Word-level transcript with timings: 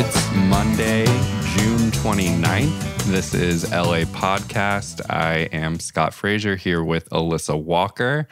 It's 0.00 0.32
Monday, 0.32 1.06
June 1.56 1.90
29th. 1.90 3.02
This 3.06 3.34
is 3.34 3.68
LA 3.72 4.04
Podcast. 4.04 5.00
I 5.10 5.48
am 5.50 5.80
Scott 5.80 6.14
Frazier 6.14 6.54
here 6.54 6.84
with 6.84 7.10
Alissa 7.10 7.60
Walker. 7.60 8.28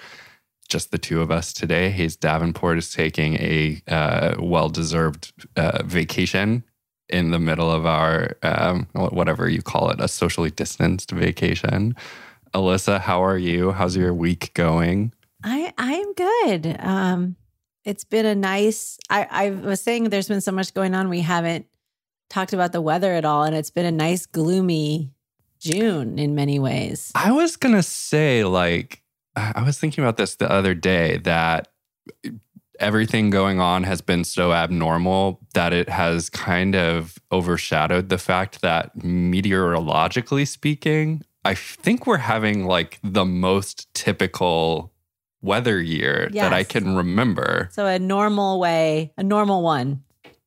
Just 0.68 0.93
the 0.93 0.99
two 0.99 1.21
of 1.21 1.32
us 1.32 1.53
today. 1.53 1.90
Hayes 1.90 2.14
Davenport 2.14 2.79
is 2.79 2.93
taking 2.93 3.35
a 3.39 3.82
uh, 3.89 4.37
well 4.39 4.68
deserved 4.68 5.32
uh, 5.57 5.82
vacation 5.82 6.63
in 7.09 7.32
the 7.32 7.40
middle 7.40 7.73
of 7.73 7.85
our, 7.85 8.37
um, 8.45 8.87
whatever 8.93 9.48
you 9.48 9.61
call 9.61 9.90
it, 9.90 10.01
a 10.01 10.07
socially 10.07 10.53
distanced 10.53 11.11
vacation. 11.11 11.96
Alissa, 12.54 13.01
how 13.01 13.25
are 13.25 13.39
you? 13.39 13.73
How's 13.73 13.96
your 13.96 14.14
week 14.14 14.54
going? 14.54 15.12
I 15.43 15.73
I 15.76 15.95
am 15.95 16.12
good. 16.12 16.76
Um, 16.79 17.35
it's 17.86 18.04
been 18.04 18.26
a 18.26 18.35
nice. 18.35 18.99
I 19.08 19.26
I 19.31 19.50
was 19.50 19.81
saying 19.81 20.11
there's 20.11 20.29
been 20.29 20.43
so 20.43 20.53
much 20.53 20.75
going 20.75 20.95
on. 20.95 21.08
We 21.08 21.21
haven't 21.21 21.67
talked 22.29 22.53
about 22.53 22.72
the 22.72 22.82
weather 22.82 23.14
at 23.14 23.25
all, 23.25 23.45
and 23.45 23.54
it's 23.54 23.71
been 23.71 23.86
a 23.86 23.93
nice 23.93 24.26
gloomy 24.26 25.12
June 25.61 26.18
in 26.18 26.35
many 26.35 26.59
ways. 26.59 27.12
I 27.14 27.32
was 27.32 27.57
gonna 27.57 27.85
say, 27.85 28.45
like, 28.45 29.03
I 29.36 29.62
was 29.62 29.79
thinking 29.79 30.04
about 30.04 30.18
this 30.18 30.35
the 30.35 30.50
other 30.50 30.75
day 30.75 31.18
that 31.18 31.68
everything 32.78 33.31
going 33.31 33.59
on 33.59 33.84
has 33.84 34.03
been 34.03 34.25
so 34.25 34.53
abnormal 34.53 35.41
that 35.55 35.73
it 35.73 35.89
has 35.89 36.29
kind 36.29 36.75
of 36.77 37.19
overshadowed 37.33 38.11
the 38.11 38.19
fact 38.19 38.61
that 38.61 39.03
meteorologically 39.03 40.45
speaking, 40.45 41.23
I 41.45 41.55
think 41.55 42.07
we're 42.07 42.19
having 42.19 42.67
like 42.67 42.98
the 43.03 43.25
most 43.25 43.92
typical 43.95 44.92
weather 45.47 45.80
year 45.80 46.28
Yes. 46.33 46.44
that 46.44 46.52
I 46.52 46.64
can 46.64 46.97
remember. 46.97 47.70
So 47.72 47.86
a 47.86 47.98
normal 47.98 48.58
way, 48.61 49.12
a 49.16 49.22
normal 49.22 49.62
one. 49.62 50.02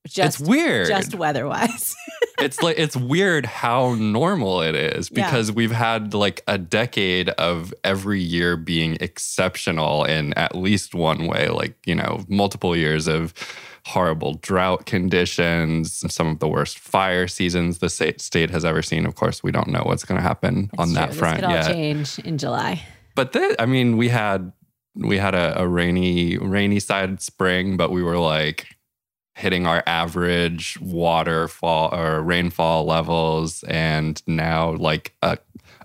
Just 0.07 0.39
it's 0.39 0.49
weird. 0.49 0.87
just 0.87 1.13
weather 1.13 1.45
wise. 1.47 1.95
it's 2.39 2.61
like 2.63 2.79
it's 2.79 2.95
weird 2.95 3.45
how 3.45 3.93
normal 3.95 4.61
it 4.61 4.73
is 4.75 5.09
Yeah. 5.11 5.25
because 5.25 5.51
we've 5.51 5.71
had 5.73 6.13
like 6.13 6.41
a 6.47 6.57
decade 6.57 7.29
of 7.29 7.73
every 7.83 8.21
year 8.21 8.55
being 8.57 8.97
exceptional 9.01 10.05
in 10.05 10.33
at 10.33 10.55
least 10.55 10.95
one 10.95 11.27
way 11.27 11.49
like 11.49 11.75
you 11.85 11.93
know 11.95 12.23
multiple 12.29 12.75
years 12.75 13.07
of 13.07 13.33
horrible 13.85 14.35
drought 14.35 14.85
conditions 14.85 16.03
some 16.11 16.27
of 16.27 16.39
the 16.39 16.47
worst 16.47 16.79
fire 16.79 17.27
seasons 17.27 17.79
the 17.79 17.89
state 17.89 18.49
has 18.49 18.63
ever 18.65 18.81
seen 18.81 19.05
of 19.05 19.15
course 19.15 19.43
we 19.43 19.51
don't 19.51 19.67
know 19.67 19.81
what's 19.85 20.05
going 20.05 20.17
to 20.19 20.25
happen 20.27 20.69
on 20.77 20.93
that 20.93 21.09
This 21.09 21.19
front 21.19 21.35
could 21.37 21.45
all 21.45 21.51
yet 21.51 21.67
change 21.67 22.19
in 22.19 22.37
July. 22.37 22.81
but 23.15 23.33
th- 23.33 23.55
i 23.59 23.65
mean 23.65 23.97
we 23.97 24.09
had 24.09 24.51
we 24.95 25.17
had 25.17 25.35
a, 25.35 25.59
a 25.61 25.67
rainy 25.67 26.37
rainy 26.37 26.79
side 26.79 27.21
spring 27.21 27.77
but 27.77 27.91
we 27.91 28.03
were 28.03 28.17
like 28.17 28.75
hitting 29.35 29.65
our 29.65 29.81
average 29.87 30.77
waterfall 30.81 31.93
or 31.95 32.21
rainfall 32.21 32.85
levels 32.85 33.63
and 33.63 34.21
now 34.27 34.71
like 34.73 35.15
a 35.21 35.37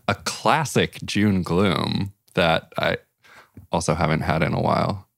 a 0.09 0.15
classic 0.15 0.99
June 1.05 1.43
gloom 1.43 2.13
that 2.35 2.73
I 2.79 2.99
also 3.73 3.95
haven't 3.95 4.21
had 4.21 4.43
in 4.43 4.53
a 4.53 4.61
while. 4.61 5.09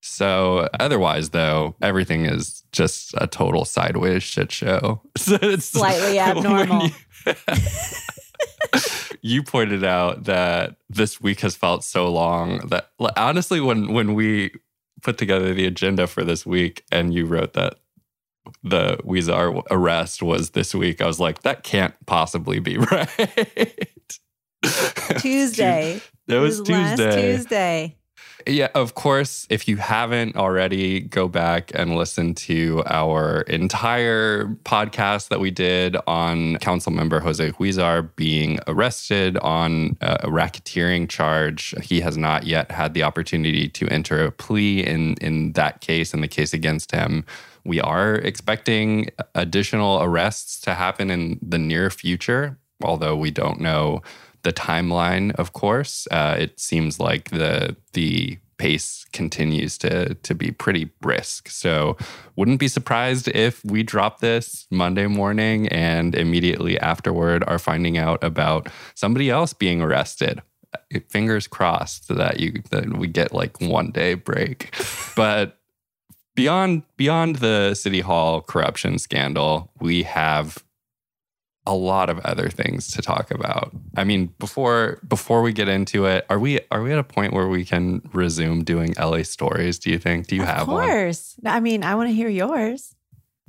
So 0.00 0.68
otherwise 0.78 1.30
though, 1.30 1.74
everything 1.82 2.26
is 2.26 2.62
just 2.72 3.14
a 3.18 3.26
total 3.26 3.64
sideways 3.64 4.22
shit 4.22 4.52
show. 4.52 5.00
So 5.16 5.38
it's 5.40 5.66
Slightly 5.66 6.18
abnormal. 6.20 6.88
you- 7.26 7.34
you 9.22 9.42
pointed 9.42 9.84
out 9.84 10.24
that 10.24 10.76
this 10.88 11.20
week 11.20 11.40
has 11.40 11.56
felt 11.56 11.84
so 11.84 12.10
long 12.10 12.58
that 12.68 12.90
honestly 13.16 13.60
when 13.60 13.92
when 13.92 14.14
we 14.14 14.52
put 15.02 15.18
together 15.18 15.52
the 15.54 15.66
agenda 15.66 16.06
for 16.06 16.24
this 16.24 16.46
week 16.46 16.84
and 16.92 17.14
you 17.14 17.26
wrote 17.26 17.52
that 17.54 17.74
the 18.62 18.96
Huizar 18.98 19.62
arrest 19.70 20.22
was 20.22 20.50
this 20.50 20.74
week 20.74 21.00
I 21.00 21.06
was 21.06 21.20
like 21.20 21.42
that 21.42 21.62
can't 21.62 21.94
possibly 22.06 22.58
be 22.58 22.78
right. 22.90 24.18
Tuesday. 25.18 26.00
It 26.28 26.38
was 26.38 26.60
last 26.68 26.96
Tuesday. 26.98 27.32
Tuesday. 27.32 27.96
Yeah, 28.46 28.68
of 28.74 28.94
course. 28.94 29.46
If 29.50 29.68
you 29.68 29.76
haven't 29.76 30.36
already, 30.36 31.00
go 31.00 31.28
back 31.28 31.70
and 31.74 31.96
listen 31.96 32.34
to 32.34 32.82
our 32.86 33.42
entire 33.42 34.46
podcast 34.64 35.28
that 35.28 35.40
we 35.40 35.50
did 35.50 35.96
on 36.06 36.56
council 36.56 36.92
member 36.92 37.20
Jose 37.20 37.52
Huizar 37.52 38.14
being 38.16 38.58
arrested 38.66 39.36
on 39.38 39.96
a 40.00 40.28
racketeering 40.28 41.08
charge. 41.08 41.74
He 41.82 42.00
has 42.00 42.16
not 42.16 42.44
yet 42.44 42.70
had 42.70 42.94
the 42.94 43.02
opportunity 43.02 43.68
to 43.68 43.88
enter 43.88 44.24
a 44.24 44.32
plea 44.32 44.84
in, 44.84 45.14
in 45.20 45.52
that 45.52 45.80
case, 45.80 46.14
in 46.14 46.20
the 46.20 46.28
case 46.28 46.52
against 46.52 46.92
him. 46.92 47.24
We 47.64 47.80
are 47.80 48.16
expecting 48.16 49.10
additional 49.34 50.02
arrests 50.02 50.60
to 50.62 50.74
happen 50.74 51.10
in 51.10 51.38
the 51.40 51.58
near 51.58 51.90
future, 51.90 52.58
although 52.82 53.16
we 53.16 53.30
don't 53.30 53.60
know 53.60 54.02
the 54.42 54.52
timeline, 54.52 55.34
of 55.36 55.52
course. 55.52 56.06
Uh, 56.10 56.36
it 56.38 56.60
seems 56.60 56.98
like 56.98 57.30
the 57.30 57.76
the 57.92 58.38
pace 58.58 59.04
continues 59.12 59.76
to 59.78 60.14
to 60.14 60.34
be 60.34 60.52
pretty 60.52 60.84
brisk. 60.84 61.48
So 61.48 61.96
wouldn't 62.36 62.60
be 62.60 62.68
surprised 62.68 63.28
if 63.28 63.64
we 63.64 63.82
drop 63.82 64.20
this 64.20 64.66
Monday 64.70 65.06
morning 65.06 65.68
and 65.68 66.14
immediately 66.14 66.78
afterward 66.78 67.42
are 67.46 67.58
finding 67.58 67.98
out 67.98 68.22
about 68.22 68.68
somebody 68.94 69.30
else 69.30 69.52
being 69.52 69.82
arrested. 69.82 70.42
Fingers 71.08 71.46
crossed 71.46 72.08
that 72.08 72.40
you 72.40 72.62
that 72.70 72.96
we 72.96 73.08
get 73.08 73.32
like 73.32 73.60
one 73.60 73.90
day 73.90 74.14
break. 74.14 74.74
But 75.14 75.58
beyond 76.34 76.84
beyond 76.96 77.36
the 77.36 77.74
city 77.74 78.00
hall 78.00 78.40
corruption 78.40 78.98
scandal, 78.98 79.70
we 79.80 80.04
have 80.04 80.64
a 81.64 81.74
lot 81.74 82.10
of 82.10 82.18
other 82.20 82.48
things 82.48 82.90
to 82.92 83.02
talk 83.02 83.30
about. 83.30 83.72
I 83.96 84.04
mean, 84.04 84.34
before 84.38 84.98
before 85.06 85.42
we 85.42 85.52
get 85.52 85.68
into 85.68 86.06
it, 86.06 86.26
are 86.28 86.38
we 86.38 86.60
are 86.70 86.82
we 86.82 86.92
at 86.92 86.98
a 86.98 87.04
point 87.04 87.32
where 87.32 87.48
we 87.48 87.64
can 87.64 88.02
resume 88.12 88.64
doing 88.64 88.94
LA 88.98 89.22
stories? 89.22 89.78
Do 89.78 89.90
you 89.90 89.98
think? 89.98 90.26
Do 90.26 90.36
you 90.36 90.42
of 90.42 90.48
have 90.48 90.68
one? 90.68 90.86
course. 90.86 91.36
I 91.44 91.60
mean, 91.60 91.84
I 91.84 91.94
want 91.94 92.08
to 92.08 92.14
hear 92.14 92.28
yours. 92.28 92.94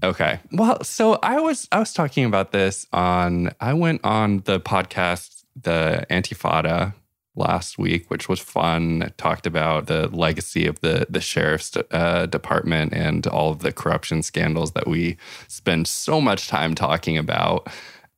Okay. 0.04 0.40
Well, 0.52 0.84
so 0.84 1.18
I 1.24 1.40
was 1.40 1.68
I 1.72 1.80
was 1.80 1.94
talking 1.94 2.26
about 2.26 2.52
this 2.52 2.86
on 2.94 3.52
I 3.60 3.74
went 3.74 4.02
on 4.04 4.40
the 4.46 4.60
podcast 4.60 5.44
the 5.56 6.06
Antifada 6.10 6.94
last 7.36 7.78
week, 7.78 8.10
which 8.10 8.30
was 8.30 8.40
fun. 8.40 9.12
Talked 9.18 9.48
about 9.48 9.88
the 9.88 10.08
legacy 10.10 10.68
of 10.68 10.80
the 10.82 11.08
the 11.10 11.22
sheriff's 11.22 11.76
uh, 11.92 12.26
department 12.28 12.94
and 12.94 13.26
all 13.28 13.52
of 13.52 13.60
the 13.60 13.72
corruption 13.72 14.22
scandals 14.24 14.74
that 14.74 14.88
we 14.88 15.18
spend 15.48 15.88
so 15.88 16.22
much 16.22 16.48
time 16.48 16.76
talking 16.76 17.18
about. 17.18 17.68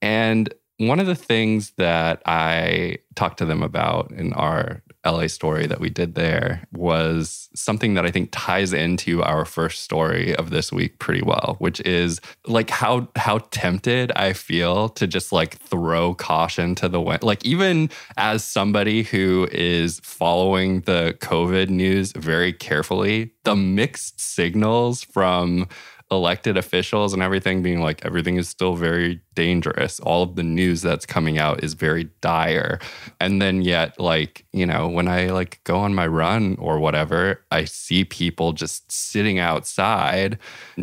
And 0.05 0.53
one 0.77 0.99
of 0.99 1.07
the 1.07 1.15
things 1.15 1.71
that 1.77 2.21
I 2.27 2.99
talked 3.15 3.39
to 3.39 3.45
them 3.45 3.63
about 3.63 4.11
in 4.11 4.33
our 4.33 4.83
LA 5.03 5.25
story 5.25 5.65
that 5.65 5.79
we 5.79 5.89
did 5.89 6.13
there 6.13 6.67
was 6.73 7.49
something 7.55 7.95
that 7.95 8.05
I 8.05 8.11
think 8.11 8.29
ties 8.31 8.71
into 8.71 9.23
our 9.23 9.45
first 9.45 9.81
story 9.81 10.35
of 10.35 10.51
this 10.51 10.71
week 10.71 10.99
pretty 10.99 11.23
well, 11.23 11.55
which 11.57 11.79
is 11.81 12.21
like 12.45 12.69
how 12.69 13.07
how 13.15 13.39
tempted 13.49 14.11
I 14.15 14.33
feel 14.33 14.89
to 14.89 15.07
just 15.07 15.31
like 15.31 15.57
throw 15.57 16.13
caution 16.13 16.75
to 16.75 16.87
the 16.87 17.01
wind. 17.01 17.23
Like 17.23 17.43
even 17.43 17.89
as 18.17 18.43
somebody 18.43 19.01
who 19.01 19.47
is 19.51 20.01
following 20.03 20.81
the 20.81 21.17
COVID 21.19 21.69
news 21.69 22.11
very 22.11 22.53
carefully, 22.53 23.31
the 23.43 23.55
mixed 23.55 24.19
signals 24.19 25.03
from 25.03 25.67
elected 26.11 26.55
officials 26.55 27.13
and 27.13 27.23
everything 27.23 27.63
being 27.63 27.81
like 27.81 28.05
everything 28.05 28.37
is 28.37 28.47
still 28.47 28.75
very 28.75 29.21
dangerous. 29.33 29.99
All 29.99 30.21
of 30.21 30.35
the 30.35 30.43
news 30.43 30.81
that's 30.81 31.05
coming 31.05 31.39
out 31.39 31.63
is 31.63 31.73
very 31.73 32.09
dire. 32.21 32.79
And 33.19 33.41
then 33.41 33.61
yet 33.61 33.99
like 33.99 34.45
you 34.53 34.65
know 34.65 34.87
when 34.87 35.07
i 35.07 35.27
like 35.27 35.61
go 35.63 35.77
on 35.77 35.95
my 35.95 36.05
run 36.05 36.55
or 36.59 36.79
whatever 36.79 37.43
i 37.51 37.65
see 37.65 38.03
people 38.03 38.53
just 38.53 38.91
sitting 38.91 39.39
outside 39.39 40.37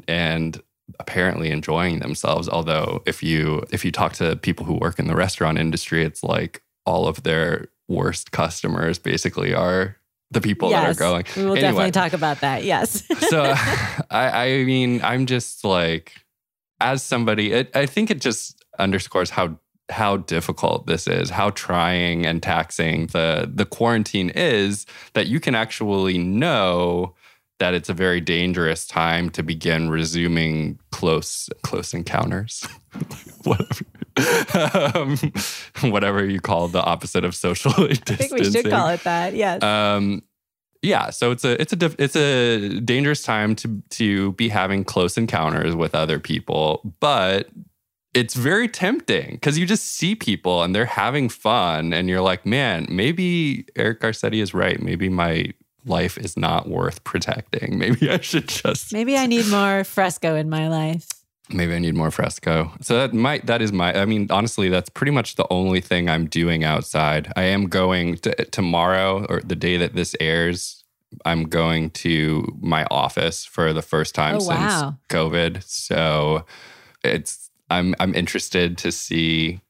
and 0.08 0.60
apparently 0.98 1.50
enjoying 1.50 2.00
themselves. 2.00 2.48
Although 2.48 3.02
if 3.06 3.22
you 3.22 3.64
if 3.70 3.84
you 3.84 3.92
talk 3.92 4.14
to 4.14 4.36
people 4.36 4.66
who 4.66 4.74
work 4.74 4.98
in 4.98 5.06
the 5.06 5.16
restaurant 5.16 5.58
industry 5.58 6.02
it's 6.02 6.24
like 6.24 6.62
all 6.84 7.06
of 7.06 7.22
their 7.22 7.68
worst 7.88 8.32
customers 8.32 8.98
basically 8.98 9.54
are 9.54 9.96
the 10.32 10.40
people 10.40 10.70
that 10.70 10.88
are 10.88 10.94
going 10.94 11.24
We 11.36 11.42
will 11.44 11.52
Anyway. 11.52 11.60
definitely 11.60 11.90
talk 11.92 12.12
about 12.12 12.40
that. 12.40 12.64
Yes. 12.64 13.04
so 13.28 13.42
I, 14.10 14.46
I 14.46 14.64
mean, 14.64 15.00
I'm 15.02 15.26
just 15.26 15.64
like, 15.64 16.12
as 16.80 17.02
somebody, 17.02 17.52
it, 17.52 17.70
I 17.76 17.86
think 17.86 18.10
it 18.10 18.20
just 18.20 18.62
underscores 18.78 19.30
how 19.30 19.58
how 19.90 20.16
difficult 20.16 20.86
this 20.86 21.06
is, 21.06 21.28
how 21.30 21.50
trying 21.50 22.24
and 22.24 22.42
taxing 22.42 23.06
the 23.08 23.50
the 23.52 23.66
quarantine 23.66 24.30
is. 24.30 24.86
That 25.14 25.26
you 25.26 25.38
can 25.40 25.54
actually 25.54 26.18
know 26.18 27.14
that 27.58 27.74
it's 27.74 27.88
a 27.88 27.94
very 27.94 28.20
dangerous 28.20 28.86
time 28.86 29.30
to 29.30 29.42
begin 29.42 29.90
resuming 29.90 30.78
close 30.90 31.48
close 31.62 31.92
encounters. 31.94 32.66
whatever, 33.44 33.84
um, 34.94 35.16
whatever 35.90 36.24
you 36.24 36.40
call 36.40 36.68
the 36.68 36.82
opposite 36.82 37.24
of 37.24 37.34
social 37.34 37.72
distancing. 37.72 38.14
I 38.14 38.16
think 38.16 38.32
we 38.32 38.44
should 38.50 38.70
call 38.70 38.88
it 38.88 39.04
that. 39.04 39.34
Yes. 39.34 39.62
Um, 39.62 40.22
yeah, 40.82 41.10
so 41.10 41.30
it's 41.30 41.44
a 41.44 41.60
it's 41.60 41.72
a 41.72 41.76
diff- 41.76 41.96
it's 41.98 42.16
a 42.16 42.80
dangerous 42.80 43.22
time 43.22 43.54
to 43.56 43.82
to 43.90 44.32
be 44.32 44.48
having 44.48 44.82
close 44.82 45.16
encounters 45.16 45.76
with 45.76 45.94
other 45.94 46.18
people, 46.18 46.94
but 46.98 47.50
it's 48.14 48.34
very 48.34 48.68
tempting 48.68 49.32
because 49.32 49.58
you 49.58 49.64
just 49.64 49.84
see 49.84 50.14
people 50.14 50.62
and 50.62 50.74
they're 50.74 50.84
having 50.84 51.28
fun, 51.28 51.92
and 51.92 52.08
you're 52.08 52.20
like, 52.20 52.44
man, 52.44 52.86
maybe 52.88 53.64
Eric 53.76 54.00
Garcetti 54.00 54.42
is 54.42 54.54
right. 54.54 54.82
Maybe 54.82 55.08
my 55.08 55.52
life 55.84 56.18
is 56.18 56.36
not 56.36 56.68
worth 56.68 57.02
protecting. 57.04 57.78
Maybe 57.78 58.10
I 58.10 58.20
should 58.20 58.48
just 58.48 58.92
Maybe 58.92 59.16
I 59.16 59.26
need 59.26 59.48
more 59.48 59.84
fresco 59.84 60.34
in 60.36 60.48
my 60.48 60.68
life. 60.68 61.06
Maybe 61.52 61.74
I 61.74 61.78
need 61.78 61.94
more 61.94 62.10
fresco. 62.10 62.72
So 62.80 62.96
that 62.96 63.12
might 63.14 63.46
that 63.46 63.62
is 63.62 63.72
my 63.72 63.94
I 63.94 64.04
mean 64.04 64.26
honestly 64.30 64.68
that's 64.68 64.88
pretty 64.90 65.12
much 65.12 65.36
the 65.36 65.46
only 65.50 65.80
thing 65.80 66.08
I'm 66.08 66.26
doing 66.26 66.64
outside. 66.64 67.32
I 67.36 67.42
am 67.44 67.68
going 67.68 68.16
to, 68.18 68.34
tomorrow 68.46 69.24
or 69.28 69.40
the 69.40 69.56
day 69.56 69.76
that 69.76 69.94
this 69.94 70.14
airs 70.20 70.84
I'm 71.24 71.44
going 71.44 71.90
to 71.90 72.56
my 72.60 72.86
office 72.90 73.44
for 73.44 73.72
the 73.72 73.82
first 73.82 74.14
time 74.14 74.36
Oh, 74.36 74.40
since 74.40 74.58
wow. 74.58 74.96
COVID. 75.10 75.62
So 75.64 76.44
it's 77.04 77.50
I'm 77.70 77.94
I'm 78.00 78.14
interested 78.14 78.78
to 78.78 78.92
see 78.92 79.60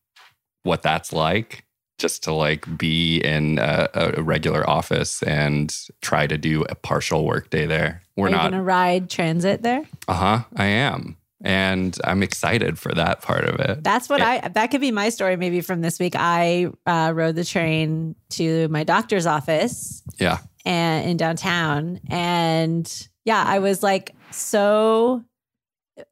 what 0.62 0.82
that's 0.82 1.12
like 1.12 1.64
just 1.98 2.22
to 2.24 2.32
like 2.32 2.78
be 2.78 3.18
in 3.18 3.58
a, 3.58 3.88
a 3.94 4.22
regular 4.22 4.68
office 4.68 5.22
and 5.22 5.76
try 6.00 6.26
to 6.26 6.36
do 6.36 6.62
a 6.64 6.74
partial 6.74 7.24
work 7.24 7.50
day 7.50 7.64
there. 7.66 8.02
We're 8.16 8.28
not 8.28 8.42
going 8.42 8.52
to 8.52 8.62
ride 8.62 9.08
transit 9.08 9.62
there? 9.62 9.84
uh 10.08 10.14
huh. 10.14 10.44
I 10.56 10.66
am. 10.66 11.16
And 11.44 11.98
I'm 12.04 12.22
excited 12.22 12.78
for 12.78 12.92
that 12.94 13.20
part 13.22 13.44
of 13.44 13.58
it. 13.60 13.82
That's 13.82 14.08
what 14.08 14.22
I, 14.22 14.46
that 14.48 14.68
could 14.70 14.80
be 14.80 14.92
my 14.92 15.08
story 15.08 15.36
maybe 15.36 15.60
from 15.60 15.80
this 15.80 15.98
week. 15.98 16.14
I 16.16 16.68
uh, 16.86 17.12
rode 17.14 17.34
the 17.34 17.44
train 17.44 18.14
to 18.30 18.68
my 18.68 18.84
doctor's 18.84 19.26
office 19.26 20.02
Yeah. 20.18 20.38
and 20.64 21.08
in 21.10 21.16
downtown. 21.16 21.98
And 22.08 23.08
yeah, 23.24 23.42
I 23.44 23.58
was 23.58 23.82
like, 23.82 24.14
so 24.30 25.24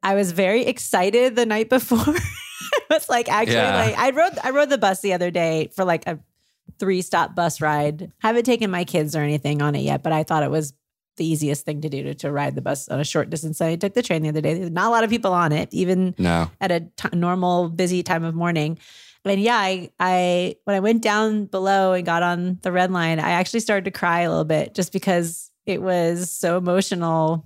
I 0.03 0.15
was 0.15 0.31
very 0.33 0.65
excited 0.65 1.35
the 1.37 1.45
night 1.45 1.69
before. 1.69 1.97
I 2.05 2.81
was 2.93 3.07
like, 3.09 3.29
actually, 3.29 3.55
Yeah. 3.55 3.75
like 3.85 3.97
I 3.97 4.09
rode, 4.11 4.37
I 4.43 4.49
rode 4.49 4.69
the 4.69 4.77
bus 4.77 4.99
the 5.01 5.13
other 5.13 5.31
day 5.31 5.69
for 5.75 5.85
like 5.85 6.07
a 6.07 6.19
three 6.77 7.01
stop 7.01 7.35
bus 7.35 7.61
ride. 7.61 8.11
Haven't 8.19 8.43
taken 8.43 8.69
my 8.69 8.83
kids 8.83 9.15
or 9.15 9.21
anything 9.21 9.61
on 9.61 9.75
it 9.75 9.81
yet, 9.81 10.03
but 10.03 10.11
I 10.11 10.23
thought 10.23 10.43
it 10.43 10.51
was 10.51 10.73
the 11.17 11.25
easiest 11.25 11.65
thing 11.65 11.81
to 11.81 11.89
do 11.89 12.03
to, 12.03 12.15
to 12.15 12.31
ride 12.31 12.55
the 12.55 12.61
bus 12.61 12.87
on 12.89 12.99
a 12.99 13.03
short 13.03 13.29
distance. 13.29 13.59
I 13.61 13.75
took 13.75 13.93
the 13.93 14.01
train 14.01 14.21
the 14.23 14.29
other 14.29 14.41
day. 14.41 14.53
There's 14.55 14.71
not 14.71 14.87
a 14.87 14.89
lot 14.91 15.03
of 15.03 15.09
people 15.09 15.33
on 15.33 15.51
it, 15.51 15.69
even 15.73 16.15
No. 16.17 16.49
at 16.61 16.71
a 16.71 16.79
t- 16.81 17.09
normal 17.17 17.69
busy 17.69 18.01
time 18.03 18.23
of 18.23 18.33
morning. 18.33 18.77
And 19.25 19.39
yeah, 19.39 19.57
I, 19.57 19.91
I 19.99 20.55
when 20.63 20.75
I 20.75 20.79
went 20.79 21.03
down 21.03 21.45
below 21.45 21.93
and 21.93 22.05
got 22.05 22.23
on 22.23 22.59
the 22.63 22.71
red 22.71 22.91
line, 22.91 23.19
I 23.19 23.31
actually 23.31 23.59
started 23.59 23.85
to 23.85 23.91
cry 23.91 24.21
a 24.21 24.29
little 24.29 24.45
bit 24.45 24.73
just 24.73 24.91
because 24.93 25.51
it 25.67 25.81
was 25.81 26.31
so 26.31 26.57
emotional 26.57 27.45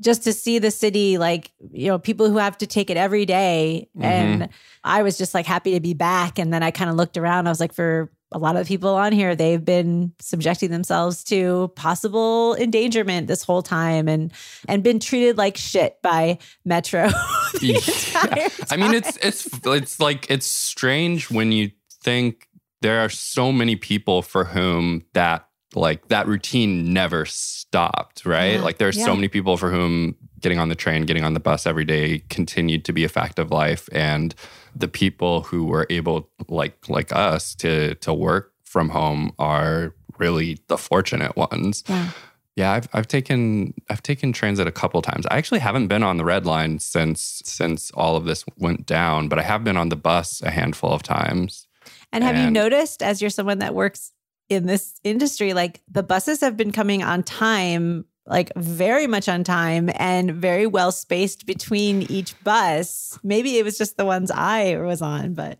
just 0.00 0.24
to 0.24 0.32
see 0.32 0.58
the 0.58 0.70
city 0.70 1.18
like 1.18 1.50
you 1.72 1.88
know 1.88 1.98
people 1.98 2.28
who 2.30 2.36
have 2.38 2.56
to 2.58 2.66
take 2.66 2.88
it 2.90 2.96
every 2.96 3.24
day. 3.26 3.88
Mm-hmm. 3.96 4.04
and 4.04 4.48
i 4.84 5.02
was 5.02 5.18
just 5.18 5.34
like 5.34 5.46
happy 5.46 5.74
to 5.74 5.80
be 5.80 5.94
back 5.94 6.38
and 6.38 6.52
then 6.52 6.62
i 6.62 6.70
kind 6.70 6.88
of 6.90 6.96
looked 6.96 7.16
around 7.16 7.46
i 7.46 7.50
was 7.50 7.58
like 7.60 7.72
for 7.72 8.10
a 8.32 8.38
lot 8.38 8.56
of 8.56 8.66
people 8.66 8.94
on 8.96 9.12
here 9.12 9.36
they've 9.36 9.64
been 9.64 10.12
subjecting 10.20 10.70
themselves 10.70 11.22
to 11.22 11.70
possible 11.76 12.54
endangerment 12.56 13.28
this 13.28 13.44
whole 13.44 13.62
time 13.62 14.08
and 14.08 14.32
and 14.68 14.82
been 14.82 14.98
treated 14.98 15.38
like 15.38 15.56
shit 15.56 15.96
by 16.02 16.36
metro 16.64 17.04
entire 17.62 18.48
I 18.70 18.76
mean, 18.76 18.94
it's 18.94 19.16
it's 19.22 19.48
it's 19.64 20.00
like 20.00 20.30
it's 20.30 20.46
strange 20.46 21.30
when 21.30 21.52
you 21.52 21.70
think 22.02 22.48
there 22.82 23.00
are 23.00 23.08
so 23.08 23.52
many 23.52 23.76
people 23.76 24.22
for 24.22 24.44
whom 24.44 25.04
that 25.14 25.46
like 25.74 26.08
that 26.08 26.26
routine 26.26 26.92
never 26.92 27.24
stopped, 27.26 28.24
right? 28.24 28.54
Yeah. 28.54 28.60
Like 28.62 28.78
there's 28.78 28.96
Yeah. 28.96 29.04
so 29.04 29.14
many 29.14 29.28
people 29.28 29.56
for 29.56 29.70
whom 29.70 30.16
getting 30.40 30.58
on 30.58 30.68
the 30.68 30.74
train, 30.74 31.02
getting 31.06 31.24
on 31.24 31.34
the 31.34 31.40
bus 31.40 31.66
every 31.66 31.84
day 31.84 32.22
continued 32.30 32.84
to 32.86 32.92
be 32.92 33.04
a 33.04 33.08
fact 33.08 33.38
of 33.38 33.50
life, 33.50 33.88
and 33.92 34.34
the 34.78 34.88
people 34.88 35.42
who 35.42 35.64
were 35.64 35.86
able, 35.90 36.30
like 36.48 36.88
like 36.88 37.12
us, 37.12 37.54
to 37.56 37.94
to 37.96 38.12
work 38.12 38.52
from 38.64 38.90
home 38.90 39.32
are 39.38 39.94
really 40.18 40.58
the 40.68 40.78
fortunate 40.78 41.36
ones. 41.36 41.84
Yeah. 41.88 42.10
Yeah, 42.56 42.72
I've 42.72 42.88
I've 42.94 43.06
taken 43.06 43.74
I've 43.90 44.02
taken 44.02 44.32
transit 44.32 44.66
a 44.66 44.72
couple 44.72 45.02
times. 45.02 45.26
I 45.26 45.36
actually 45.36 45.60
haven't 45.60 45.88
been 45.88 46.02
on 46.02 46.16
the 46.16 46.24
red 46.24 46.46
line 46.46 46.78
since 46.78 47.42
since 47.44 47.90
all 47.90 48.16
of 48.16 48.24
this 48.24 48.44
went 48.56 48.86
down, 48.86 49.28
but 49.28 49.38
I 49.38 49.42
have 49.42 49.62
been 49.62 49.76
on 49.76 49.90
the 49.90 49.96
bus 49.96 50.40
a 50.40 50.50
handful 50.50 50.90
of 50.90 51.02
times. 51.02 51.68
And 52.12 52.24
have 52.24 52.36
you 52.36 52.50
noticed, 52.50 53.02
as 53.02 53.20
you're 53.20 53.30
someone 53.30 53.58
that 53.58 53.74
works 53.74 54.12
in 54.48 54.66
this 54.66 54.98
industry, 55.04 55.52
like 55.52 55.82
the 55.90 56.02
buses 56.02 56.40
have 56.40 56.56
been 56.56 56.72
coming 56.72 57.02
on 57.02 57.22
time, 57.22 58.06
like 58.26 58.50
very 58.56 59.06
much 59.06 59.28
on 59.28 59.44
time 59.44 59.90
and 59.96 60.32
very 60.32 60.66
well 60.66 60.92
spaced 60.92 61.46
between 61.46 62.02
each 62.02 62.34
bus? 62.44 63.18
Maybe 63.22 63.58
it 63.58 63.64
was 63.64 63.78
just 63.78 63.96
the 63.96 64.04
ones 64.04 64.30
I 64.30 64.76
was 64.78 65.00
on, 65.02 65.34
but 65.34 65.58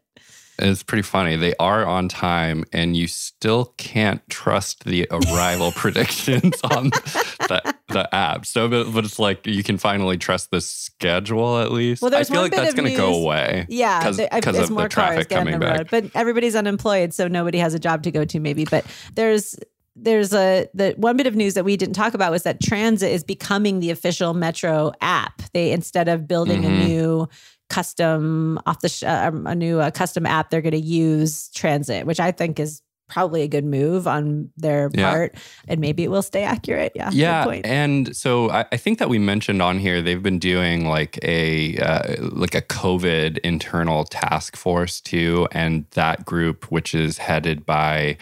It's 0.59 0.83
pretty 0.83 1.03
funny. 1.03 1.37
They 1.37 1.55
are 1.61 1.85
on 1.85 2.09
time, 2.09 2.65
and 2.73 2.97
you 2.97 3.09
still 3.09 3.75
can't 3.77 4.27
trust 4.31 4.85
the 4.85 5.07
arrival 5.11 5.71
predictions 5.77 6.55
on 6.65 6.89
the, 7.49 7.75
the 7.89 8.15
app. 8.15 8.47
So, 8.47 8.67
but, 8.67 8.91
but 8.93 9.05
it's 9.05 9.19
like 9.19 9.47
you 9.47 9.63
can 9.63 9.77
finally 9.77 10.17
trust 10.17 10.51
the 10.51 10.63
schedule 10.63 11.59
at 11.59 11.73
least. 11.73 12.01
Well, 12.01 12.09
I 12.11 12.17
there's 12.17 12.29
feel 12.31 12.37
one 12.37 12.45
like 12.45 12.53
bit 12.53 12.63
that's 12.63 12.75
going 12.75 12.89
to 12.91 12.97
go 12.97 13.15
away. 13.23 13.67
yeah, 13.69 14.03
'Cause- 14.03 14.17
there- 14.17 14.29
'cause 14.41 14.59
of 14.59 14.75
the 14.75 14.89
traffic 14.89 15.29
the 15.29 15.35
coming 15.35 15.61
road. 15.61 15.61
back. 15.61 15.91
But 15.91 16.11
everybody's 16.15 16.57
unemployed, 16.57 17.13
so 17.13 17.29
nobody 17.29 17.59
has 17.59 17.75
a 17.75 17.79
job 17.79 18.03
to 18.05 18.11
go 18.11 18.25
to, 18.25 18.41
maybe. 18.41 18.65
But 18.65 18.87
there's 19.15 19.57
there's 19.99 20.35
a 20.35 20.69
the 20.75 20.95
one 20.99 21.17
bit 21.17 21.27
of 21.27 21.35
news 21.35 21.55
that 21.55 21.65
we 21.65 21.77
didn't 21.77 21.95
talk 21.95 22.13
about 22.15 22.31
was 22.31 22.43
that 22.43 22.61
transit 22.63 23.11
is 23.11 23.25
becoming 23.25 23.81
the 23.81 23.91
official 23.91 24.35
metro 24.35 24.93
app 25.01 25.41
they 25.55 25.73
instead 25.73 26.07
of 26.09 26.29
building 26.29 26.63
Mhm. 26.63 26.67
a 26.67 26.87
new 26.89 27.29
custom 27.71 28.59
off 28.67 28.81
the 28.81 28.89
sh- 28.89 29.03
uh, 29.03 29.31
a 29.47 29.55
new 29.55 29.81
uh, 29.81 29.91
custom 29.91 30.25
app 30.27 30.51
they're 30.51 30.63
going 30.63 30.73
to 30.73 30.79
use 30.79 31.49
transit 31.51 32.07
which 32.07 32.21
i 32.21 32.31
think 32.31 32.59
is 32.61 32.81
probably 33.09 33.43
a 33.43 33.49
good 33.49 33.65
move 33.65 34.09
on 34.09 34.51
their 34.57 34.91
Yeah. 34.93 35.11
part 35.11 35.35
and 35.69 35.81
maybe 35.81 36.03
it 36.03 36.11
will 36.11 36.23
stay 36.23 36.43
accurate 36.43 36.93
yeah 36.97 37.11
yeah 37.13 37.45
point. 37.45 37.65
and 37.67 38.17
so 38.17 38.51
I, 38.51 38.65
I 38.73 38.77
think 38.77 38.99
that 38.99 39.09
we 39.09 39.19
mentioned 39.19 39.63
on 39.63 39.79
here 39.79 40.03
they've 40.03 40.23
been 40.23 40.41
doing 40.41 40.87
like 40.87 41.19
a 41.23 41.77
uh, 41.79 42.17
like 42.21 42.55
a 42.57 42.63
covid 42.63 43.39
internal 43.45 44.05
task 44.05 44.57
force 44.57 45.01
too 45.01 45.47
and 45.53 45.85
that 45.93 46.25
group 46.25 46.71
which 46.73 46.95
is 46.95 47.19
headed 47.19 47.65
by 47.65 48.17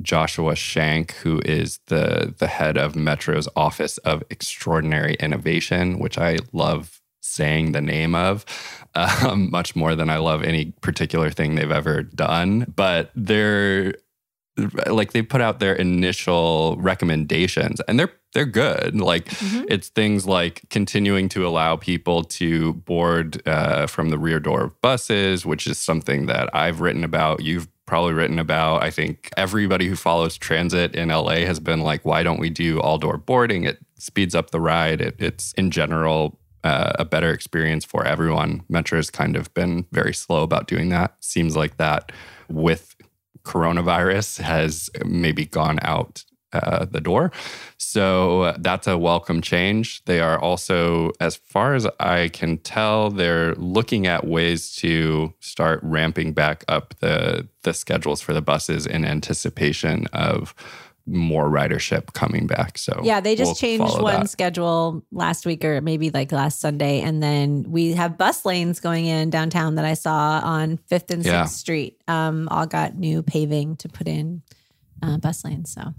joshua 0.00 0.54
Schank 0.54 1.12
who 1.22 1.40
is 1.44 1.80
the 1.86 2.34
the 2.38 2.46
head 2.46 2.76
of 2.78 2.94
metro's 2.96 3.48
office 3.56 3.98
of 3.98 4.22
extraordinary 4.30 5.14
innovation 5.20 5.98
which 5.98 6.16
i 6.18 6.38
love 6.52 7.00
saying 7.20 7.72
the 7.72 7.80
name 7.80 8.14
of 8.14 8.44
um, 8.94 9.50
much 9.50 9.76
more 9.76 9.94
than 9.94 10.08
i 10.10 10.16
love 10.18 10.42
any 10.42 10.72
particular 10.80 11.30
thing 11.30 11.54
they've 11.54 11.70
ever 11.70 12.02
done. 12.02 12.66
But 12.74 13.10
they're 13.14 13.94
like 14.86 15.12
they 15.12 15.22
put 15.22 15.40
out 15.40 15.60
their 15.60 15.74
initial 15.74 16.76
recommendations 16.78 17.80
and 17.88 17.98
they're 17.98 18.12
they're 18.34 18.44
good. 18.44 19.00
Like 19.00 19.26
Mhm. 19.28 19.64
it's 19.68 19.88
things 19.88 20.26
like 20.26 20.62
continuing 20.68 21.28
to 21.30 21.46
allow 21.46 21.76
people 21.76 22.22
to 22.24 22.74
board 22.74 23.40
uh, 23.48 23.86
from 23.86 24.10
the 24.10 24.18
rear 24.18 24.40
door 24.40 24.64
of 24.64 24.80
buses 24.82 25.46
which 25.46 25.66
is 25.66 25.78
something 25.78 26.26
that 26.26 26.50
i've 26.54 26.80
written 26.82 27.02
about. 27.04 27.40
You've 27.42 27.68
probably 27.92 28.14
written 28.14 28.38
about 28.38 28.82
i 28.82 28.90
think 28.90 29.28
everybody 29.36 29.86
who 29.86 29.94
follows 29.94 30.38
transit 30.38 30.94
in 30.94 31.10
la 31.10 31.34
has 31.34 31.60
been 31.60 31.80
like 31.80 32.02
why 32.06 32.22
don't 32.22 32.40
we 32.40 32.50
do 32.50 32.80
all 32.80 32.98
door 32.98 33.16
boarding? 33.16 33.64
It 33.64 33.78
speeds 33.98 34.34
up 34.34 34.50
the 34.50 34.60
ride. 34.60 35.00
It, 35.00 35.16
it's 35.18 35.52
in 35.54 35.70
general 35.70 36.38
uh, 36.64 36.92
a 36.98 37.04
better 37.04 37.32
experience 37.32 37.84
for 37.84 38.04
everyone. 38.04 38.62
Metro 38.68 38.98
has 38.98 39.10
kind 39.10 39.36
of 39.36 39.52
been 39.54 39.86
very 39.92 40.14
slow 40.14 40.42
about 40.42 40.66
doing 40.68 40.88
that. 40.90 41.14
Seems 41.20 41.56
like 41.56 41.76
that 41.78 42.12
with 42.48 42.94
coronavirus 43.44 44.40
has 44.40 44.90
maybe 45.04 45.44
gone 45.44 45.78
out 45.82 46.24
uh, 46.52 46.84
the 46.84 47.00
door. 47.00 47.30
So 47.78 48.54
that's 48.58 48.86
a 48.86 48.96
welcome 48.96 49.40
change. 49.42 50.04
They 50.04 50.20
are 50.20 50.38
also, 50.38 51.12
as 51.20 51.36
far 51.36 51.74
as 51.74 51.86
I 52.00 52.28
can 52.28 52.58
tell, 52.58 53.10
they're 53.10 53.54
looking 53.56 54.06
at 54.06 54.26
ways 54.26 54.74
to 54.76 55.32
start 55.40 55.80
ramping 55.82 56.32
back 56.32 56.64
up 56.68 56.94
the 57.00 57.48
the 57.62 57.72
schedules 57.74 58.20
for 58.20 58.32
the 58.32 58.42
buses 58.42 58.86
in 58.86 59.04
anticipation 59.04 60.06
of 60.12 60.54
more 61.06 61.48
ridership 61.50 62.12
coming 62.12 62.46
back. 62.46 62.78
So 62.78 63.00
Yeah, 63.04 63.20
they 63.20 63.34
just 63.34 63.48
we'll 63.48 63.54
changed 63.56 64.00
one 64.00 64.20
that. 64.20 64.30
schedule 64.30 65.04
last 65.10 65.44
week 65.44 65.64
or 65.64 65.80
maybe 65.80 66.10
like 66.10 66.30
last 66.32 66.60
Sunday. 66.60 67.00
And 67.00 67.20
then 67.22 67.64
we 67.68 67.92
have 67.94 68.16
bus 68.16 68.44
lanes 68.44 68.78
going 68.78 69.06
in 69.06 69.28
downtown 69.30 69.74
that 69.76 69.84
I 69.84 69.94
saw 69.94 70.40
on 70.44 70.78
5th 70.90 71.10
and 71.10 71.22
6th 71.22 71.26
Yeah. 71.26 71.44
Street. 71.46 72.00
Um, 72.06 72.46
all 72.52 72.66
got 72.66 72.94
new 72.96 73.22
paving 73.24 73.76
to 73.78 73.88
put 73.88 74.06
in 74.06 74.42
uh, 75.02 75.18
bus 75.18 75.44
lanes. 75.44 75.72
So 75.72 75.92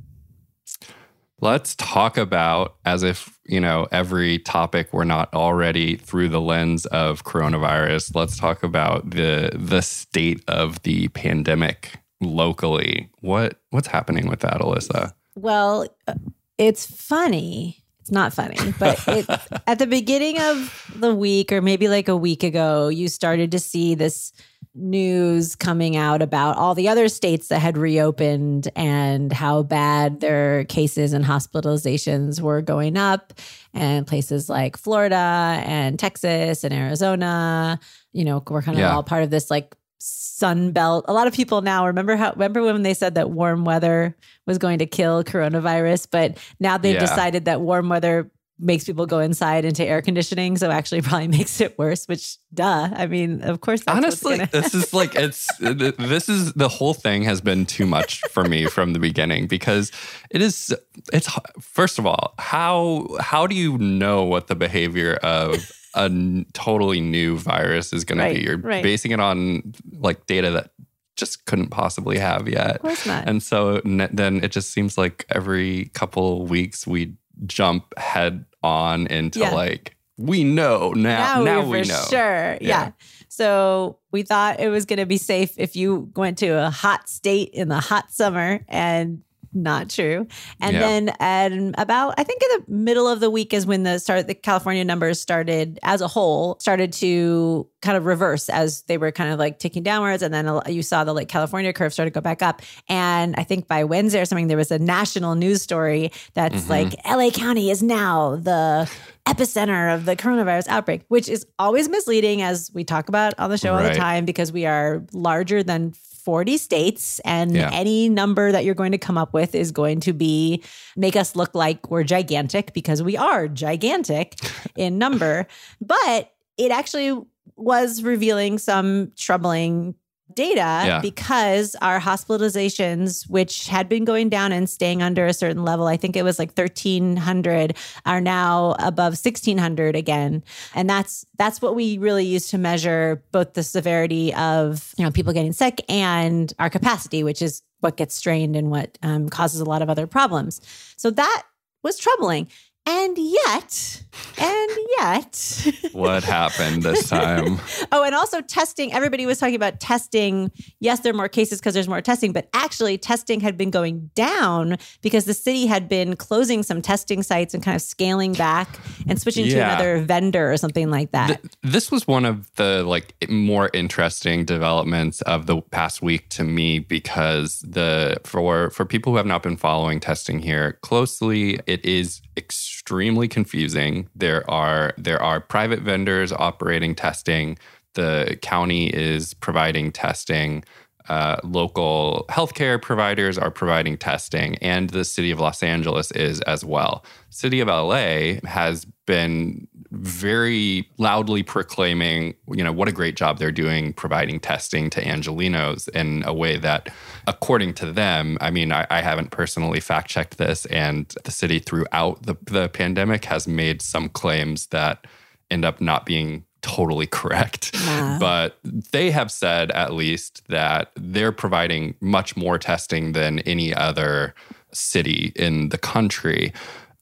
Let's 1.41 1.75
talk 1.75 2.17
about, 2.17 2.75
as 2.85 3.03
if, 3.03 3.37
you 3.45 3.59
know, 3.59 3.87
every 3.91 4.39
topic 4.39 4.93
we're 4.93 5.03
not 5.03 5.33
already 5.33 5.97
through 5.97 6.29
the 6.29 6.39
lens 6.39 6.85
of 6.85 7.25
coronavirus. 7.25 8.15
Let's 8.15 8.37
talk 8.37 8.63
about 8.63 9.09
the 9.09 9.51
the 9.53 9.81
state 9.81 10.41
of 10.47 10.81
the 10.83 11.09
pandemic 11.09 11.99
locally. 12.21 13.09
What 13.19 13.59
what's 13.71 13.87
happening 13.87 14.29
with 14.29 14.39
that, 14.39 14.61
Alissa? 14.61 15.13
Well, 15.35 15.87
uh, 16.07 16.13
it's 16.57 16.85
funny. 16.85 17.83
It's 17.99 18.11
not 18.11 18.33
funny, 18.33 18.57
but 18.79 19.03
it, 19.07 19.25
at 19.67 19.79
the 19.79 19.87
beginning 19.87 20.39
of 20.39 20.93
the 20.95 21.13
week, 21.13 21.51
or 21.51 21.61
maybe 21.61 21.87
like 21.87 22.07
a 22.07 22.17
week 22.17 22.43
ago, 22.43 22.87
you 22.87 23.07
started 23.07 23.51
to 23.51 23.59
see 23.59 23.95
this 23.95 24.31
news 24.75 25.55
coming 25.55 25.95
out 25.95 26.21
about 26.21 26.57
all 26.57 26.73
the 26.73 26.89
other 26.89 27.07
states 27.07 27.49
that 27.49 27.59
had 27.59 27.77
reopened 27.77 28.69
and 28.75 29.31
how 29.31 29.61
bad 29.61 30.19
their 30.19 30.65
cases 30.65 31.13
and 31.13 31.23
hospitalizations 31.25 32.41
were 32.41 32.61
going 32.61 32.97
up 32.97 33.33
and 33.73 34.07
places 34.07 34.49
like 34.49 34.75
Florida 34.75 35.61
and 35.65 35.99
Texas 35.99 36.63
and 36.63 36.73
Arizona 36.73 37.79
you 38.13 38.25
know 38.25 38.41
we're 38.49 38.63
kind 38.63 38.75
of 38.77 38.81
Yeah. 38.81 38.95
all 38.95 39.03
part 39.03 39.23
of 39.23 39.29
this 39.29 39.51
like 39.51 39.75
sun 39.99 40.71
belt 40.71 41.05
a 41.07 41.13
lot 41.13 41.27
of 41.27 41.33
people 41.33 41.61
now 41.61 41.85
remember 41.87 42.15
how 42.15 42.31
remember 42.31 42.63
when 42.63 42.81
they 42.83 42.93
said 42.95 43.15
that 43.15 43.29
warm 43.29 43.63
weather 43.65 44.15
was 44.47 44.57
going 44.57 44.79
to 44.79 44.85
kill 44.85 45.23
coronavirus 45.23 46.07
but 46.11 46.37
now 46.59 46.77
they've 46.77 46.95
Yeah. 46.95 46.99
decided 46.99 47.45
that 47.45 47.61
warm 47.61 47.89
weather 47.89 48.29
makes 48.63 48.83
people 48.85 49.05
go 49.05 49.19
inside 49.19 49.65
into 49.65 49.83
air 49.85 50.01
conditioning 50.01 50.57
so 50.57 50.71
actually 50.71 51.01
probably 51.07 51.27
makes 51.27 51.59
it 51.61 51.77
worse 51.77 52.05
which 52.07 52.37
duh 52.53 52.89
i 52.95 53.05
mean 53.05 53.41
of 53.41 53.61
course 53.61 53.83
that's 53.83 53.97
Honestly, 53.97 54.37
gonna 54.37 54.49
this 54.51 54.73
is 54.73 54.93
like 54.93 55.15
it's 55.25 55.47
this 55.59 56.29
is 56.29 56.53
the 56.53 56.69
whole 56.69 56.93
thing 56.93 57.23
has 57.23 57.41
been 57.41 57.65
too 57.65 57.85
much 57.85 58.21
for 58.31 58.43
me 58.45 58.65
from 58.65 58.93
the 58.93 58.99
beginning 58.99 59.47
because 59.47 59.91
it 60.31 60.41
is 60.41 60.73
it's 61.11 61.29
first 61.59 61.99
of 61.99 62.05
all 62.05 62.33
how 62.39 63.07
how 63.19 63.45
do 63.47 63.55
you 63.55 63.77
know 63.77 64.23
what 64.23 64.47
the 64.47 64.55
behavior 64.55 65.15
of 65.15 65.71
a 65.95 66.03
n- 66.05 66.45
totally 66.53 67.01
new 67.01 67.37
virus 67.37 67.93
is 67.93 68.03
going 68.03 68.17
Right, 68.17 68.33
to 68.33 68.39
be? 68.39 68.45
You're 68.45 68.57
right. 68.57 68.81
basing 68.81 69.11
it 69.11 69.19
on 69.19 69.73
like 69.99 70.25
data 70.25 70.49
that 70.51 70.71
just 71.15 71.45
couldn't 71.45 71.69
possibly 71.69 72.17
have 72.17 72.49
yet. 72.49 72.77
of 72.77 72.81
course 72.81 73.05
not 73.05 73.27
And 73.27 73.43
so 73.43 73.75
n- 73.85 74.09
then 74.11 74.43
it 74.43 74.51
just 74.51 74.71
seems 74.73 74.97
like 74.97 75.25
every 75.29 75.91
couple 75.93 76.47
weeks 76.47 76.87
we 76.87 77.13
jump 77.45 77.97
head 77.97 78.45
on 78.61 79.07
into 79.07 79.39
Yeah. 79.39 79.53
like 79.53 79.95
we 80.17 80.43
know 80.43 80.91
now. 80.91 81.43
Now, 81.43 81.61
we're 81.61 81.79
we 81.79 81.83
for 81.83 81.89
know. 81.89 82.05
Sure. 82.09 82.53
Yeah. 82.53 82.57
Yeah. 82.61 82.91
So 83.29 83.97
we 84.11 84.21
thought 84.21 84.59
it 84.59 84.69
was 84.69 84.85
going 84.85 84.99
to 84.99 85.07
be 85.07 85.17
safe 85.17 85.53
if 85.57 85.75
you 85.75 86.11
went 86.15 86.37
to 86.39 86.49
a 86.49 86.69
hot 86.69 87.09
state 87.09 87.49
in 87.49 87.67
the 87.67 87.79
hot 87.79 88.11
summer 88.11 88.63
and 88.67 89.23
not 89.53 89.89
true. 89.89 90.27
And 90.61 90.73
Yeah. 90.73 90.79
then 90.79 91.09
at 91.19 91.51
about 91.77 92.15
I 92.17 92.23
think 92.23 92.41
in 92.41 92.49
the 92.65 92.73
middle 92.73 93.07
of 93.07 93.19
the 93.19 93.29
week 93.29 93.53
is 93.53 93.65
when 93.65 93.83
the 93.83 93.99
start 93.99 94.27
the 94.27 94.33
California 94.35 94.83
numbers 94.83 95.21
started 95.21 95.79
as 95.83 96.01
a 96.01 96.07
whole 96.07 96.57
started 96.59 96.91
to 96.93 97.67
kind 97.81 97.97
of 97.97 98.05
reverse 98.05 98.49
as 98.49 98.81
they 98.83 98.97
were 98.97 99.11
kind 99.11 99.31
of 99.31 99.37
like 99.39 99.59
ticking 99.59 99.83
downwards 99.83 100.23
and 100.23 100.33
then 100.33 100.49
you 100.67 100.81
saw 100.81 101.03
the 101.03 101.13
like 101.13 101.27
California 101.27 101.73
curve 101.73 101.91
started 101.93 102.11
to 102.11 102.13
go 102.15 102.21
back 102.21 102.41
up 102.41 102.61
and 102.89 103.35
I 103.37 103.43
think 103.43 103.67
by 103.67 103.83
Wednesday 103.83 104.21
or 104.21 104.25
something 104.25 104.47
there 104.47 104.57
was 104.57 104.71
a 104.71 104.79
national 104.79 105.35
news 105.35 105.61
story 105.61 106.11
that's 106.33 106.63
Mhm. 106.65 106.69
like 106.69 106.95
LA 107.05 107.29
County 107.31 107.69
is 107.69 107.83
now 107.83 108.37
the 108.37 108.89
epicenter 109.25 109.93
of 109.93 110.03
the 110.05 110.15
coronavirus 110.17 110.67
outbreak, 110.67 111.01
which 111.07 111.29
is 111.29 111.45
always 111.57 111.87
misleading, 111.87 112.41
as 112.41 112.69
we 112.73 112.83
talk 112.83 113.07
about 113.07 113.33
on 113.39 113.49
the 113.49 113.57
show 113.57 113.73
all 113.73 113.81
the 113.81 113.93
time, 113.93 114.25
because 114.25 114.51
we 114.51 114.65
are 114.65 115.01
larger 115.13 115.63
than 115.63 115.93
40 116.23 116.57
states, 116.57 117.19
and 117.25 117.53
Yeah. 117.55 117.69
any 117.73 118.09
number 118.09 118.51
that 118.51 118.63
you're 118.65 118.75
going 118.75 118.91
to 118.93 118.97
come 118.97 119.17
up 119.17 119.33
with 119.33 119.55
is 119.55 119.71
going 119.71 119.99
to 120.01 120.13
be 120.13 120.63
make 120.95 121.15
us 121.15 121.35
look 121.35 121.53
like 121.53 121.89
we're 121.91 122.03
gigantic 122.03 122.73
because 122.73 123.03
we 123.03 123.17
are 123.17 123.47
gigantic 123.47 124.35
in 124.75 124.97
number. 124.97 125.47
But 125.81 126.31
it 126.57 126.71
actually 126.71 127.19
was 127.55 128.03
revealing 128.03 128.57
some 128.57 129.11
troubling 129.17 129.95
data 130.35 130.83
Yeah. 130.85 130.99
because 131.01 131.75
our 131.81 131.99
hospitalizations, 131.99 133.29
which 133.29 133.67
had 133.67 133.89
been 133.89 134.05
going 134.05 134.29
down 134.29 134.51
and 134.51 134.69
staying 134.69 135.01
under 135.01 135.25
a 135.25 135.33
certain 135.33 135.63
level, 135.63 135.87
I 135.87 135.97
think 135.97 136.15
it 136.15 136.23
was 136.23 136.39
like 136.39 136.51
1300, 136.57 137.75
are 138.05 138.21
now 138.21 138.75
above 138.79 139.13
1600 139.13 139.95
again. 139.95 140.43
And 140.75 140.89
that's 140.89 141.25
that's 141.37 141.61
what 141.61 141.75
we 141.75 141.97
really 141.97 142.25
use 142.25 142.47
to 142.49 142.57
measure 142.57 143.23
both 143.31 143.53
the 143.53 143.63
severity 143.63 144.33
of 144.35 144.93
you 144.97 145.03
know 145.05 145.11
people 145.11 145.33
getting 145.33 145.53
sick 145.53 145.81
and 145.89 146.53
our 146.59 146.69
capacity, 146.69 147.23
which 147.23 147.41
is 147.41 147.61
what 147.79 147.97
gets 147.97 148.15
strained 148.15 148.55
and 148.55 148.71
what 148.71 148.97
um, 149.03 149.27
causes 149.29 149.59
a 149.59 149.65
lot 149.65 149.81
of 149.81 149.89
other 149.89 150.07
problems. 150.07 150.61
So 150.95 151.11
that 151.11 151.43
was 151.83 151.97
troubling. 151.97 152.47
And 152.85 153.17
yet, 153.17 154.03
and 154.37 154.71
yet, 154.97 155.73
What 155.93 156.23
happened 156.23 156.83
this 156.83 157.09
time? 157.09 157.59
Oh, 157.91 158.03
and 158.03 158.15
also 158.15 158.41
testing. 158.41 158.91
Everybody 158.91 159.25
was 159.25 159.39
talking 159.39 159.55
about 159.55 159.79
testing. 159.79 160.51
Yes, 160.79 161.01
there 161.01 161.11
are 161.11 161.15
more 161.15 161.27
cases 161.27 161.59
because 161.59 161.73
there's 161.75 161.87
more 161.87 162.01
testing, 162.01 162.33
but 162.33 162.49
actually, 162.53 162.97
testing 162.97 163.39
had 163.39 163.55
been 163.55 163.69
going 163.69 164.09
down 164.15 164.77
because 165.01 165.25
the 165.25 165.33
city 165.33 165.67
had 165.67 165.87
been 165.87 166.15
closing 166.15 166.63
some 166.63 166.81
testing 166.81 167.21
sites 167.21 167.53
and 167.53 167.61
kind 167.61 167.75
of 167.75 167.81
scaling 167.81 168.33
back 168.33 168.79
and 169.07 169.21
switching 169.21 169.45
to 169.45 169.57
another 169.57 170.01
vendor 170.01 170.51
or 170.51 170.57
something 170.57 170.89
like 170.89 171.11
that. 171.11 171.27
Th- 171.27 171.39
this 171.61 171.91
was 171.91 172.07
one 172.07 172.25
of 172.25 172.53
the 172.55 172.83
like 172.83 173.13
more 173.29 173.69
interesting 173.73 174.43
developments 174.43 175.21
of 175.21 175.45
the 175.45 175.61
past 175.61 176.01
week 176.01 176.29
to 176.29 176.43
me 176.43 176.79
because 176.79 177.59
the 177.59 178.17
for 178.23 178.71
for 178.71 178.85
people 178.85 179.13
who 179.13 179.17
have 179.17 179.27
not 179.27 179.43
been 179.43 179.57
following 179.57 179.99
testing 179.99 180.39
here 180.39 180.79
closely, 180.81 181.59
it 181.67 181.85
is 181.85 182.21
extremely 182.37 183.27
confusing. 183.27 184.09
There 184.15 184.49
are 184.49 184.93
there 184.97 185.21
are 185.21 185.39
private 185.39 185.81
vendors 185.81 186.31
operating 186.31 186.95
testing. 186.95 187.57
The 187.93 188.37
county 188.41 188.87
is 188.87 189.33
providing 189.33 189.91
testing. 189.91 190.63
Uh, 191.09 191.35
local 191.43 192.25
healthcare 192.29 192.81
providers 192.81 193.37
are 193.37 193.51
providing 193.51 193.97
testing, 193.97 194.55
and 194.59 194.89
the 194.89 195.03
city 195.03 195.31
of 195.31 195.39
Los 195.39 195.61
Angeles 195.61 196.11
is 196.11 196.39
as 196.41 196.63
well. 196.63 197.03
City 197.29 197.59
of 197.59 197.67
LA 197.67 198.39
has 198.45 198.85
been 199.05 199.67
very 199.93 200.89
loudly 200.97 201.43
proclaiming, 201.43 202.33
you 202.47 202.63
know, 202.63 202.71
what 202.71 202.87
a 202.87 202.91
great 202.91 203.15
job 203.15 203.37
they're 203.37 203.51
doing 203.51 203.93
providing 203.93 204.39
testing 204.39 204.89
to 204.89 205.01
Angelenos 205.03 205.87
in 205.89 206.23
a 206.25 206.33
way 206.33 206.57
that, 206.57 206.89
according 207.27 207.75
to 207.75 207.91
them, 207.91 208.37
I 208.41 208.49
mean, 208.49 208.71
I, 208.71 208.87
I 208.89 209.01
haven't 209.01 209.29
personally 209.29 209.79
fact 209.79 210.09
checked 210.09 210.39
this, 210.39 210.65
and 210.65 211.13
the 211.23 211.31
city 211.31 211.59
throughout 211.59 212.23
the, 212.23 212.35
the 212.45 212.69
pandemic 212.69 213.25
has 213.25 213.47
made 213.47 213.83
some 213.83 214.09
claims 214.09 214.67
that 214.67 215.05
end 215.51 215.63
up 215.63 215.79
not 215.79 216.07
being 216.07 216.43
totally 216.63 217.05
correct. 217.05 217.71
Nah. 217.85 218.17
But 218.17 218.57
they 218.63 219.11
have 219.11 219.31
said, 219.31 219.69
at 219.71 219.93
least, 219.93 220.41
that 220.47 220.91
they're 220.95 221.31
providing 221.31 221.93
much 222.01 222.35
more 222.35 222.57
testing 222.57 223.11
than 223.11 223.39
any 223.39 223.75
other 223.75 224.33
city 224.71 225.33
in 225.35 225.69
the 225.69 225.77
country. 225.77 226.51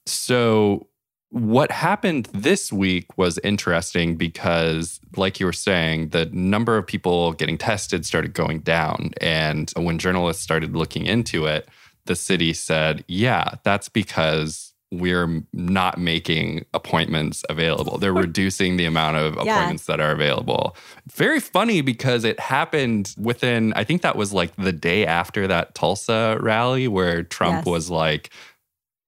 So, 0.04 0.88
what 1.32 1.70
happened 1.70 2.28
this 2.34 2.70
week 2.70 3.06
was 3.16 3.38
interesting 3.38 4.16
because, 4.16 5.00
like 5.16 5.40
you 5.40 5.46
were 5.46 5.52
saying, 5.52 6.10
the 6.10 6.26
number 6.26 6.76
of 6.76 6.86
people 6.86 7.32
getting 7.32 7.56
tested 7.56 8.04
started 8.04 8.34
going 8.34 8.60
down. 8.60 9.12
And 9.20 9.72
when 9.76 9.98
journalists 9.98 10.42
started 10.42 10.76
looking 10.76 11.06
into 11.06 11.46
it, 11.46 11.66
the 12.04 12.16
city 12.16 12.52
said, 12.52 13.02
yeah, 13.08 13.54
that's 13.64 13.88
because 13.88 14.74
we're 14.90 15.42
not 15.54 15.96
making 15.96 16.66
appointments 16.74 17.44
available. 17.48 17.96
They're 17.96 18.12
reducing 18.12 18.76
the 18.76 18.84
amount 18.84 19.16
of 19.16 19.36
Yeah. 19.36 19.54
appointments 19.54 19.86
that 19.86 20.00
are 20.00 20.10
available. 20.10 20.76
Very 21.10 21.40
funny 21.40 21.80
because 21.80 22.24
it 22.24 22.38
happened 22.38 23.14
within, 23.16 23.72
I 23.74 23.84
think 23.84 24.02
that 24.02 24.16
was 24.16 24.34
like 24.34 24.54
the 24.56 24.72
day 24.72 25.06
after 25.06 25.46
that 25.46 25.74
Tulsa 25.74 26.36
rally 26.40 26.88
where 26.88 27.22
Trump 27.22 27.64
Yes. 27.64 27.66
was 27.66 27.88
like, 27.90 28.28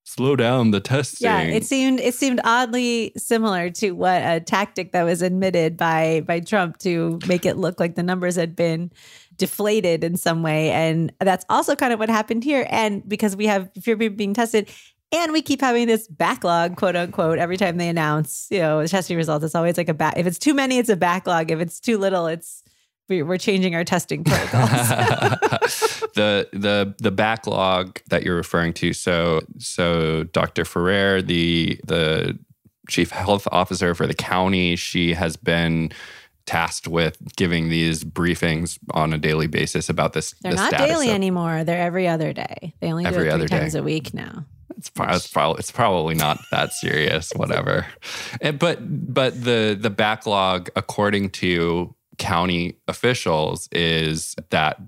slow 0.04 0.36
down 0.36 0.70
the 0.70 0.80
testing. 0.80 1.26
Yeah, 1.26 1.40
it 1.42 1.64
seemed 1.64 1.98
it 1.98 2.14
seemed 2.14 2.40
oddly 2.44 3.12
similar 3.16 3.70
to 3.70 3.92
what 3.92 4.22
a 4.22 4.40
tactic 4.40 4.92
that 4.92 5.02
was 5.02 5.22
admitted 5.22 5.76
by 5.76 6.22
by 6.26 6.40
Trump 6.40 6.78
to 6.78 7.18
make 7.26 7.44
it 7.44 7.56
look 7.56 7.80
like 7.80 7.96
the 7.96 8.02
numbers 8.02 8.36
had 8.36 8.54
been 8.54 8.92
deflated 9.36 10.04
in 10.04 10.16
some 10.16 10.42
way, 10.42 10.70
and 10.70 11.12
that's 11.20 11.44
also 11.48 11.74
kind 11.74 11.92
of 11.92 11.98
what 11.98 12.08
happened 12.08 12.44
here. 12.44 12.66
And 12.70 13.06
because 13.08 13.34
we 13.34 13.46
have 13.46 13.70
fewer 13.80 13.96
people 13.96 14.16
being 14.16 14.34
tested. 14.34 14.70
And 15.12 15.32
we 15.32 15.42
keep 15.42 15.60
having 15.60 15.86
this 15.86 16.08
backlog, 16.08 16.74
quote 16.74 16.96
unquote, 16.96 17.38
every 17.38 17.56
time 17.56 17.76
they 17.76 17.88
announce, 17.88 18.48
you 18.50 18.58
know, 18.58 18.82
the 18.82 18.88
testing 18.88 19.16
results. 19.16 19.44
It's 19.44 19.54
always 19.54 19.76
like 19.76 19.88
a 19.88 19.94
back. 19.94 20.14
If 20.16 20.26
it's 20.26 20.40
too 20.40 20.54
many, 20.54 20.78
it's 20.78 20.88
a 20.88 20.96
backlog. 20.96 21.52
If 21.52 21.60
it's 21.60 21.78
too 21.78 21.98
little, 21.98 22.26
it's 22.26 22.63
we- 23.08 23.22
we're 23.22 23.38
changing 23.38 23.74
our 23.74 23.84
testing 23.84 24.24
protocols. 24.24 24.70
the 26.14 26.48
the 26.52 26.94
the 26.98 27.10
backlog 27.10 28.00
that 28.08 28.22
you're 28.22 28.36
referring 28.36 28.72
to. 28.74 28.92
So 28.92 29.40
so 29.58 30.24
Dr. 30.24 30.64
Ferrer, 30.64 31.22
the 31.22 31.78
the 31.86 32.38
chief 32.88 33.10
health 33.10 33.48
officer 33.50 33.94
for 33.94 34.06
the 34.06 34.14
county, 34.14 34.76
she 34.76 35.14
has 35.14 35.36
been 35.36 35.90
tasked 36.46 36.86
with 36.86 37.16
giving 37.36 37.70
these 37.70 38.04
briefings 38.04 38.78
on 38.90 39.14
a 39.14 39.18
daily 39.18 39.46
basis 39.46 39.88
about 39.88 40.12
this. 40.12 40.34
They're 40.42 40.52
the 40.52 40.56
not 40.56 40.72
daily 40.72 41.08
of- 41.08 41.14
anymore. 41.14 41.64
They're 41.64 41.80
every 41.80 42.06
other 42.06 42.32
day. 42.34 42.74
They 42.80 42.90
only 42.90 43.04
do 43.04 43.08
Every 43.08 43.20
it 43.22 43.24
three 43.24 43.30
other 43.32 43.48
day. 43.48 43.58
times 43.60 43.74
a 43.74 43.82
week 43.82 44.12
now. 44.12 44.44
It's, 44.76 44.90
pro- 44.90 45.14
it's, 45.14 45.28
probably 45.28 45.60
it's 45.60 45.70
probably 45.70 46.14
not 46.14 46.38
that 46.50 46.72
serious, 46.72 47.32
whatever. 47.36 47.86
And- 48.42 48.54
eh, 48.54 48.58
but 48.58 48.78
but 49.14 49.42
the 49.42 49.76
the 49.80 49.88
backlog, 49.90 50.68
according 50.76 51.30
to 51.30 51.94
county 52.18 52.78
officials, 52.88 53.68
is 53.72 54.34
that 54.50 54.80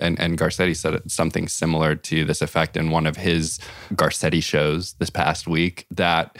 and, 0.00 0.18
and 0.18 0.36
Garcetti 0.36 0.76
said 0.76 1.08
something 1.10 1.46
similar 1.46 1.94
to 1.94 2.24
this 2.24 2.42
effect 2.42 2.76
in 2.76 2.90
one 2.90 3.06
of 3.06 3.16
his 3.16 3.58
Garcetti 3.92 4.42
shows 4.42 4.94
this 4.94 5.10
past 5.10 5.46
week 5.46 5.86
that 5.90 6.36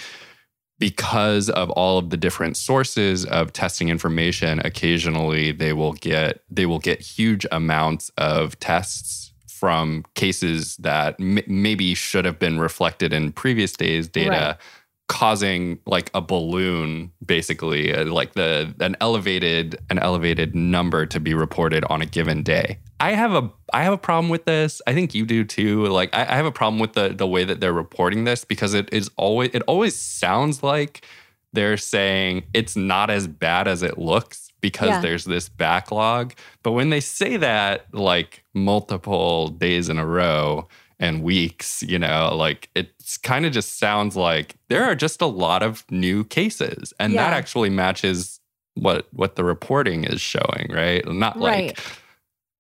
because 0.79 1.49
of 1.51 1.71
all 1.71 1.99
of 1.99 2.11
the 2.11 2.17
different 2.17 2.57
sources 2.57 3.25
of 3.27 3.53
testing 3.53 3.89
information 3.89 4.61
occasionally 4.65 5.53
they 5.53 5.73
will 5.73 5.93
get 5.93 6.41
they 6.51 6.67
will 6.67 6.79
get 6.79 7.01
huge 7.01 7.47
amounts 7.53 8.11
of 8.19 8.59
tests 8.59 9.33
from 9.47 10.05
cases 10.15 10.77
that 10.79 11.15
m- 11.21 11.39
maybe 11.47 11.95
should 11.95 12.25
have 12.25 12.39
been 12.39 12.59
reflected 12.59 13.13
in 13.13 13.33
previous 13.33 13.73
days 13.73 14.09
data 14.09 14.31
right. 14.31 14.57
Causing 15.07 15.79
like 15.87 16.11
a 16.15 16.21
balloon 16.21 17.13
basically 17.25 17.95
uh, 17.95 18.07
like 18.07 18.33
the 18.33 18.75
an 18.81 18.97
elevated 19.01 19.77
an 19.91 19.99
elevated 19.99 20.55
number 20.55 21.05
to 21.05 21.21
be 21.21 21.35
reported 21.35 21.85
on 21.91 22.01
a 22.01 22.07
given 22.07 22.43
day 22.43 22.79
I 23.01 23.13
have 23.13 23.33
a 23.33 23.51
I 23.73 23.83
have 23.83 23.93
a 23.93 23.99
problem 23.99 24.31
with 24.31 24.47
this. 24.47 24.81
I 24.87 24.95
think 24.95 25.15
you 25.15 25.27
do 25.27 25.45
too. 25.45 25.87
Like 25.87 26.15
I, 26.15 26.23
I, 26.23 26.37
have 26.37 26.47
a 26.47 26.53
problem 26.53 26.79
with 26.79 26.95
the 26.95 27.11
the 27.11 27.27
way 27.27 27.45
that 27.45 27.61
they're 27.61 27.73
reporting 27.73 28.25
this 28.25 28.47
because 28.47 28.73
it 28.73 28.89
is 28.93 29.11
always 29.17 29.51
it 29.53 29.63
always 29.67 29.95
sounds 29.95 30.63
like 30.63 31.05
they're 31.53 31.77
saying 31.77 32.45
it's 32.55 32.77
not 32.77 33.11
as 33.11 33.27
bad 33.27 33.69
as 33.69 33.83
it 33.83 33.99
looks 33.99 34.53
because 34.61 34.89
yeah. 34.89 35.01
there's 35.01 35.25
this 35.25 35.51
backlog. 35.51 36.33
But 36.63 36.73
when 36.73 36.89
they 36.89 37.01
say 37.01 37.37
that 37.37 37.93
like 37.93 38.43
multiple 38.55 39.49
days 39.49 39.91
in 39.91 39.99
a 39.99 40.07
row 40.07 40.69
and 40.99 41.23
weeks, 41.23 41.83
you 41.83 41.99
know, 41.99 42.35
like 42.35 42.71
it's 42.75 43.17
kind 43.17 43.47
of 43.47 43.53
just 43.53 43.79
sounds 43.79 44.17
like 44.17 44.57
there 44.69 44.85
are 44.85 44.95
just 44.95 45.21
a 45.21 45.27
lot 45.27 45.63
of 45.63 45.85
new 45.91 46.25
cases. 46.25 46.93
And 46.99 47.13
yeah. 47.13 47.25
that 47.25 47.37
actually 47.37 47.71
matches 47.71 48.41
what 48.75 49.07
what 49.13 49.37
the 49.37 49.45
reporting 49.45 50.05
is 50.05 50.21
showing, 50.21 50.71
right? 50.71 51.07
Not 51.07 51.39
right. 51.39 51.67
like 51.67 51.81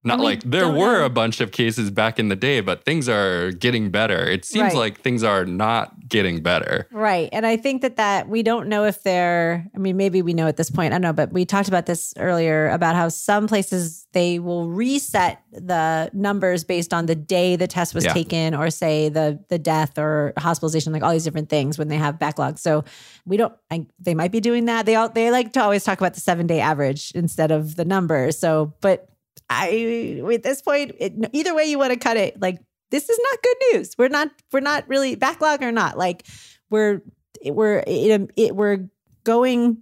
not 0.04 0.20
like 0.20 0.42
there 0.42 0.68
were 0.68 0.98
know. 0.98 1.06
a 1.06 1.10
bunch 1.10 1.40
of 1.40 1.50
cases 1.50 1.90
back 1.90 2.18
in 2.18 2.28
the 2.28 2.36
day, 2.36 2.60
but 2.60 2.84
things 2.84 3.08
are 3.08 3.52
getting 3.52 3.90
better. 3.90 4.28
It 4.28 4.44
seems 4.44 4.74
right. 4.74 4.76
like 4.76 5.00
things 5.00 5.22
are 5.22 5.46
not 5.46 6.08
getting 6.08 6.42
better. 6.42 6.86
Right. 6.92 7.30
And 7.32 7.46
I 7.46 7.56
think 7.56 7.80
that 7.80 7.96
that 7.96 8.28
we 8.28 8.42
don't 8.42 8.68
know 8.68 8.84
if 8.84 9.02
they're 9.02 9.66
I 9.74 9.78
mean 9.78 9.96
maybe 9.96 10.20
we 10.20 10.34
know 10.34 10.46
at 10.46 10.58
this 10.58 10.70
point. 10.70 10.92
I 10.92 10.96
don't 10.96 11.02
know, 11.02 11.14
but 11.14 11.32
we 11.32 11.46
talked 11.46 11.68
about 11.68 11.86
this 11.86 12.12
earlier 12.18 12.68
about 12.68 12.94
how 12.96 13.08
some 13.08 13.46
places 13.46 14.06
they 14.12 14.38
will 14.38 14.68
reset 14.68 15.40
the 15.52 16.10
numbers 16.12 16.64
based 16.64 16.92
on 16.92 17.06
the 17.06 17.14
day 17.14 17.56
the 17.56 17.66
test 17.66 17.94
was 17.94 18.04
yeah. 18.04 18.12
taken 18.12 18.54
or 18.54 18.68
say 18.70 19.08
the 19.08 19.42
the 19.48 19.58
death 19.58 19.98
or 19.98 20.34
hospitalization 20.36 20.92
like 20.92 21.02
all 21.02 21.12
these 21.12 21.24
different 21.24 21.48
things 21.48 21.78
when 21.78 21.88
they 21.88 21.96
have 21.96 22.18
backlogs. 22.18 22.58
So 22.58 22.84
we 23.24 23.38
don't 23.38 23.54
I, 23.70 23.86
they 23.98 24.14
might 24.14 24.32
be 24.32 24.40
doing 24.40 24.66
that. 24.66 24.84
They 24.84 24.96
all 24.96 25.08
they 25.08 25.30
like 25.30 25.54
to 25.54 25.62
always 25.62 25.82
talk 25.82 25.98
about 25.98 26.12
the 26.12 26.20
7-day 26.20 26.60
average 26.60 27.12
instead 27.14 27.50
of 27.50 27.76
the 27.76 27.86
numbers. 27.86 28.38
So 28.38 28.74
but 28.82 29.08
I 29.54 30.22
at 30.32 30.42
this 30.42 30.62
point, 30.62 30.94
it, 30.98 31.12
either 31.32 31.54
way 31.54 31.64
you 31.64 31.78
want 31.78 31.92
to 31.92 31.98
cut 31.98 32.16
it, 32.16 32.40
like 32.40 32.58
this 32.90 33.08
is 33.08 33.18
not 33.30 33.42
good 33.42 33.56
news. 33.72 33.94
We're 33.98 34.08
not 34.08 34.30
we're 34.52 34.60
not 34.60 34.88
really 34.88 35.14
backlog 35.16 35.62
or 35.62 35.72
not. 35.72 35.98
Like 35.98 36.26
we're 36.70 37.02
we're 37.44 37.82
it, 37.86 38.30
it, 38.36 38.56
we're 38.56 38.88
going 39.24 39.78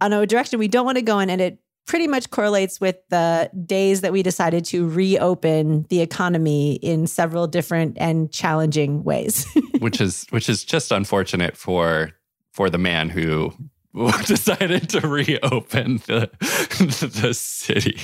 on 0.00 0.12
a 0.12 0.26
direction 0.26 0.58
we 0.58 0.68
don't 0.68 0.84
want 0.84 0.98
to 0.98 1.02
go 1.02 1.18
in, 1.18 1.30
and 1.30 1.40
it 1.40 1.58
pretty 1.86 2.06
much 2.06 2.30
correlates 2.30 2.80
with 2.80 2.96
the 3.10 3.50
days 3.66 4.00
that 4.00 4.12
we 4.12 4.22
decided 4.22 4.64
to 4.64 4.88
reopen 4.88 5.86
the 5.90 6.00
economy 6.00 6.74
in 6.76 7.06
several 7.06 7.46
different 7.46 7.96
and 8.00 8.32
challenging 8.32 9.04
ways. 9.04 9.46
which 9.80 10.00
is 10.00 10.26
which 10.30 10.48
is 10.48 10.64
just 10.64 10.92
unfortunate 10.92 11.56
for 11.56 12.12
for 12.52 12.70
the 12.70 12.78
man 12.78 13.08
who 13.08 13.52
decided 14.26 14.88
to 14.88 15.06
reopen 15.06 15.98
the 16.06 16.28
the 17.22 17.32
city. 17.32 17.96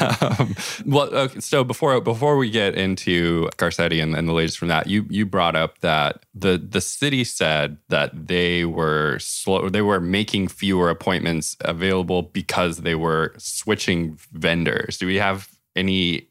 Um, 0.00 0.54
well, 0.86 1.14
okay, 1.14 1.40
so 1.40 1.62
before 1.62 2.00
before 2.00 2.38
we 2.38 2.50
get 2.50 2.74
into 2.74 3.50
Garcetti 3.58 4.02
and, 4.02 4.16
and 4.16 4.26
the 4.26 4.32
latest 4.32 4.56
from 4.56 4.68
that, 4.68 4.86
you 4.86 5.04
you 5.10 5.26
brought 5.26 5.54
up 5.54 5.78
that 5.80 6.24
the 6.34 6.56
the 6.56 6.80
city 6.80 7.22
said 7.22 7.76
that 7.90 8.28
they 8.28 8.64
were 8.64 9.18
slow, 9.18 9.68
they 9.68 9.82
were 9.82 10.00
making 10.00 10.48
fewer 10.48 10.88
appointments 10.88 11.54
available 11.60 12.22
because 12.22 12.78
they 12.78 12.94
were 12.94 13.34
switching 13.36 14.18
vendors. 14.32 14.96
Do 14.96 15.06
we 15.06 15.16
have 15.16 15.50
any 15.74 16.28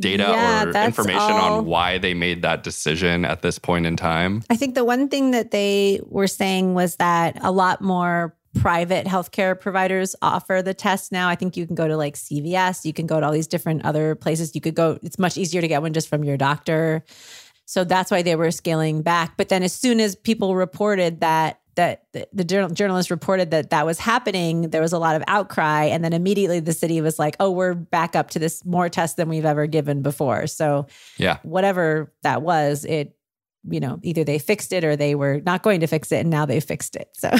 data 0.00 0.24
yeah, 0.24 0.64
or 0.64 0.84
information 0.84 1.20
all. 1.20 1.58
on 1.58 1.66
why 1.66 1.98
they 1.98 2.14
made 2.14 2.42
that 2.42 2.62
decision 2.62 3.24
at 3.24 3.42
this 3.42 3.58
point 3.58 3.86
in 3.86 3.96
time? 3.96 4.42
I 4.50 4.56
think 4.56 4.74
the 4.74 4.84
one 4.84 5.08
thing 5.08 5.30
that 5.32 5.50
they 5.50 6.00
were 6.06 6.26
saying 6.26 6.74
was 6.74 6.96
that 6.96 7.38
a 7.42 7.50
lot 7.50 7.80
more 7.80 8.34
private 8.58 9.06
healthcare 9.06 9.58
providers 9.58 10.16
offer 10.22 10.62
the 10.62 10.74
test 10.74 11.12
now. 11.12 11.28
I 11.28 11.34
think 11.34 11.56
you 11.56 11.66
can 11.66 11.74
go 11.74 11.86
to 11.86 11.96
like 11.96 12.14
CVS, 12.14 12.84
you 12.84 12.92
can 12.92 13.06
go 13.06 13.20
to 13.20 13.26
all 13.26 13.32
these 13.32 13.46
different 13.46 13.84
other 13.84 14.14
places. 14.14 14.54
You 14.54 14.60
could 14.60 14.74
go, 14.74 14.98
it's 15.02 15.18
much 15.18 15.36
easier 15.36 15.60
to 15.60 15.68
get 15.68 15.82
one 15.82 15.92
just 15.92 16.08
from 16.08 16.24
your 16.24 16.36
doctor. 16.36 17.04
So 17.66 17.84
that's 17.84 18.10
why 18.10 18.22
they 18.22 18.34
were 18.34 18.50
scaling 18.50 19.02
back. 19.02 19.36
But 19.36 19.50
then 19.50 19.62
as 19.62 19.72
soon 19.72 20.00
as 20.00 20.16
people 20.16 20.56
reported 20.56 21.20
that 21.20 21.60
that 21.78 22.02
the, 22.32 22.44
journal, 22.44 22.70
journalist 22.70 23.08
reported 23.08 23.52
that 23.52 23.70
that 23.70 23.86
was 23.86 24.00
happening, 24.00 24.70
there 24.70 24.82
was 24.82 24.92
a 24.92 24.98
lot 24.98 25.14
of 25.14 25.22
outcry. 25.28 25.84
And 25.84 26.04
then 26.04 26.12
immediately 26.12 26.58
the 26.58 26.72
city 26.72 27.00
was 27.00 27.20
like, 27.20 27.36
oh, 27.38 27.52
we're 27.52 27.74
back 27.74 28.16
up 28.16 28.30
to 28.30 28.40
this 28.40 28.64
more 28.64 28.88
tests 28.88 29.14
than 29.14 29.28
we've 29.28 29.44
ever 29.44 29.68
given 29.68 30.02
before. 30.02 30.48
So, 30.48 30.88
yeah, 31.18 31.38
whatever 31.44 32.12
that 32.24 32.42
was, 32.42 32.84
it, 32.84 33.16
you 33.70 33.78
know, 33.78 34.00
either 34.02 34.24
they 34.24 34.40
fixed 34.40 34.72
it 34.72 34.82
or 34.82 34.96
they 34.96 35.14
were 35.14 35.40
not 35.46 35.62
going 35.62 35.78
to 35.78 35.86
fix 35.86 36.10
it 36.10 36.16
and 36.16 36.30
now 36.30 36.44
they 36.46 36.58
fixed 36.58 36.96
it. 36.96 37.10
So, 37.12 37.30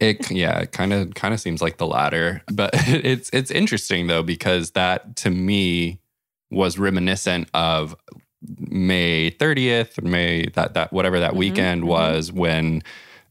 it 0.00 0.32
yeah, 0.32 0.58
it 0.58 0.72
kind 0.72 0.92
of 0.92 1.14
kind 1.14 1.32
of 1.32 1.38
seems 1.38 1.62
like 1.62 1.76
the 1.76 1.86
latter. 1.86 2.42
But 2.52 2.70
it's 2.74 3.30
it's 3.32 3.52
interesting 3.52 4.08
though 4.08 4.24
because 4.24 4.72
that 4.72 5.14
to 5.16 5.30
me 5.30 6.00
was 6.50 6.76
reminiscent 6.76 7.48
of 7.54 7.94
May 8.58 9.30
30th, 9.30 10.02
May 10.02 10.46
that 10.54 10.74
that 10.74 10.92
whatever 10.92 11.20
that 11.20 11.30
mm-hmm, 11.30 11.38
weekend 11.38 11.82
mm-hmm. 11.82 11.90
was 11.90 12.32
when 12.32 12.82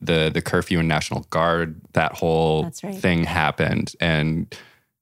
the 0.06 0.32
the 0.34 0.42
curfew 0.42 0.80
and 0.80 0.88
National 0.88 1.22
Guard, 1.30 1.82
that 1.94 2.14
whole 2.14 2.72
right. 2.84 2.98
thing 2.98 3.24
happened. 3.24 3.94
And 4.00 4.56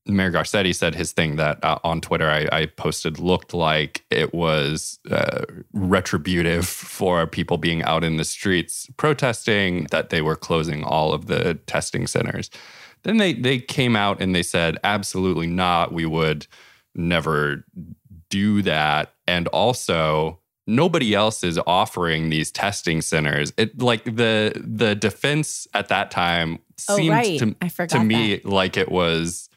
Mayor 0.05 0.31
Garcetti 0.31 0.75
said 0.75 0.95
his 0.95 1.13
thing 1.13 1.37
that 1.37 1.63
uh, 1.63 1.79
on 1.83 2.01
Twitter 2.01 2.29
I, 2.29 2.47
I, 2.51 2.65
posted 2.65 3.19
looked 3.19 3.53
like 3.53 4.03
it 4.09 4.33
was 4.33 4.99
uh, 5.09 5.45
retributive 5.71 6.67
for 6.67 7.25
people 7.25 7.57
being 7.57 7.83
out 7.83 8.03
in 8.03 8.17
the 8.17 8.25
streets 8.25 8.89
protesting 8.97 9.85
that 9.91 10.09
they 10.09 10.21
were 10.21 10.35
closing 10.35 10.83
all 10.83 11.13
of 11.13 11.27
the 11.27 11.55
testing 11.67 12.05
centers. 12.05 12.49
Then 13.03 13.17
they 13.17 13.33
they 13.33 13.59
came 13.59 13.95
out 13.95 14.21
and 14.21 14.35
they 14.35 14.43
said 14.43 14.77
absolutely 14.83 15.47
not. 15.47 15.93
We 15.93 16.05
would 16.05 16.47
never 16.95 17.65
do 18.29 18.61
that. 18.63 19.13
And 19.27 19.47
also 19.49 20.39
nobody 20.67 21.13
else 21.13 21.43
is 21.43 21.59
offering 21.67 22.29
these 22.29 22.51
testing 22.51 23.01
centers. 23.01 23.53
It 23.57 23.81
like 23.81 24.03
the 24.03 24.53
the 24.55 24.95
defense 24.95 25.67
at 25.73 25.89
that 25.89 26.11
time 26.11 26.59
oh, 26.89 26.95
seemed 26.97 27.09
right. 27.09 27.39
to, 27.39 27.87
to 27.87 28.03
me 28.03 28.37
that. 28.37 28.45
like 28.45 28.77
it 28.77 28.91
was 28.91 29.49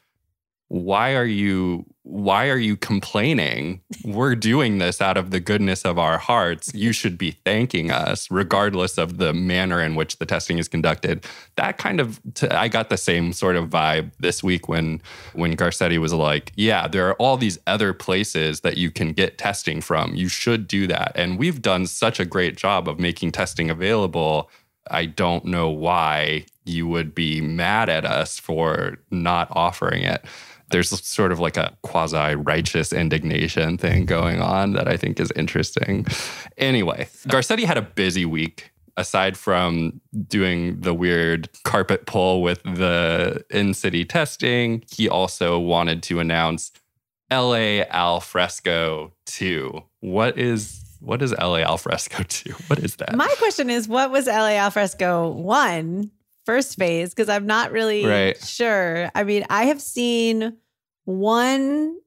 why 0.69 1.15
are 1.15 1.25
you 1.25 1.85
why 2.03 2.47
are 2.47 2.57
you 2.57 2.77
complaining? 2.77 3.81
We're 4.05 4.35
doing 4.35 4.77
this 4.77 5.01
out 5.01 5.17
of 5.17 5.31
the 5.31 5.41
goodness 5.41 5.83
of 5.83 5.99
our 5.99 6.17
hearts. 6.17 6.73
You 6.73 6.93
should 6.93 7.17
be 7.17 7.31
thanking 7.43 7.91
us, 7.91 8.31
regardless 8.31 8.97
of 8.97 9.17
the 9.17 9.33
manner 9.33 9.81
in 9.81 9.95
which 9.95 10.17
the 10.17 10.25
testing 10.25 10.57
is 10.57 10.69
conducted. 10.69 11.25
That 11.57 11.77
kind 11.77 11.99
of, 11.99 12.21
t- 12.33 12.47
I 12.47 12.69
got 12.69 12.89
the 12.89 12.95
same 12.97 13.33
sort 13.33 13.57
of 13.57 13.69
vibe 13.69 14.11
this 14.19 14.41
week 14.41 14.69
when 14.69 15.01
when 15.33 15.55
Garcetti 15.57 15.97
was 15.99 16.13
like, 16.13 16.51
"Yeah, 16.55 16.87
there 16.87 17.07
are 17.09 17.15
all 17.15 17.37
these 17.37 17.59
other 17.67 17.93
places 17.93 18.61
that 18.61 18.77
you 18.77 18.89
can 18.89 19.11
get 19.11 19.37
testing 19.37 19.81
from. 19.81 20.15
You 20.15 20.29
should 20.29 20.67
do 20.67 20.87
that." 20.87 21.11
And 21.15 21.37
we've 21.37 21.61
done 21.61 21.87
such 21.87 22.19
a 22.19 22.25
great 22.25 22.55
job 22.57 22.87
of 22.87 22.99
making 22.99 23.31
testing 23.31 23.69
available. 23.69 24.49
I 24.89 25.05
don't 25.05 25.43
know 25.43 25.69
why 25.69 26.45
you 26.63 26.87
would 26.87 27.13
be 27.13 27.41
mad 27.41 27.89
at 27.89 28.05
us 28.05 28.39
for 28.39 28.97
not 29.11 29.49
offering 29.51 30.03
it 30.03 30.23
there's 30.69 30.89
sort 31.05 31.31
of 31.31 31.39
like 31.39 31.57
a 31.57 31.75
quasi 31.81 32.35
righteous 32.35 32.91
indignation 32.91 33.77
thing 33.77 34.05
going 34.05 34.41
on 34.41 34.73
that 34.73 34.87
I 34.87 34.97
think 34.97 35.19
is 35.19 35.31
interesting. 35.35 36.05
Anyway, 36.57 37.07
Garcetti 37.27 37.63
had 37.63 37.77
a 37.77 37.81
busy 37.81 38.25
week. 38.25 38.71
Aside 38.99 39.37
from 39.37 40.01
doing 40.27 40.81
the 40.81 40.91
weird 40.91 41.49
carpet 41.63 42.07
pull 42.07 42.41
with 42.41 42.63
the 42.63 43.45
in 43.51 43.75
city 43.75 44.03
testing, 44.03 44.83
he 44.89 45.07
also 45.07 45.59
wanted 45.59 46.01
to 46.03 46.19
announce 46.19 46.71
LA 47.31 47.83
Alfresco 47.91 49.13
2. 49.27 49.83
What 49.99 50.39
is 50.39 50.83
what 50.99 51.21
is 51.21 51.31
LA 51.31 51.57
Alfresco 51.57 52.23
2? 52.23 52.53
What 52.67 52.79
is 52.79 52.95
that? 52.95 53.15
My 53.15 53.33
question 53.37 53.69
is 53.69 53.87
what 53.87 54.09
was 54.09 54.25
LA 54.25 54.57
Alfresco 54.57 55.29
1? 55.29 56.09
First 56.47 56.77
phase 56.77 57.11
because 57.13 57.29
I'm 57.29 57.45
not 57.45 57.71
really 57.71 58.05
right. 58.05 58.41
sure. 58.43 59.11
I 59.13 59.23
mean, 59.23 59.45
I 59.51 59.65
have 59.65 59.81
seen 59.81 60.57
one 61.05 61.99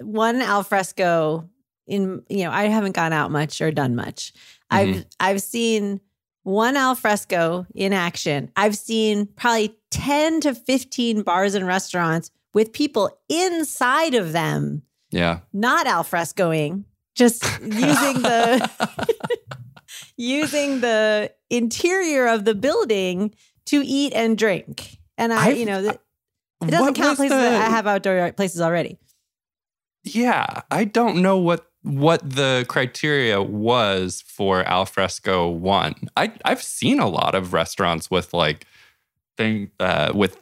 one 0.00 0.42
alfresco 0.42 1.48
in 1.86 2.22
you 2.28 2.44
know, 2.44 2.50
I 2.50 2.64
haven't 2.64 2.96
gone 2.96 3.12
out 3.12 3.30
much 3.30 3.60
or 3.60 3.70
done 3.70 3.94
much. 3.94 4.32
Mm-hmm. 4.72 4.98
I've 4.98 5.04
I've 5.20 5.42
seen 5.42 6.00
one 6.42 6.76
alfresco 6.76 7.66
in 7.74 7.92
action. 7.92 8.50
I've 8.56 8.76
seen 8.76 9.26
probably 9.36 9.76
10 9.92 10.40
to 10.40 10.54
15 10.54 11.22
bars 11.22 11.54
and 11.54 11.66
restaurants 11.66 12.30
with 12.52 12.72
people 12.72 13.10
inside 13.28 14.14
of 14.14 14.32
them 14.32 14.82
Yeah. 15.10 15.40
not 15.52 15.86
alfrescoing, 15.86 16.84
just 17.14 17.44
using 17.60 18.22
the 18.22 18.70
using 20.16 20.80
the 20.80 21.32
interior 21.50 22.26
of 22.28 22.44
the 22.44 22.54
building 22.54 23.34
to 23.66 23.82
eat 23.84 24.12
and 24.14 24.36
drink. 24.38 24.98
And 25.18 25.32
I, 25.32 25.46
I've- 25.48 25.60
you 25.60 25.66
know, 25.66 25.82
th- 25.82 25.94
it 26.62 26.70
doesn't 26.70 26.94
count 26.94 27.16
places 27.16 27.36
that 27.36 27.50
the- 27.50 27.70
have 27.74 27.86
outdoor 27.86 28.32
places 28.32 28.60
already. 28.60 28.98
Yeah, 30.04 30.62
I 30.70 30.84
don't 30.84 31.22
know 31.22 31.38
what 31.38 31.66
what 31.84 32.28
the 32.28 32.64
criteria 32.68 33.42
was 33.42 34.22
for 34.26 34.62
alfresco 34.64 35.48
one. 35.48 35.94
I 36.16 36.32
I've 36.44 36.62
seen 36.62 36.98
a 37.00 37.08
lot 37.08 37.34
of 37.34 37.52
restaurants 37.52 38.10
with 38.10 38.32
like 38.34 38.66
thing 39.36 39.70
uh, 39.80 40.12
with 40.14 40.38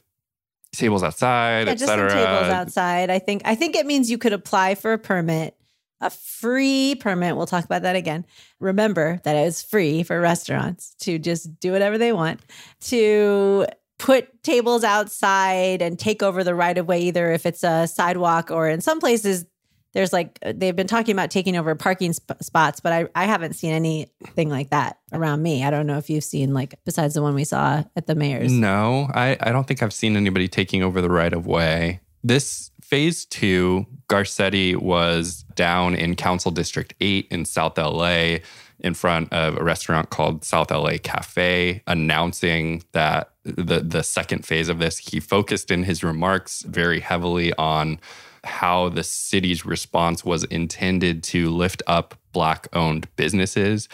tables 0.72 1.02
outside, 1.02 1.66
Yeah, 1.66 1.72
et 1.72 1.74
just 1.76 1.86
some 1.86 1.98
cetera. 1.98 2.10
tables 2.10 2.48
outside. 2.52 3.10
I 3.10 3.18
think 3.18 3.42
I 3.44 3.54
think 3.54 3.76
it 3.76 3.84
means 3.86 4.10
you 4.10 4.18
could 4.18 4.32
apply 4.32 4.74
for 4.76 4.92
a 4.94 4.98
permit, 4.98 5.54
a 6.00 6.10
free 6.10 6.94
permit. 6.94 7.36
We'll 7.36 7.46
talk 7.46 7.64
about 7.64 7.82
that 7.82 7.96
again. 7.96 8.24
Remember 8.58 9.20
that 9.24 9.36
it's 9.36 9.62
free 9.62 10.02
for 10.02 10.20
restaurants 10.20 10.94
to 11.00 11.18
just 11.18 11.60
do 11.60 11.72
whatever 11.72 11.98
they 11.98 12.12
want 12.12 12.40
to 12.80 13.66
put 13.98 14.42
tables 14.42 14.82
outside 14.82 15.82
and 15.82 15.98
take 15.98 16.22
over 16.22 16.42
the 16.42 16.54
right 16.54 16.76
of 16.78 16.88
way, 16.88 17.02
either 17.02 17.30
if 17.32 17.44
it's 17.44 17.62
a 17.62 17.86
sidewalk 17.86 18.50
or 18.50 18.68
in 18.68 18.80
some 18.80 18.98
places. 18.98 19.44
There's 19.92 20.12
like 20.12 20.38
they've 20.40 20.76
been 20.76 20.86
talking 20.86 21.12
about 21.12 21.32
taking 21.32 21.56
over 21.56 21.74
parking 21.74 22.12
sp- 22.14 22.38
spots, 22.40 22.78
but 22.78 22.92
I, 22.92 23.08
I 23.14 23.24
haven't 23.24 23.54
seen 23.54 23.72
anything 23.72 24.48
like 24.48 24.70
that 24.70 25.00
around 25.12 25.42
me. 25.42 25.64
I 25.64 25.70
don't 25.70 25.86
know 25.86 25.98
if 25.98 26.08
you've 26.08 26.22
seen 26.22 26.54
like 26.54 26.76
besides 26.84 27.14
the 27.14 27.22
one 27.22 27.34
we 27.34 27.42
saw 27.42 27.82
at 27.96 28.06
the 28.06 28.14
mayor's. 28.14 28.52
No, 28.52 29.10
I, 29.12 29.36
I 29.40 29.50
don't 29.50 29.66
think 29.66 29.82
I've 29.82 29.92
seen 29.92 30.16
anybody 30.16 30.46
taking 30.46 30.84
over 30.84 31.02
the 31.02 31.10
right 31.10 31.32
of 31.32 31.44
way. 31.46 32.00
This 32.22 32.69
phase 32.90 33.24
two, 33.24 33.86
Garcetti 34.08 34.76
was 34.76 35.44
down 35.54 35.94
in 35.94 36.16
Council 36.16 36.50
District 36.50 36.92
8 37.00 37.28
in 37.30 37.44
South 37.44 37.78
LA 37.78 38.38
in 38.80 38.94
front 38.94 39.32
of 39.32 39.56
a 39.56 39.62
restaurant 39.62 40.10
called 40.10 40.44
South 40.44 40.70
LA 40.70 40.94
Cafe, 41.02 41.82
announcing 41.86 42.82
that 42.92 43.30
the, 43.44 43.80
the 43.80 44.02
second 44.02 44.44
phase 44.44 44.68
of 44.68 44.80
this, 44.80 44.98
he 44.98 45.20
focused 45.20 45.70
in 45.70 45.84
his 45.84 46.02
remarks 46.02 46.62
very 46.62 46.98
heavily 47.00 47.52
on 47.54 48.00
how 48.42 48.88
the 48.88 49.04
city's 49.04 49.64
response 49.64 50.24
was 50.24 50.44
intended 50.44 51.22
to 51.22 51.50
lift 51.50 51.82
up 51.86 52.16
Black 52.32 52.68
owned 52.72 53.06
businesses. 53.16 53.88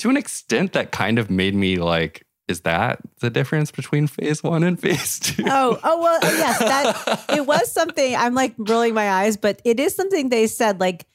To 0.00 0.10
an 0.10 0.16
extent 0.16 0.74
that 0.74 0.90
kind 0.90 1.18
of 1.18 1.30
made 1.30 1.54
me 1.54 1.76
like, 1.76 2.24
is 2.48 2.62
that 2.62 3.00
the 3.20 3.30
difference 3.30 3.70
between 3.70 4.06
phase 4.06 4.42
one 4.42 4.64
and 4.64 4.80
phase 4.80 5.18
two? 5.20 5.44
Oh, 5.46 5.78
oh 5.84 6.00
well, 6.00 6.16
uh, 6.16 6.36
yes, 6.36 6.58
that 6.58 7.36
it 7.36 7.46
was 7.46 7.70
something. 7.70 8.16
I'm 8.16 8.34
like 8.34 8.54
rolling 8.58 8.94
my 8.94 9.10
eyes, 9.10 9.36
but 9.36 9.60
it 9.64 9.78
is 9.78 9.94
something 9.94 10.30
they 10.30 10.46
said. 10.46 10.80
Like 10.80 11.06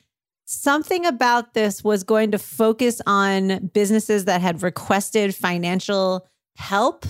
something 0.45 1.05
about 1.05 1.53
this 1.53 1.83
was 1.83 2.03
going 2.03 2.31
to 2.31 2.37
focus 2.37 3.01
on 3.07 3.67
businesses 3.73 4.25
that 4.25 4.41
had 4.41 4.61
requested 4.61 5.35
financial 5.35 6.27
help, 6.55 7.05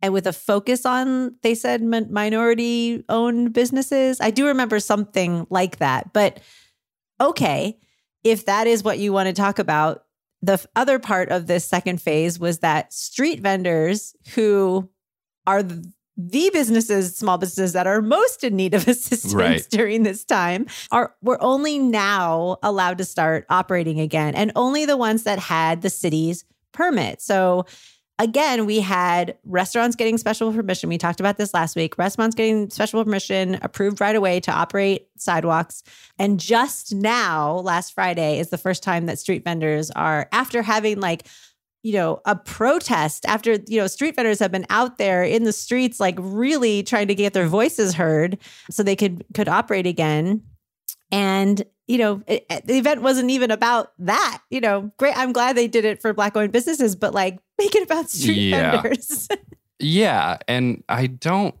and 0.00 0.14
with 0.14 0.26
a 0.26 0.32
focus 0.32 0.86
on, 0.86 1.36
they 1.42 1.54
said, 1.54 1.82
minority 1.82 3.04
owned 3.10 3.52
businesses. 3.52 4.20
I 4.20 4.30
do 4.30 4.46
remember 4.46 4.80
something 4.80 5.46
like 5.50 5.76
that, 5.76 6.14
but 6.14 6.40
okay, 7.20 7.78
if 8.24 8.46
that 8.46 8.66
is 8.66 8.82
what 8.82 8.98
you 8.98 9.12
want 9.12 9.26
to 9.26 9.34
talk 9.34 9.58
about. 9.58 10.04
The 10.42 10.64
other 10.74 10.98
part 10.98 11.30
of 11.30 11.46
this 11.46 11.64
second 11.64 12.00
phase 12.00 12.38
was 12.38 12.60
that 12.60 12.92
street 12.92 13.40
vendors 13.40 14.14
who 14.34 14.88
are 15.46 15.62
th- 15.62 15.82
the 16.16 16.50
businesses, 16.52 17.16
small 17.16 17.38
businesses 17.38 17.72
that 17.72 17.86
are 17.86 18.02
most 18.02 18.44
in 18.44 18.54
need 18.56 18.74
of 18.74 18.86
assistance 18.88 19.34
Right. 19.34 19.66
during 19.70 20.02
this 20.02 20.24
time 20.24 20.66
are 20.90 21.14
were 21.22 21.42
only 21.42 21.78
now 21.78 22.58
allowed 22.62 22.98
to 22.98 23.04
start 23.04 23.46
operating 23.48 24.00
again 24.00 24.34
and 24.34 24.52
only 24.56 24.84
the 24.84 24.96
ones 24.98 25.22
that 25.24 25.38
had 25.38 25.82
the 25.82 25.90
city's 25.90 26.44
permit. 26.72 27.20
So 27.22 27.64
again, 28.20 28.66
we 28.66 28.80
had 28.80 29.36
restaurants 29.44 29.96
getting 29.96 30.18
special 30.18 30.52
permission. 30.52 30.90
We 30.90 30.98
talked 30.98 31.20
about 31.20 31.38
this 31.38 31.54
last 31.54 31.74
week. 31.74 31.96
Restaurants 31.96 32.36
getting 32.36 32.68
special 32.68 33.02
permission 33.02 33.58
approved 33.62 34.00
right 34.00 34.14
away 34.14 34.40
to 34.40 34.52
operate 34.52 35.08
sidewalks. 35.16 35.82
And 36.18 36.38
just 36.38 36.94
now, 36.94 37.54
last 37.54 37.94
Friday, 37.94 38.38
is 38.38 38.50
the 38.50 38.58
first 38.58 38.82
time 38.82 39.06
that 39.06 39.18
street 39.18 39.42
vendors 39.42 39.90
are, 39.92 40.28
after 40.32 40.62
having 40.62 41.00
like 41.00 41.26
you 41.82 41.94
know, 41.94 42.20
a 42.26 42.36
protest 42.36 43.24
after, 43.24 43.52
you 43.66 43.80
know, 43.80 43.86
street 43.86 44.14
vendors 44.14 44.38
have 44.38 44.52
been 44.52 44.66
out 44.68 44.98
there 44.98 45.24
in 45.24 45.44
the 45.44 45.52
streets, 45.52 45.98
like 45.98 46.14
really 46.18 46.82
trying 46.82 47.08
to 47.08 47.14
get 47.14 47.32
their 47.32 47.46
voices 47.46 47.94
heard 47.94 48.36
so 48.70 48.82
they 48.82 48.94
could 48.94 49.24
could 49.32 49.48
operate 49.48 49.86
again. 49.86 50.42
And, 51.10 51.62
you 51.88 51.96
know, 51.96 52.22
it, 52.26 52.46
the 52.66 52.76
event 52.76 53.00
wasn't 53.00 53.30
even 53.30 53.50
about 53.50 53.92
that. 53.98 54.42
You 54.50 54.60
know, 54.60 54.92
great. 54.98 55.16
I'm 55.16 55.32
glad 55.32 55.56
they 55.56 55.68
did 55.68 55.86
it 55.86 56.02
for 56.02 56.12
black 56.12 56.36
owned 56.36 56.52
businesses, 56.52 56.94
but 56.94 57.14
like 57.14 57.38
make 57.60 57.74
it 57.76 57.82
about 57.84 58.10
street 58.10 58.50
Yeah. 58.50 58.80
vendors. 58.82 59.28
Yeah, 59.82 60.36
and 60.46 60.84
I 60.90 61.06
don't 61.06 61.54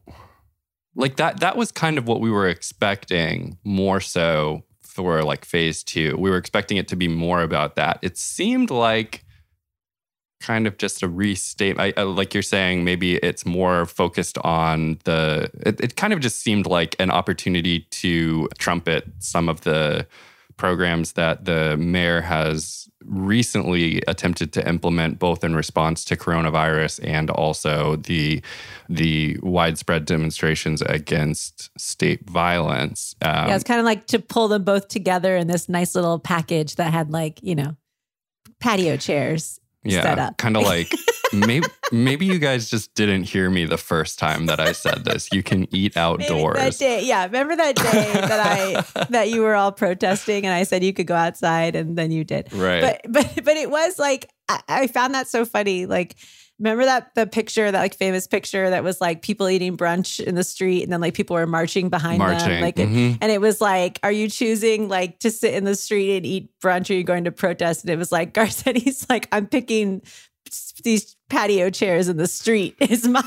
like 0.94 1.16
that 1.16 1.40
that 1.40 1.56
was 1.56 1.72
kind 1.72 1.96
of 1.96 2.06
what 2.06 2.20
we 2.20 2.30
were 2.30 2.48
expecting 2.48 3.56
more 3.64 3.98
so 4.00 4.64
for 4.82 5.22
like 5.22 5.46
phase 5.46 5.82
2. 5.84 6.16
We 6.18 6.28
were 6.28 6.36
expecting 6.36 6.76
it 6.76 6.86
to 6.88 6.96
be 6.96 7.08
more 7.08 7.40
about 7.40 7.76
that. 7.76 7.98
It 8.02 8.18
seemed 8.18 8.70
like 8.70 9.24
kind 10.42 10.66
of 10.66 10.76
just 10.76 11.02
a 11.02 11.08
restate 11.08 11.78
I, 11.80 11.94
I- 11.96 12.02
like 12.02 12.34
you're 12.34 12.42
saying 12.42 12.84
maybe 12.84 13.16
it's 13.16 13.46
more 13.46 13.86
focused 13.86 14.36
on 14.38 14.98
the 15.04 15.50
it, 15.66 15.80
it 15.80 15.96
kind 15.96 16.12
of 16.12 16.20
just 16.20 16.40
seemed 16.42 16.66
like 16.66 16.96
an 16.98 17.10
opportunity 17.10 17.80
to 18.02 18.48
trumpet 18.58 19.06
some 19.18 19.48
of 19.48 19.62
the 19.62 20.06
programs 20.58 21.12
that 21.12 21.46
the 21.46 21.76
mayor 21.78 22.20
has 22.20 22.89
recently 23.10 24.00
attempted 24.06 24.52
to 24.52 24.66
implement 24.68 25.18
both 25.18 25.44
in 25.44 25.54
response 25.54 26.04
to 26.04 26.16
coronavirus 26.16 27.00
and 27.02 27.28
also 27.30 27.96
the 27.96 28.40
the 28.88 29.36
widespread 29.42 30.04
demonstrations 30.04 30.80
against 30.82 31.70
state 31.78 32.28
violence. 32.28 33.14
Um, 33.22 33.48
yeah, 33.48 33.54
it's 33.54 33.64
kind 33.64 33.80
of 33.80 33.86
like 33.86 34.06
to 34.08 34.18
pull 34.18 34.48
them 34.48 34.64
both 34.64 34.88
together 34.88 35.36
in 35.36 35.46
this 35.46 35.68
nice 35.68 35.94
little 35.94 36.18
package 36.18 36.76
that 36.76 36.92
had 36.92 37.10
like, 37.10 37.42
you 37.42 37.54
know, 37.54 37.76
patio 38.60 38.96
chairs 38.96 39.59
up. 40.18 40.36
kind 40.36 40.56
of 40.56 40.62
like 40.74 40.92
maybe 41.32 41.66
maybe 41.92 42.26
you 42.26 42.38
guys 42.38 42.70
just 42.70 42.94
didn't 42.94 43.24
hear 43.24 43.50
me 43.50 43.64
the 43.64 43.78
first 43.78 44.18
time 44.18 44.46
that 44.46 44.60
I 44.60 44.72
said 44.72 45.04
this. 45.04 45.28
You 45.32 45.42
can 45.42 45.62
eat 45.74 45.96
Maybe 45.96 45.98
outdoors. 45.98 46.58
That 46.58 46.78
day, 46.78 47.04
yeah. 47.04 47.24
Remember 47.24 47.56
that 47.56 47.76
day 47.76 48.12
that 48.12 48.40
I 48.40 49.04
that 49.10 49.30
you 49.30 49.42
were 49.42 49.54
all 49.54 49.72
protesting 49.72 50.44
and 50.44 50.54
I 50.54 50.64
said 50.64 50.84
you 50.84 50.92
could 50.92 51.06
go 51.06 51.14
outside 51.14 51.76
and 51.76 51.96
then 51.96 52.10
you 52.10 52.24
did. 52.24 52.52
Right. 52.52 52.80
But 52.80 53.00
but 53.08 53.44
but 53.44 53.56
it 53.56 53.70
was 53.70 53.98
like 53.98 54.30
I, 54.48 54.60
I 54.68 54.86
found 54.86 55.14
that 55.14 55.28
so 55.28 55.44
funny. 55.44 55.86
Like 55.86 56.16
remember 56.60 56.84
that 56.84 57.14
the 57.16 57.26
picture, 57.26 57.70
that 57.72 57.78
like 57.80 57.96
famous 57.96 58.26
picture 58.28 58.70
that 58.70 58.84
was 58.84 59.00
like 59.00 59.22
people 59.22 59.48
eating 59.48 59.76
brunch 59.76 60.22
in 60.22 60.34
the 60.36 60.44
street 60.44 60.82
and 60.84 60.92
then 60.92 61.00
like 61.00 61.14
people 61.14 61.34
were 61.34 61.46
marching 61.46 61.88
behind 61.88 62.18
Marching. 62.18 62.48
them. 62.48 62.60
Like 62.60 62.76
Mhm. 62.76 63.18
and 63.20 63.32
it 63.32 63.40
was 63.40 63.60
like, 63.60 63.98
are 64.02 64.12
you 64.12 64.28
choosing 64.28 64.88
like 64.88 65.18
to 65.20 65.30
sit 65.30 65.54
in 65.54 65.64
the 65.64 65.74
street 65.74 66.18
and 66.18 66.26
eat 66.26 66.50
brunch 66.62 66.90
or 66.90 66.92
are 66.92 66.96
you 66.96 67.02
going 67.04 67.24
to 67.24 67.32
protest? 67.32 67.82
And 67.82 67.90
it 67.90 67.96
was 67.98 68.12
like 68.12 68.32
Garcetti's 68.34 69.06
like, 69.08 69.26
I'm 69.32 69.46
picking 69.46 70.02
these 70.84 71.16
patio 71.30 71.70
chairs 71.70 72.08
in 72.08 72.16
the 72.16 72.26
street 72.26 72.76
is 72.80 73.08
my 73.08 73.22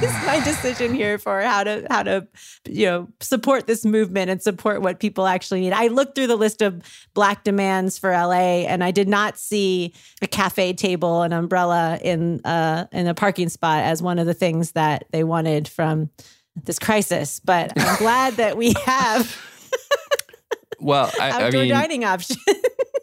is 0.00 0.12
my 0.24 0.40
decision 0.44 0.94
here 0.94 1.18
for 1.18 1.42
how 1.42 1.64
to 1.64 1.86
how 1.90 2.02
to 2.02 2.26
you 2.66 2.86
know 2.86 3.08
support 3.20 3.66
this 3.66 3.84
movement 3.84 4.30
and 4.30 4.42
support 4.42 4.80
what 4.80 5.00
people 5.00 5.26
actually 5.26 5.60
need. 5.60 5.72
I 5.72 5.88
looked 5.88 6.14
through 6.14 6.28
the 6.28 6.36
list 6.36 6.62
of 6.62 6.82
black 7.12 7.44
demands 7.44 7.98
for 7.98 8.10
LA 8.12 8.64
and 8.64 8.82
I 8.82 8.92
did 8.92 9.08
not 9.08 9.38
see 9.38 9.92
a 10.22 10.26
cafe 10.26 10.72
table, 10.72 11.22
an 11.22 11.32
umbrella 11.32 11.98
in 12.02 12.40
uh 12.44 12.86
in 12.92 13.06
a 13.06 13.14
parking 13.14 13.50
spot 13.50 13.84
as 13.84 14.02
one 14.02 14.18
of 14.18 14.26
the 14.26 14.34
things 14.34 14.72
that 14.72 15.04
they 15.10 15.24
wanted 15.24 15.68
from 15.68 16.08
this 16.54 16.78
crisis. 16.78 17.40
But 17.40 17.72
I'm 17.76 17.96
glad 17.98 18.34
that 18.34 18.56
we 18.56 18.74
have 18.86 19.36
well, 20.82 21.10
I, 21.20 21.30
I 21.30 21.42
outdoor 21.44 21.62
mean, 21.62 21.70
dining 21.70 22.04
options. 22.04 22.38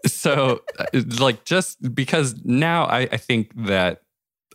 so 0.06 0.62
uh, 0.78 0.86
like 1.20 1.46
just 1.46 1.96
because 1.96 2.36
now 2.44 2.84
I, 2.84 3.02
I 3.02 3.18
think 3.18 3.52
that 3.66 4.02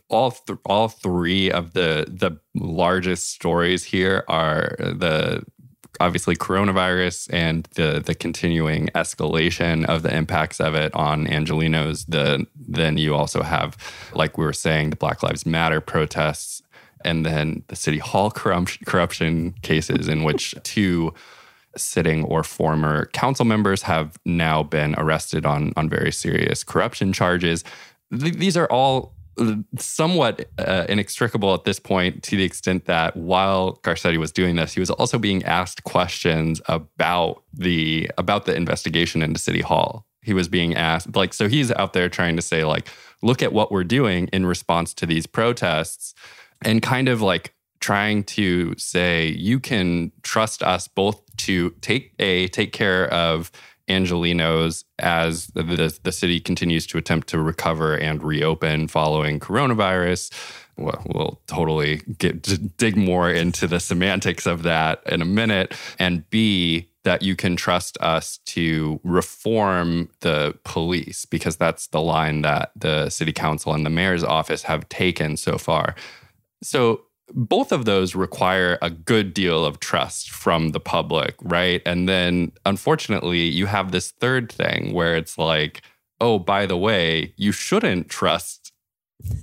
all 0.09 0.31
th- 0.31 0.59
all 0.65 0.87
three 0.87 1.51
of 1.51 1.73
the 1.73 2.05
the 2.07 2.39
largest 2.53 3.31
stories 3.31 3.85
here 3.85 4.23
are 4.27 4.75
the 4.79 5.43
obviously 5.99 6.35
coronavirus 6.35 7.29
and 7.33 7.67
the 7.75 8.01
the 8.05 8.15
continuing 8.15 8.87
escalation 8.89 9.85
of 9.85 10.03
the 10.03 10.15
impacts 10.15 10.59
of 10.59 10.75
it 10.75 10.93
on 10.93 11.25
Angelenos. 11.27 12.05
The 12.07 12.45
then 12.55 12.97
you 12.97 13.15
also 13.15 13.41
have, 13.41 13.77
like 14.13 14.37
we 14.37 14.45
were 14.45 14.53
saying, 14.53 14.89
the 14.89 14.95
Black 14.95 15.23
Lives 15.23 15.45
Matter 15.45 15.81
protests, 15.81 16.61
and 17.03 17.25
then 17.25 17.63
the 17.67 17.75
city 17.75 17.99
hall 17.99 18.31
corruption, 18.31 19.55
cases 19.61 20.07
in 20.07 20.23
which 20.23 20.55
two 20.63 21.13
sitting 21.77 22.23
or 22.23 22.41
former 22.43 23.07
council 23.07 23.43
members 23.43 23.81
have 23.81 24.17
now 24.25 24.63
been 24.63 24.95
arrested 24.97 25.45
on 25.45 25.73
on 25.75 25.89
very 25.89 26.11
serious 26.11 26.63
corruption 26.63 27.11
charges. 27.13 27.63
Th- 28.17 28.33
these 28.35 28.55
are 28.55 28.67
all 28.71 29.14
somewhat 29.77 30.49
uh, 30.57 30.85
inextricable 30.87 31.53
at 31.53 31.63
this 31.63 31.79
point 31.79 32.23
to 32.23 32.37
the 32.37 32.43
extent 32.43 32.85
that 32.85 33.15
while 33.15 33.79
Garcetti 33.83 34.17
was 34.17 34.31
doing 34.31 34.55
this, 34.55 34.73
he 34.73 34.79
was 34.79 34.89
also 34.89 35.17
being 35.17 35.43
asked 35.43 35.83
questions 35.83 36.61
about 36.67 37.43
the 37.53 38.09
about 38.17 38.45
the 38.45 38.55
investigation 38.55 39.21
into 39.21 39.39
City 39.39 39.61
Hall. 39.61 40.05
He 40.21 40.33
was 40.33 40.47
being 40.47 40.75
asked 40.75 41.15
like 41.15 41.33
so 41.33 41.47
he's 41.47 41.71
out 41.71 41.93
there 41.93 42.09
trying 42.09 42.35
to 42.35 42.41
say 42.41 42.63
like 42.63 42.87
look 43.21 43.41
at 43.41 43.53
what 43.53 43.71
we're 43.71 43.83
doing 43.83 44.27
in 44.27 44.45
response 44.45 44.93
to 44.95 45.05
these 45.05 45.25
protests 45.25 46.13
and 46.63 46.81
kind 46.81 47.07
of 47.09 47.21
like 47.21 47.53
trying 47.79 48.23
to 48.23 48.73
say 48.77 49.27
you 49.27 49.59
can 49.59 50.11
trust 50.23 50.63
us 50.63 50.87
both 50.87 51.21
to 51.37 51.71
take 51.81 52.13
a 52.19 52.47
take 52.47 52.71
care 52.73 53.11
of 53.13 53.51
Angelenos 53.87 54.83
as 54.99 55.47
the, 55.47 55.99
the, 56.03 56.11
city 56.11 56.39
continues 56.39 56.87
to 56.87 56.97
attempt 56.97 57.27
to 57.29 57.39
recover 57.39 57.95
and 57.95 58.23
reopen 58.23 58.87
following 58.87 59.39
coronavirus. 59.39 60.31
Well, 60.77 61.03
we'll 61.05 61.39
totally 61.47 62.01
get 62.17 62.77
dig 62.77 62.97
more 62.97 63.29
into 63.29 63.67
the 63.67 63.79
semantics 63.79 64.45
of 64.45 64.63
that 64.63 65.01
in 65.05 65.21
a 65.21 65.25
minute. 65.25 65.73
And 65.99 66.29
B, 66.29 66.89
that 67.03 67.21
you 67.21 67.35
can 67.35 67.55
trust 67.55 67.97
us 68.01 68.39
to 68.39 68.99
reform 69.03 70.09
the 70.21 70.57
police 70.63 71.25
because 71.25 71.55
that's 71.55 71.87
the 71.87 72.01
line 72.01 72.41
that 72.41 72.71
the 72.75 73.09
city 73.09 73.31
council 73.31 73.73
and 73.73 73.85
the 73.85 73.91
mayor's 73.91 74.23
office 74.23 74.63
have 74.63 74.89
taken 74.89 75.37
so 75.37 75.57
far. 75.57 75.95
So 76.63 77.04
both 77.33 77.71
of 77.71 77.85
those 77.85 78.15
require 78.15 78.77
a 78.81 78.89
good 78.89 79.33
deal 79.33 79.65
of 79.65 79.79
trust 79.79 80.29
from 80.29 80.69
the 80.69 80.79
public, 80.79 81.35
right? 81.41 81.81
And 81.85 82.07
then 82.07 82.51
unfortunately, 82.65 83.41
you 83.41 83.65
have 83.65 83.91
this 83.91 84.11
third 84.11 84.51
thing 84.51 84.93
where 84.93 85.15
it's 85.15 85.37
like, 85.37 85.81
oh, 86.21 86.39
by 86.39 86.65
the 86.65 86.77
way, 86.77 87.33
you 87.37 87.51
shouldn't 87.51 88.09
trust 88.09 88.71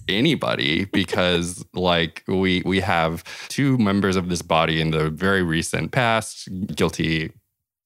anybody 0.09 0.85
because 0.87 1.65
like 1.75 2.23
we 2.29 2.63
we 2.65 2.81
have 2.81 3.25
two 3.49 3.79
members 3.79 4.17
of 4.17 4.29
this 4.29 4.43
body 4.43 4.81
in 4.81 4.91
the 4.91 5.11
very 5.11 5.43
recent 5.43 5.93
past 5.93 6.49
guilty 6.77 7.33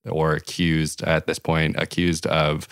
or 0.05 0.33
accused 0.35 1.03
at 1.05 1.27
this 1.27 1.39
point 1.39 1.77
accused 1.79 2.27
of 2.27 2.69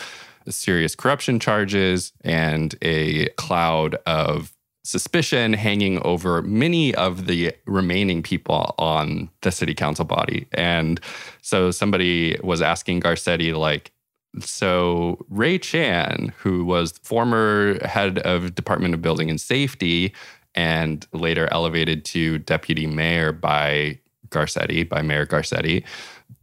serious 0.49 0.95
corruption 0.95 1.39
charges 1.39 2.13
and 2.23 2.75
a 2.83 3.29
cloud 3.37 3.95
of 4.07 4.53
suspicion 4.85 5.55
hanging 5.55 5.99
over 6.03 6.43
many 6.43 6.95
of 6.95 7.27
the 7.27 7.53
remaining 7.67 8.23
people 8.23 8.75
on 8.79 9.31
the 9.41 9.51
city 9.51 9.75
council 9.75 10.05
body. 10.05 10.47
And 10.53 11.01
so 11.41 11.71
somebody 11.71 12.39
was 12.43 12.61
asking 12.61 13.01
Garcetti, 13.01 13.57
like, 13.57 13.93
so 14.41 15.25
Ray 15.31 15.59
Chan, 15.59 16.35
who 16.39 16.65
was 16.65 16.99
former 17.03 17.79
head 17.87 18.19
of 18.21 18.55
Department 18.55 18.93
of 18.95 19.01
Building 19.01 19.31
and 19.31 19.41
Safety 19.41 20.13
and 20.55 21.07
later 21.13 21.49
elevated 21.51 22.05
to 22.07 22.39
deputy 22.39 22.87
mayor 22.87 23.33
by 23.33 23.99
Garcetti, 24.29 24.87
by 24.89 25.03
Mayor 25.03 25.27
Garcetti, 25.27 25.85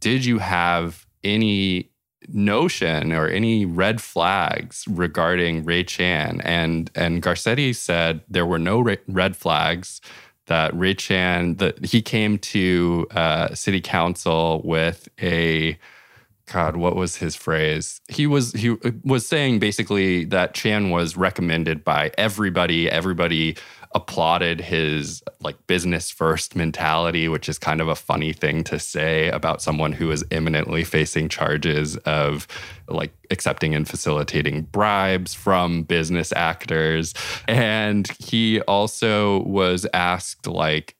did 0.00 0.24
you 0.24 0.38
have 0.38 1.06
any 1.22 1.91
notion 2.28 3.12
or 3.12 3.28
any 3.28 3.64
red 3.64 4.00
flags 4.00 4.84
regarding 4.88 5.64
Ray 5.64 5.84
Chan. 5.84 6.40
And 6.42 6.90
and 6.94 7.22
Garcetti 7.22 7.74
said 7.74 8.22
there 8.28 8.46
were 8.46 8.58
no 8.58 8.80
red 9.06 9.36
flags. 9.36 10.00
That 10.46 10.76
Ray 10.76 10.94
Chan, 10.94 11.54
that 11.56 11.84
he 11.84 12.02
came 12.02 12.36
to 12.38 13.06
uh, 13.12 13.54
city 13.54 13.80
council 13.80 14.60
with 14.64 15.08
a 15.22 15.78
God, 16.52 16.76
what 16.76 16.96
was 16.96 17.16
his 17.16 17.36
phrase? 17.36 18.00
He 18.08 18.26
was 18.26 18.52
he 18.52 18.76
was 19.04 19.26
saying 19.26 19.60
basically 19.60 20.24
that 20.26 20.52
Chan 20.54 20.90
was 20.90 21.16
recommended 21.16 21.84
by 21.84 22.10
everybody. 22.18 22.90
Everybody 22.90 23.56
applauded 23.94 24.60
his 24.60 25.22
like 25.40 25.66
business 25.66 26.10
first 26.10 26.56
mentality, 26.56 27.28
which 27.28 27.48
is 27.48 27.58
kind 27.58 27.80
of 27.80 27.88
a 27.88 27.94
funny 27.94 28.32
thing 28.32 28.64
to 28.64 28.78
say 28.78 29.28
about 29.28 29.60
someone 29.60 29.92
who 29.92 30.10
is 30.10 30.24
imminently 30.30 30.84
facing 30.84 31.28
charges 31.28 31.96
of 31.98 32.46
like 32.88 33.12
accepting 33.30 33.74
and 33.74 33.88
facilitating 33.88 34.62
bribes 34.62 35.34
from 35.34 35.82
business 35.82 36.32
actors. 36.34 37.12
And 37.46 38.08
he 38.18 38.60
also 38.62 39.42
was 39.42 39.86
asked 39.92 40.46
like 40.46 40.96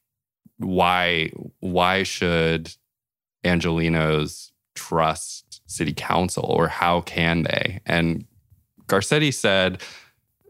why 0.58 1.30
why 1.60 2.02
should 2.02 2.74
Angelenos 3.44 4.50
trust 4.74 5.60
city 5.66 5.92
council 5.92 6.44
or 6.44 6.68
how 6.68 7.00
can 7.00 7.42
they? 7.42 7.80
And 7.86 8.26
Garcetti 8.86 9.32
said 9.32 9.80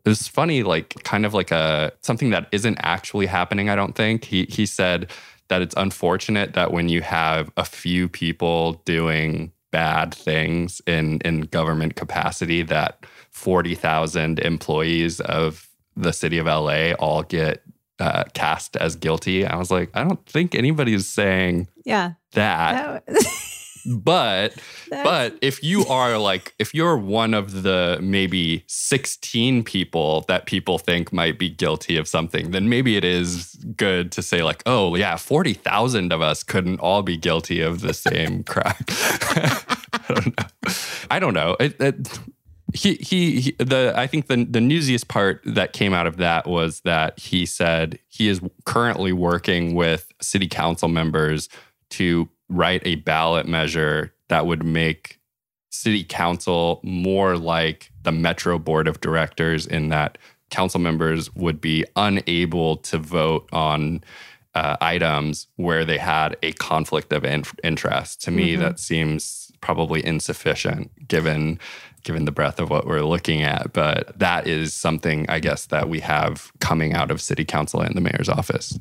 it 0.05 0.09
was 0.09 0.27
funny, 0.27 0.62
like 0.62 1.03
kind 1.05 1.25
of 1.25 1.33
like 1.33 1.51
a 1.51 1.93
something 2.01 2.31
that 2.31 2.49
isn't 2.53 2.79
actually 2.83 3.27
happening. 3.27 3.69
I 3.69 3.77
don't 3.77 3.95
think 3.95 4.25
he 4.25 4.47
he 4.49 4.67
said 4.67 5.11
that 5.49 5.62
it's 5.62 5.75
unfortunate 5.77 6.55
that 6.55 6.73
when 6.73 6.88
you 6.88 7.03
have 7.03 7.51
a 7.57 7.65
few 7.65 8.09
people 8.09 8.75
doing 8.85 9.53
bad 9.71 10.15
things 10.15 10.83
in 10.87 11.21
in 11.21 11.43
government 11.43 11.95
capacity, 11.95 12.62
that 12.62 13.07
forty 13.31 13.75
thousand 13.75 14.41
employees 14.41 15.21
of 15.21 15.69
the 15.97 16.12
city 16.12 16.38
of 16.38 16.47
LA 16.47 16.93
all 16.95 17.23
get 17.23 17.62
uh, 18.01 18.25
cast 18.35 18.77
as 18.79 18.97
guilty. 18.97 19.47
I 19.47 19.57
was 19.57 19.71
like, 19.71 19.91
I 19.95 20.03
don't 20.03 20.25
think 20.27 20.55
anybody's 20.55 21.07
saying 21.07 21.69
yeah 21.85 22.12
that. 22.33 23.07
that 23.07 23.49
but 23.87 24.55
That's... 24.90 25.05
but 25.05 25.38
if 25.40 25.62
you 25.62 25.87
are 25.87 26.18
like 26.18 26.55
if 26.59 26.75
you're 26.75 26.97
one 26.97 27.35
of 27.35 27.62
the 27.62 27.99
maybe 28.03 28.64
16 28.66 29.64
people 29.64 30.23
that 30.29 30.47
people 30.47 30.79
think 30.79 31.12
might 31.12 31.38
be 31.38 31.49
guilty 31.49 31.97
of 31.97 32.07
something 32.07 32.51
then 32.51 32.68
maybe 32.68 32.97
it 32.97 33.05
is 33.05 33.57
good 33.77 34.12
to 34.12 34.23
say 34.23 34.42
like 34.42 34.62
oh 34.66 34.95
yeah 34.95 35.16
40,000 35.16 36.12
of 36.12 36.21
us 36.21 36.42
couldn't 36.42 36.81
all 36.81 37.03
be 37.03 37.16
guilty 37.16 37.61
of 37.61 37.81
the 37.81 37.95
same 37.95 38.45
crime. 38.45 38.75
I 38.88 40.05
don't 40.09 40.27
know. 40.27 40.73
I 41.11 41.18
don't 41.18 41.35
know. 41.35 41.57
It, 41.61 41.81
it, 41.81 42.18
he, 42.75 42.95
he, 42.95 43.40
he 43.40 43.51
the 43.59 43.92
I 43.97 44.07
think 44.07 44.29
the 44.29 44.45
the 44.45 44.61
newsiest 44.61 45.09
part 45.09 45.42
that 45.45 45.73
came 45.73 45.92
out 45.92 46.07
of 46.07 46.16
that 46.18 46.47
was 46.47 46.81
that 46.81 47.18
he 47.18 47.45
said 47.45 47.99
he 48.09 48.29
is 48.29 48.40
currently 48.64 49.12
working 49.12 49.75
with 49.75 50.11
city 50.21 50.49
council 50.49 50.88
members 50.88 51.49
to 51.90 52.29
write 52.53 52.83
a 52.85 52.97
ballot 52.97 53.47
measure 53.47 54.15
that 54.29 54.47
would 54.47 54.65
make 54.65 55.19
city 55.71 56.05
council 56.05 56.81
more 56.83 57.37
like 57.37 57.91
the 58.03 58.12
Metro 58.12 58.59
Board 58.59 58.87
of 58.87 59.01
Directors 59.01 59.67
in 59.67 59.88
that 59.88 60.19
council 60.51 60.81
members 60.81 61.35
would 61.35 61.61
be 61.61 61.85
unable 61.97 62.77
to 62.77 62.99
vote 62.99 63.49
on 63.53 64.05
uh, 64.55 64.77
items 64.81 65.47
where 65.57 65.85
they 65.85 65.97
had 65.97 66.37
a 66.43 66.53
conflict 66.53 67.12
of 67.12 67.25
in- 67.25 67.45
interest. 67.65 68.23
To 68.23 68.31
me, 68.31 68.53
mm-hmm. 68.53 68.62
that 68.62 68.79
seems 68.79 69.51
probably 69.61 70.05
insufficient 70.05 70.91
given 71.09 71.59
given 72.05 72.25
the 72.25 72.33
breadth 72.33 72.59
of 72.59 72.69
what 72.69 72.85
we're 72.85 73.03
looking 73.03 73.43
at. 73.43 73.73
But 73.73 74.19
that 74.19 74.47
is 74.49 74.75
something 74.75 75.25
I 75.29 75.38
guess 75.38 75.67
that 75.67 75.88
we 75.88 76.01
have 76.01 76.53
coming 76.59 76.95
out 76.95 77.12
of 77.12 77.21
city 77.21 77.45
council 77.45 77.81
and 77.81 77.97
the 77.97 78.01
mayor's 78.01 78.29
office. 78.29 78.79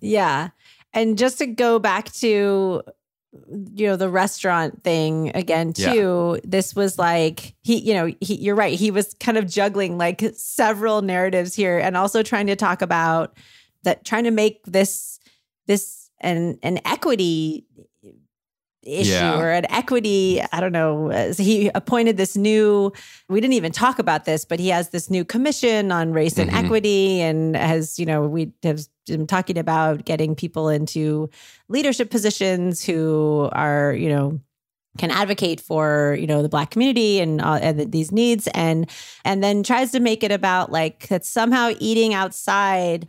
Yeah. 0.00 0.48
And 0.94 1.18
just 1.18 1.38
to 1.38 1.46
go 1.46 1.78
back 1.78 2.10
to 2.14 2.82
you 3.74 3.86
know 3.86 3.96
the 3.96 4.10
restaurant 4.10 4.82
thing 4.84 5.30
again 5.34 5.72
too 5.72 6.34
yeah. 6.34 6.40
this 6.44 6.74
was 6.74 6.98
like 6.98 7.54
he 7.62 7.78
you 7.78 7.94
know 7.94 8.12
he, 8.20 8.34
you're 8.34 8.54
right 8.54 8.78
he 8.78 8.90
was 8.90 9.14
kind 9.20 9.38
of 9.38 9.46
juggling 9.46 9.96
like 9.96 10.22
several 10.34 11.00
narratives 11.00 11.54
here 11.54 11.78
and 11.78 11.96
also 11.96 12.22
trying 12.22 12.46
to 12.46 12.56
talk 12.56 12.82
about 12.82 13.34
that 13.84 14.04
trying 14.04 14.24
to 14.24 14.30
make 14.30 14.62
this 14.66 15.18
this 15.66 16.10
an 16.20 16.58
an 16.62 16.78
equity 16.84 17.66
issue 18.82 19.10
yeah. 19.10 19.38
or 19.38 19.50
an 19.50 19.70
equity. 19.70 20.40
I 20.52 20.60
don't 20.60 20.72
know. 20.72 21.08
He 21.36 21.70
appointed 21.74 22.16
this 22.16 22.36
new, 22.36 22.92
we 23.28 23.40
didn't 23.40 23.54
even 23.54 23.72
talk 23.72 23.98
about 23.98 24.24
this, 24.24 24.44
but 24.44 24.60
he 24.60 24.68
has 24.68 24.90
this 24.90 25.10
new 25.10 25.24
commission 25.24 25.92
on 25.92 26.12
race 26.12 26.38
and 26.38 26.50
mm-hmm. 26.50 26.64
equity 26.64 27.20
and 27.20 27.56
has, 27.56 27.98
you 27.98 28.06
know, 28.06 28.22
we 28.26 28.52
have 28.62 28.80
been 29.06 29.26
talking 29.26 29.58
about 29.58 30.04
getting 30.04 30.34
people 30.34 30.68
into 30.68 31.30
leadership 31.68 32.10
positions 32.10 32.84
who 32.84 33.48
are, 33.52 33.94
you 33.94 34.08
know, 34.08 34.40
can 34.98 35.10
advocate 35.10 35.58
for 35.58 36.16
you 36.20 36.26
know 36.26 36.42
the 36.42 36.50
black 36.50 36.70
community 36.70 37.18
and, 37.18 37.40
uh, 37.40 37.58
and 37.62 37.92
these 37.92 38.12
needs 38.12 38.46
and 38.48 38.90
and 39.24 39.42
then 39.42 39.62
tries 39.62 39.90
to 39.92 40.00
make 40.00 40.22
it 40.22 40.30
about 40.30 40.70
like 40.70 41.08
that 41.08 41.24
somehow 41.24 41.72
eating 41.78 42.12
outside 42.12 43.08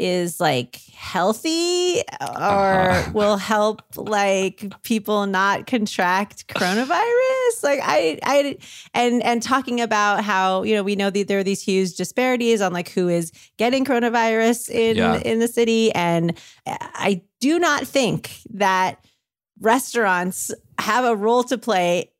is 0.00 0.40
like 0.40 0.80
healthy 0.94 1.98
or 2.20 2.90
uh-huh. 2.90 3.10
will 3.12 3.36
help 3.36 3.82
like 3.96 4.72
people 4.82 5.26
not 5.26 5.66
contract 5.66 6.46
coronavirus 6.48 7.62
like 7.62 7.80
i 7.82 8.18
i 8.22 8.56
and 8.94 9.22
and 9.22 9.42
talking 9.42 9.80
about 9.80 10.24
how 10.24 10.62
you 10.62 10.74
know 10.74 10.82
we 10.82 10.96
know 10.96 11.10
that 11.10 11.28
there 11.28 11.38
are 11.38 11.44
these 11.44 11.62
huge 11.62 11.94
disparities 11.96 12.60
on 12.60 12.72
like 12.72 12.88
who 12.88 13.08
is 13.08 13.30
getting 13.58 13.84
coronavirus 13.84 14.70
in 14.70 14.96
yeah. 14.96 15.16
in 15.18 15.38
the 15.38 15.48
city 15.48 15.92
and 15.92 16.38
i 16.66 17.20
do 17.40 17.58
not 17.58 17.86
think 17.86 18.38
that 18.50 19.04
restaurants 19.60 20.50
have 20.78 21.04
a 21.04 21.14
role 21.14 21.42
to 21.44 21.58
play 21.58 22.10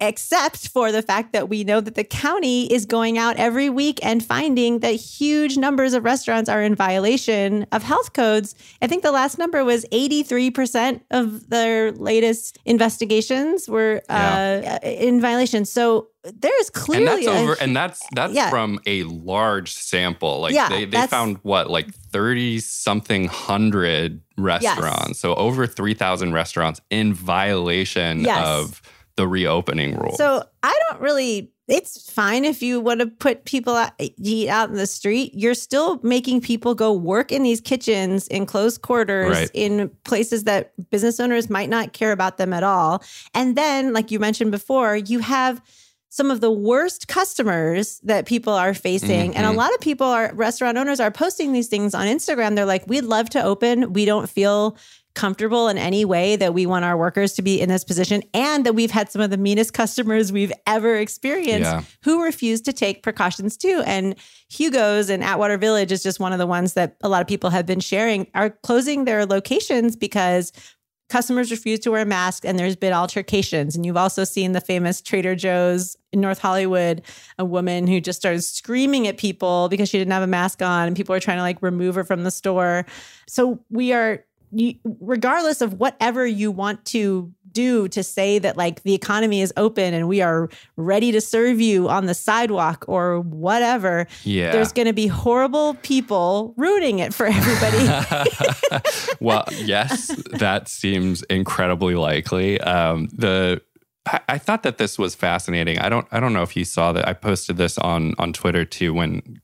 except 0.00 0.68
for 0.68 0.92
the 0.92 1.02
fact 1.02 1.32
that 1.32 1.48
we 1.48 1.64
know 1.64 1.80
that 1.80 1.94
the 1.94 2.04
county 2.04 2.72
is 2.72 2.86
going 2.86 3.18
out 3.18 3.36
every 3.36 3.68
week 3.68 3.98
and 4.02 4.24
finding 4.24 4.80
that 4.80 4.92
huge 4.92 5.56
numbers 5.56 5.92
of 5.94 6.04
restaurants 6.04 6.48
are 6.48 6.62
in 6.62 6.74
violation 6.74 7.66
of 7.72 7.82
health 7.82 8.12
codes. 8.12 8.54
I 8.82 8.86
think 8.86 9.02
the 9.02 9.12
last 9.12 9.38
number 9.38 9.64
was 9.64 9.84
83% 9.92 11.00
of 11.10 11.48
their 11.50 11.92
latest 11.92 12.58
investigations 12.64 13.68
were 13.68 14.02
uh, 14.08 14.78
in 14.82 15.20
violation. 15.20 15.64
So 15.64 16.08
there 16.22 16.58
is 16.60 16.70
clearly 16.70 17.06
and 17.06 17.26
that's 17.26 17.26
a- 17.26 17.42
over 17.42 17.56
and 17.60 17.76
that's 17.76 18.00
that's 18.14 18.32
Yeah. 18.32 18.48
from 18.48 18.78
a 18.86 19.02
large 19.04 19.72
sample 19.74 20.40
like 20.40 20.54
Yeah, 20.54 20.68
they, 20.70 20.86
they 20.86 21.06
found 21.06 21.36
what 21.42 21.68
like 21.68 21.92
30 21.94 22.60
something 22.60 23.26
hundred 23.26 24.22
restaurants 24.38 25.20
so 25.20 25.34
over 25.34 25.66
3000 25.66 26.32
restaurants 26.32 26.80
in 26.88 27.12
violation 27.12 28.20
Yes. 28.22 28.42
of 28.46 28.82
the 29.16 29.28
reopening 29.28 29.96
rule 29.96 30.16
So 30.16 30.44
I 30.62 30.80
don't 30.90 31.00
really. 31.00 31.50
It's 31.66 32.10
fine 32.10 32.44
if 32.44 32.62
you 32.62 32.78
want 32.78 33.00
to 33.00 33.06
put 33.06 33.46
people 33.46 33.74
out, 33.74 33.92
eat 33.98 34.50
out 34.50 34.68
in 34.68 34.74
the 34.76 34.86
street. 34.86 35.32
You're 35.34 35.54
still 35.54 35.98
making 36.02 36.42
people 36.42 36.74
go 36.74 36.92
work 36.92 37.32
in 37.32 37.42
these 37.42 37.58
kitchens 37.62 38.28
in 38.28 38.44
close 38.44 38.76
quarters 38.76 39.30
Right. 39.30 39.50
in 39.54 39.90
places 40.04 40.44
that 40.44 40.72
business 40.90 41.18
owners 41.18 41.48
might 41.48 41.70
not 41.70 41.94
care 41.94 42.12
about 42.12 42.36
them 42.36 42.52
at 42.52 42.64
all. 42.64 43.02
And 43.32 43.56
then, 43.56 43.94
like 43.94 44.10
you 44.10 44.18
mentioned 44.18 44.50
before, 44.50 44.94
you 44.96 45.20
have 45.20 45.62
some 46.10 46.30
of 46.30 46.42
the 46.42 46.50
worst 46.52 47.08
customers 47.08 47.98
that 48.04 48.26
people 48.26 48.52
are 48.52 48.74
facing. 48.74 49.34
And 49.34 49.46
a 49.46 49.50
Mhm. 49.50 49.56
lot 49.56 49.72
of 49.72 49.80
people 49.80 50.06
are 50.06 50.32
restaurant 50.34 50.76
owners 50.76 51.00
are 51.00 51.10
posting 51.10 51.52
these 51.52 51.68
things 51.68 51.94
on 51.94 52.06
Instagram. 52.06 52.56
They're 52.56 52.66
like, 52.66 52.84
we'd 52.86 53.04
love 53.04 53.30
to 53.30 53.42
open. 53.42 53.94
We 53.94 54.04
don't 54.04 54.28
feel 54.28 54.76
comfortable 55.14 55.68
in 55.68 55.78
any 55.78 56.04
way 56.04 56.34
that 56.36 56.52
we 56.54 56.66
want 56.66 56.84
our 56.84 56.96
workers 56.96 57.32
to 57.34 57.42
be 57.42 57.60
in 57.60 57.68
this 57.68 57.84
position 57.84 58.22
and 58.34 58.66
that 58.66 58.74
we've 58.74 58.90
had 58.90 59.08
some 59.10 59.22
of 59.22 59.30
the 59.30 59.36
meanest 59.36 59.72
customers 59.72 60.32
we've 60.32 60.52
ever 60.66 60.96
experienced 60.96 61.70
Yeah. 61.70 61.82
who 62.02 62.22
refuse 62.24 62.60
to 62.62 62.72
take 62.72 63.02
precautions 63.02 63.56
too. 63.56 63.82
And 63.86 64.16
Hugo's 64.50 65.10
and 65.10 65.22
Atwater 65.22 65.56
Village 65.56 65.92
is 65.92 66.02
just 66.02 66.18
one 66.18 66.32
of 66.32 66.38
the 66.38 66.46
ones 66.46 66.72
that 66.74 66.96
a 67.02 67.08
lot 67.08 67.22
of 67.22 67.28
people 67.28 67.50
have 67.50 67.64
been 67.64 67.80
sharing 67.80 68.26
are 68.34 68.50
closing 68.50 69.04
their 69.04 69.24
locations 69.24 69.94
because 69.94 70.50
customers 71.10 71.50
refuse 71.50 71.78
to 71.80 71.90
wear 71.90 72.04
masks 72.04 72.44
and 72.44 72.58
there's 72.58 72.76
been 72.76 72.92
altercations. 72.92 73.76
And 73.76 73.84
you've 73.86 73.96
also 73.96 74.24
seen 74.24 74.52
the 74.52 74.60
famous 74.60 75.00
Trader 75.00 75.36
Joe's 75.36 75.96
in 76.12 76.20
North 76.20 76.38
Hollywood, 76.38 77.02
a 77.38 77.44
woman 77.44 77.86
who 77.86 78.00
just 78.00 78.18
started 78.18 78.42
screaming 78.42 79.06
at 79.06 79.18
people 79.18 79.68
because 79.68 79.88
she 79.90 79.98
didn't 79.98 80.12
have 80.12 80.22
a 80.22 80.26
mask 80.26 80.62
on 80.62 80.86
and 80.88 80.96
people 80.96 81.14
are 81.14 81.20
trying 81.20 81.36
to 81.36 81.42
like 81.42 81.58
remove 81.60 81.94
her 81.94 82.04
from 82.04 82.24
the 82.24 82.30
store. 82.30 82.86
So 83.28 83.60
we 83.70 83.92
are 83.92 84.24
you, 84.54 84.74
regardless 85.00 85.60
of 85.60 85.74
whatever 85.74 86.26
you 86.26 86.50
want 86.50 86.84
to 86.86 87.32
do 87.52 87.86
to 87.86 88.02
say 88.02 88.40
that 88.40 88.56
like 88.56 88.82
the 88.82 88.94
economy 88.94 89.40
is 89.40 89.52
open 89.56 89.94
and 89.94 90.08
we 90.08 90.20
are 90.20 90.48
ready 90.76 91.12
to 91.12 91.20
serve 91.20 91.60
you 91.60 91.88
on 91.88 92.06
the 92.06 92.14
sidewalk 92.14 92.84
or 92.88 93.20
whatever 93.20 94.08
yeah 94.24 94.50
there's 94.50 94.72
going 94.72 94.88
to 94.88 94.92
be 94.92 95.06
horrible 95.06 95.74
people 95.74 96.52
ruining 96.56 96.98
it 96.98 97.14
for 97.14 97.26
everybody 97.26 97.86
well, 99.20 99.44
yes, 99.52 100.08
that 100.32 100.68
seems 100.68 101.22
incredibly 101.24 101.94
likely. 101.94 102.60
Um, 102.60 103.08
the 103.12 103.62
I, 104.06 104.20
I 104.28 104.38
thought 104.38 104.62
that 104.64 104.78
this 104.78 104.98
was 104.98 105.14
fascinating. 105.14 105.78
I 105.78 105.88
don't 105.88 106.06
I 106.12 106.20
don't 106.20 106.32
know 106.32 106.42
if 106.42 106.56
you 106.56 106.64
saw 106.64 106.92
that. 106.92 107.06
I 107.06 107.12
posted 107.12 107.56
this 107.56 107.78
on 107.78 108.14
on 108.18 108.32
Twitter 108.32 108.64
too. 108.64 108.94
When 108.94 109.40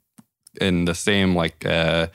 in 0.61 0.85
the 0.85 0.95
same 0.95 1.35
like 1.35 1.65
uh, 1.65 2.09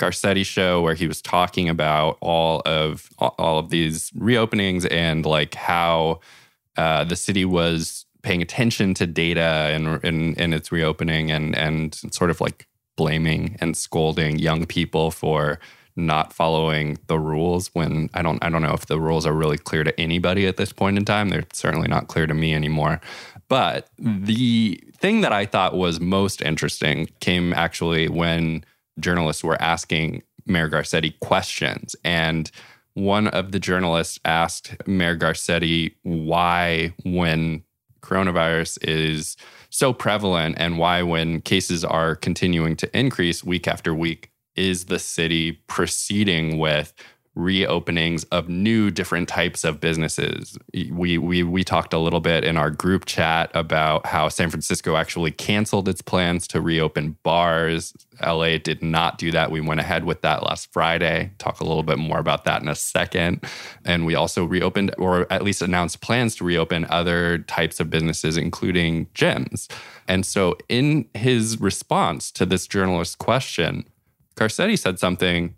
Garcetti 0.00 0.44
show 0.44 0.82
where 0.82 0.94
he 0.94 1.06
was 1.06 1.20
talking 1.22 1.68
about 1.68 2.18
all 2.20 2.62
of 2.66 3.08
all 3.18 3.58
of 3.58 3.70
these 3.70 4.10
reopenings 4.12 4.90
and 4.90 5.24
like 5.26 5.54
how 5.54 6.20
uh, 6.76 7.04
the 7.04 7.16
city 7.16 7.44
was 7.44 8.06
paying 8.22 8.42
attention 8.42 8.94
to 8.94 9.06
data 9.06 9.40
and 9.40 10.04
in, 10.04 10.52
its 10.52 10.72
reopening 10.72 11.30
and 11.30 11.56
and 11.56 11.94
sort 12.10 12.30
of 12.30 12.40
like 12.40 12.66
blaming 12.96 13.56
and 13.60 13.76
scolding 13.76 14.38
young 14.38 14.66
people 14.66 15.10
for 15.10 15.58
not 15.96 16.32
following 16.32 16.98
the 17.06 17.18
rules 17.18 17.68
when 17.74 18.08
I 18.14 18.22
don't 18.22 18.42
I 18.42 18.48
don't 18.48 18.62
know 18.62 18.74
if 18.74 18.86
the 18.86 19.00
rules 19.00 19.26
are 19.26 19.32
really 19.32 19.58
clear 19.58 19.84
to 19.84 20.00
anybody 20.00 20.46
at 20.46 20.56
this 20.56 20.72
point 20.72 20.96
in 20.96 21.04
time. 21.04 21.28
They're 21.28 21.46
certainly 21.52 21.88
not 21.88 22.08
clear 22.08 22.26
to 22.26 22.34
me 22.34 22.54
anymore. 22.54 23.00
But 23.48 23.88
the 23.98 24.82
thing 24.96 25.22
that 25.22 25.32
I 25.32 25.44
thought 25.44 25.74
was 25.76 26.00
most 26.00 26.40
interesting 26.40 27.08
came 27.20 27.52
actually 27.52 28.08
when 28.08 28.64
journalists 29.00 29.42
were 29.42 29.60
asking 29.60 30.22
Mayor 30.46 30.68
Garcetti 30.68 31.18
questions. 31.20 31.96
And 32.04 32.50
one 32.94 33.28
of 33.28 33.52
the 33.52 33.60
journalists 33.60 34.18
asked 34.24 34.76
Mayor 34.86 35.16
Garcetti 35.16 35.94
why, 36.02 36.92
when 37.04 37.62
coronavirus 38.02 38.78
is 38.82 39.36
so 39.70 39.92
prevalent 39.92 40.56
and 40.58 40.78
why, 40.78 41.02
when 41.02 41.40
cases 41.40 41.84
are 41.84 42.16
continuing 42.16 42.76
to 42.76 42.98
increase 42.98 43.44
week 43.44 43.68
after 43.68 43.94
week, 43.94 44.30
is 44.56 44.86
the 44.86 44.98
city 44.98 45.52
proceeding 45.68 46.58
with 46.58 46.92
reopenings 47.36 48.24
of 48.32 48.48
new 48.48 48.90
different 48.90 49.28
types 49.28 49.62
of 49.62 49.80
businesses. 49.80 50.58
We 50.90 51.16
we 51.16 51.42
we 51.44 51.62
talked 51.62 51.92
a 51.92 51.98
little 51.98 52.20
bit 52.20 52.44
in 52.44 52.56
our 52.56 52.70
group 52.70 53.06
chat 53.06 53.50
about 53.54 54.06
how 54.06 54.28
San 54.28 54.50
Francisco 54.50 54.96
actually 54.96 55.30
canceled 55.30 55.88
its 55.88 56.02
plans 56.02 56.48
to 56.48 56.60
reopen 56.60 57.16
bars. 57.22 57.94
LA 58.24 58.58
did 58.58 58.82
not 58.82 59.16
do 59.16 59.30
that. 59.30 59.50
We 59.52 59.60
went 59.60 59.80
ahead 59.80 60.04
with 60.04 60.22
that 60.22 60.42
last 60.42 60.72
Friday. 60.72 61.32
Talk 61.38 61.60
a 61.60 61.64
little 61.64 61.84
bit 61.84 61.98
more 61.98 62.18
about 62.18 62.44
that 62.44 62.62
in 62.62 62.68
a 62.68 62.74
second. 62.74 63.44
And 63.84 64.04
we 64.04 64.16
also 64.16 64.44
reopened 64.44 64.94
or 64.98 65.32
at 65.32 65.44
least 65.44 65.62
announced 65.62 66.00
plans 66.00 66.34
to 66.36 66.44
reopen 66.44 66.84
other 66.90 67.38
types 67.38 67.78
of 67.78 67.90
businesses 67.90 68.36
including 68.36 69.06
gyms. 69.14 69.70
And 70.08 70.26
so 70.26 70.56
in 70.68 71.08
his 71.14 71.60
response 71.60 72.32
to 72.32 72.44
this 72.44 72.66
journalist's 72.66 73.14
question, 73.14 73.84
Garcetti 74.34 74.78
said 74.78 74.98
something 74.98 75.54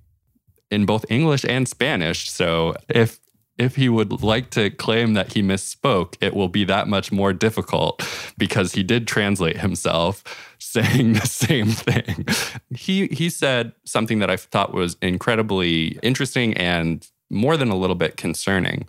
in 0.72 0.86
both 0.86 1.04
English 1.10 1.44
and 1.44 1.68
Spanish. 1.68 2.30
So 2.30 2.74
if 2.88 3.20
if 3.58 3.76
he 3.76 3.88
would 3.88 4.22
like 4.22 4.50
to 4.50 4.70
claim 4.70 5.12
that 5.12 5.34
he 5.34 5.42
misspoke, 5.42 6.16
it 6.20 6.34
will 6.34 6.48
be 6.48 6.64
that 6.64 6.88
much 6.88 7.12
more 7.12 7.34
difficult 7.34 8.02
because 8.38 8.72
he 8.72 8.82
did 8.82 9.06
translate 9.06 9.58
himself 9.58 10.24
saying 10.58 11.12
the 11.12 11.26
same 11.26 11.68
thing. 11.68 12.26
He 12.74 13.06
he 13.08 13.28
said 13.28 13.72
something 13.84 14.18
that 14.20 14.30
I 14.30 14.36
thought 14.36 14.72
was 14.72 14.96
incredibly 15.02 15.98
interesting 16.02 16.54
and 16.54 17.06
more 17.30 17.56
than 17.56 17.68
a 17.68 17.76
little 17.76 17.96
bit 17.96 18.16
concerning, 18.16 18.88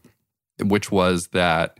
which 0.62 0.92
was 0.92 1.28
that 1.28 1.78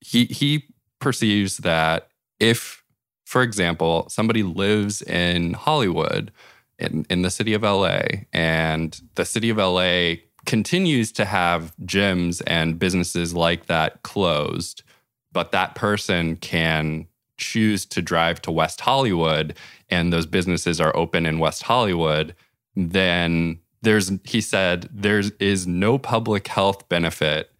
he 0.00 0.24
he 0.24 0.64
perceives 0.98 1.58
that 1.58 2.08
if 2.40 2.82
for 3.26 3.42
example, 3.42 4.06
somebody 4.08 4.44
lives 4.44 5.02
in 5.02 5.54
Hollywood 5.54 6.30
in, 6.78 7.06
in 7.08 7.22
the 7.22 7.30
city 7.30 7.54
of 7.54 7.62
LA, 7.62 8.00
and 8.32 9.00
the 9.14 9.24
city 9.24 9.50
of 9.50 9.56
LA 9.56 10.14
continues 10.44 11.10
to 11.12 11.24
have 11.24 11.74
gyms 11.84 12.42
and 12.46 12.78
businesses 12.78 13.34
like 13.34 13.66
that 13.66 14.02
closed, 14.02 14.82
but 15.32 15.52
that 15.52 15.74
person 15.74 16.36
can 16.36 17.06
choose 17.36 17.84
to 17.84 18.00
drive 18.00 18.40
to 18.42 18.50
West 18.50 18.80
Hollywood 18.80 19.54
and 19.90 20.12
those 20.12 20.26
businesses 20.26 20.80
are 20.80 20.96
open 20.96 21.26
in 21.26 21.38
West 21.38 21.64
Hollywood, 21.64 22.34
then 22.74 23.58
there's, 23.82 24.10
he 24.24 24.40
said, 24.40 24.88
there 24.92 25.22
is 25.38 25.66
no 25.66 25.98
public 25.98 26.48
health 26.48 26.88
benefit 26.88 27.50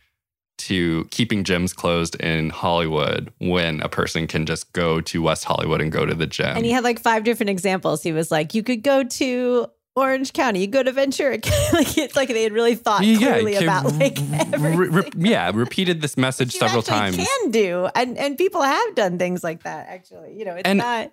to 0.59 1.05
keeping 1.11 1.45
gyms 1.45 1.75
closed 1.75 2.15
in 2.17 2.51
Hollywood 2.51 3.33
when 3.39 3.81
a 3.83 3.89
person 3.89 4.27
can 4.27 4.47
just 4.47 4.73
go 4.73 5.01
to 5.03 5.23
West 5.23 5.45
Hollywood 5.45 5.81
and 5.81 5.93
go 5.93 6.07
to 6.07 6.15
the 6.15 6.27
gym. 6.27 6.57
and 6.57 6.65
he 6.65 6.71
had 6.73 6.85
like 6.85 6.99
five 6.99 7.25
different 7.25 7.51
examples 7.51 8.03
he 8.03 8.13
was 8.13 8.31
like 8.31 8.55
you 8.55 8.63
could 8.63 8.83
go 8.83 9.05
to 9.05 9.67
Orange 9.99 10.35
County, 10.35 10.61
you 10.61 10.67
go 10.67 10.83
to 10.83 10.93
Ventura. 10.93 11.37
like 11.73 11.97
it's 11.97 12.15
like 12.17 12.29
they 12.29 12.43
had 12.43 12.53
really 12.53 12.75
thought 12.75 13.01
clearly 13.01 13.57
about 13.57 13.91
like 13.95 14.19
re- 14.19 14.71
re- 14.75 14.87
everything. 14.89 15.25
yeah, 15.25 15.51
repeated 15.55 16.03
this 16.03 16.19
message 16.19 16.53
several 16.53 16.83
times. 16.83 17.17
Can 17.17 17.51
do, 17.51 17.89
and 17.95 18.19
and 18.19 18.37
people 18.37 18.61
have 18.61 18.95
done 18.95 19.19
things 19.19 19.43
like 19.43 19.63
that. 19.63 19.89
Actually, 19.89 20.39
you 20.39 20.45
know, 20.45 20.55
it's 20.55 20.69
And- 20.69 20.81
not. 20.81 21.13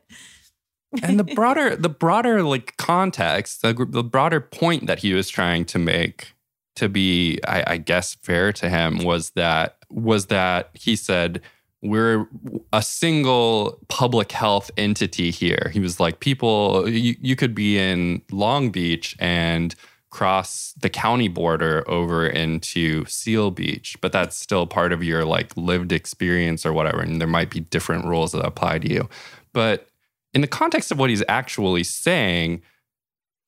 and 1.02 1.18
the 1.18 1.24
broader 1.36 1.78
the 1.78 1.88
broader 1.88 2.44
like 2.44 2.76
context 2.76 3.62
the, 3.62 3.74
the 3.90 4.04
broader 4.04 4.42
point 4.42 4.86
that 4.88 5.00
he 5.00 5.14
was 5.14 5.30
trying 5.30 5.64
to 5.66 5.80
make 5.80 6.34
to 6.76 6.90
be 6.90 7.40
I, 7.48 7.64
I 7.74 7.78
guess 7.78 8.16
fair 8.16 8.52
to 8.54 8.70
him 8.70 9.00
was 9.00 9.32
that 9.32 9.78
was 9.90 10.28
that 10.28 10.70
he 10.74 10.96
said 10.96 11.42
we're 11.82 12.28
a 12.72 12.82
single 12.82 13.78
public 13.90 14.32
health 14.32 14.72
entity 14.78 15.32
here. 15.32 15.70
He 15.74 15.82
was 15.82 16.00
like 16.00 16.20
people 16.20 16.88
you, 16.88 17.16
you 17.20 17.36
could 17.36 17.54
be 17.54 17.78
in 17.78 18.22
long 18.32 18.70
beach 18.70 19.16
and 19.20 19.76
cross 20.10 20.74
the 20.80 20.90
county 20.90 21.28
border 21.28 21.84
over 21.88 22.28
into 22.28 23.04
seal 23.06 23.50
beach 23.50 23.98
but 24.00 24.12
that's 24.12 24.38
still 24.38 24.68
part 24.68 24.94
of 24.94 25.04
your 25.04 25.26
like 25.26 25.52
lived 25.58 25.92
experience 25.92 26.68
or 26.68 26.72
whatever 26.72 27.02
and 27.02 27.20
there 27.20 27.28
might 27.28 27.50
be 27.50 27.60
different 27.60 28.06
rules 28.06 28.32
that 28.32 28.46
apply 28.46 28.80
to 28.80 28.90
you. 28.90 29.10
But 29.54 29.88
in 30.34 30.42
the 30.42 30.48
context 30.48 30.92
of 30.92 31.00
what 31.00 31.10
he's 31.10 31.24
actually 31.28 31.84
saying, 31.84 32.62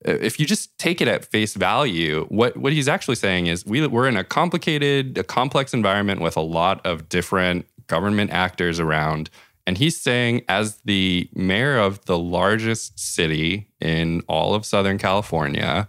if 0.04 0.38
you 0.38 0.46
just 0.46 0.76
take 0.78 1.00
it 1.00 1.08
at 1.08 1.24
face 1.24 1.54
value, 1.54 2.26
what, 2.28 2.56
what 2.56 2.72
he's 2.72 2.88
actually 2.88 3.16
saying 3.16 3.46
is 3.46 3.64
we, 3.64 3.86
we're 3.86 4.08
in 4.08 4.16
a 4.16 4.24
complicated, 4.24 5.18
a 5.18 5.24
complex 5.24 5.72
environment 5.72 6.20
with 6.20 6.36
a 6.36 6.42
lot 6.42 6.84
of 6.86 7.08
different 7.08 7.66
government 7.86 8.30
actors 8.30 8.78
around. 8.78 9.30
And 9.66 9.78
he's 9.78 10.00
saying, 10.00 10.42
as 10.48 10.76
the 10.84 11.28
mayor 11.34 11.78
of 11.78 12.04
the 12.04 12.18
largest 12.18 12.98
city 12.98 13.68
in 13.80 14.22
all 14.28 14.54
of 14.54 14.64
Southern 14.64 14.98
California, 14.98 15.88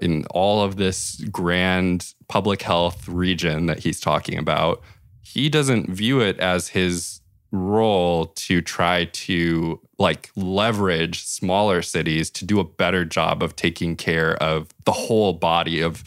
in 0.00 0.24
all 0.30 0.62
of 0.62 0.76
this 0.76 1.16
grand 1.30 2.14
public 2.28 2.62
health 2.62 3.08
region 3.08 3.66
that 3.66 3.80
he's 3.80 4.00
talking 4.00 4.38
about, 4.38 4.82
he 5.20 5.48
doesn't 5.48 5.90
view 5.90 6.20
it 6.20 6.38
as 6.38 6.68
his 6.68 7.20
role 7.50 8.26
to 8.26 8.60
try 8.60 9.06
to 9.06 9.80
like 9.98 10.30
leverage 10.36 11.24
smaller 11.24 11.82
cities 11.82 12.30
to 12.30 12.44
do 12.44 12.60
a 12.60 12.64
better 12.64 13.04
job 13.04 13.42
of 13.42 13.56
taking 13.56 13.96
care 13.96 14.34
of 14.42 14.68
the 14.84 14.92
whole 14.92 15.32
body 15.32 15.80
of 15.80 16.04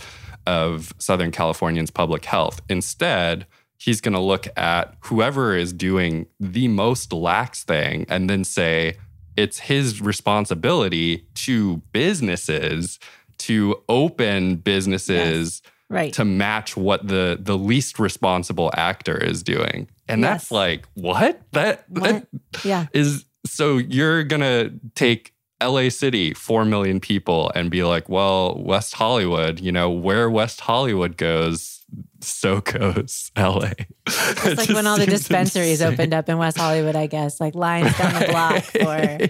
of 0.47 0.93
Southern 0.97 1.31
Californians 1.31 1.91
public 1.91 2.25
health. 2.25 2.61
Instead, 2.67 3.45
he's 3.77 4.01
going 4.01 4.13
to 4.13 4.19
look 4.19 4.47
at 4.57 4.95
whoever 5.01 5.55
is 5.55 5.73
doing 5.73 6.25
the 6.39 6.67
most 6.67 7.13
lax 7.13 7.63
thing 7.63 8.05
and 8.09 8.29
then 8.29 8.43
say 8.43 8.95
it's 9.37 9.59
his 9.59 10.01
responsibility 10.01 11.25
to 11.33 11.77
businesses 11.91 12.99
to 13.37 13.81
open 13.89 14.55
businesses 14.57 15.61
yes. 15.63 15.71
Right. 15.91 16.13
to 16.13 16.25
match 16.25 16.75
what 16.77 17.07
the 17.07 17.37
the 17.39 17.57
least 17.57 17.99
responsible 17.99 18.71
actor 18.75 19.17
is 19.17 19.43
doing. 19.43 19.87
And 20.07 20.21
Yes. 20.21 20.31
that's 20.41 20.51
like, 20.51 20.87
what? 20.95 21.41
That 21.51 21.85
What? 21.89 22.03
that 22.03 22.27
Yeah. 22.63 22.87
is 22.93 23.25
so 23.45 23.77
you're 23.77 24.23
gonna 24.23 24.71
take 24.95 25.33
LA 25.63 25.89
City, 25.89 26.33
four 26.33 26.65
million 26.65 26.99
people, 26.99 27.51
and 27.53 27.69
be 27.69 27.83
like, 27.83 28.09
well, 28.09 28.55
West 28.63 28.95
Hollywood, 28.95 29.59
you 29.59 29.71
know, 29.71 29.89
where 29.91 30.27
West 30.29 30.61
Hollywood 30.61 31.17
goes, 31.17 31.85
so 32.19 32.61
goes 32.61 33.31
LA. 33.37 33.71
It's 34.07 34.57
like 34.57 34.69
when 34.69 34.87
all 34.87 34.97
the 34.97 35.05
dispensaries 35.05 35.81
opened 35.81 36.13
up 36.15 36.29
in 36.29 36.37
West 36.39 36.57
Hollywood, 36.57 36.95
I 36.95 37.05
guess, 37.07 37.39
like 37.39 37.53
lines 37.53 37.95
down 37.97 38.13
the 38.19 38.27
block 38.29 38.63
for 38.63 39.29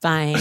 buying. 0.00 0.36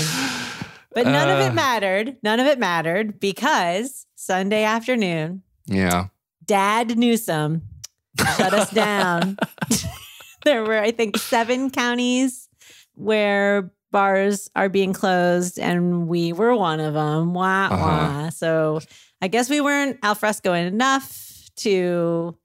But 0.94 1.06
none 1.06 1.30
of 1.30 1.40
Uh. 1.40 1.50
it 1.50 1.54
mattered. 1.54 2.18
None 2.24 2.40
of 2.40 2.48
it 2.48 2.58
mattered 2.58 3.20
because 3.20 4.06
Sunday 4.16 4.64
afternoon, 4.64 5.44
Yeah. 5.68 6.08
Dad 6.46 6.98
Newsom 6.98 7.62
shut 8.38 8.54
us 8.54 8.72
down. 8.72 9.38
there 10.46 10.64
were, 10.64 10.80
I 10.80 10.92
think, 10.92 11.18
seven 11.18 11.70
counties 11.70 12.48
where 12.96 13.72
bars 13.92 14.50
are 14.56 14.70
being 14.70 14.94
closed, 14.94 15.60
and 15.60 16.08
we 16.08 16.34
were 16.34 16.56
one 16.56 16.80
of 16.80 16.94
them. 16.94 17.34
Wah, 17.34 17.68
Uh-huh. 17.72 17.76
wah. 17.78 18.30
So 18.30 18.80
I 19.22 19.28
guess 19.28 19.50
we 19.50 19.62
weren't 19.62 20.00
al 20.04 20.16
fresco 20.16 20.54
enough 20.54 21.50
to 21.58 22.38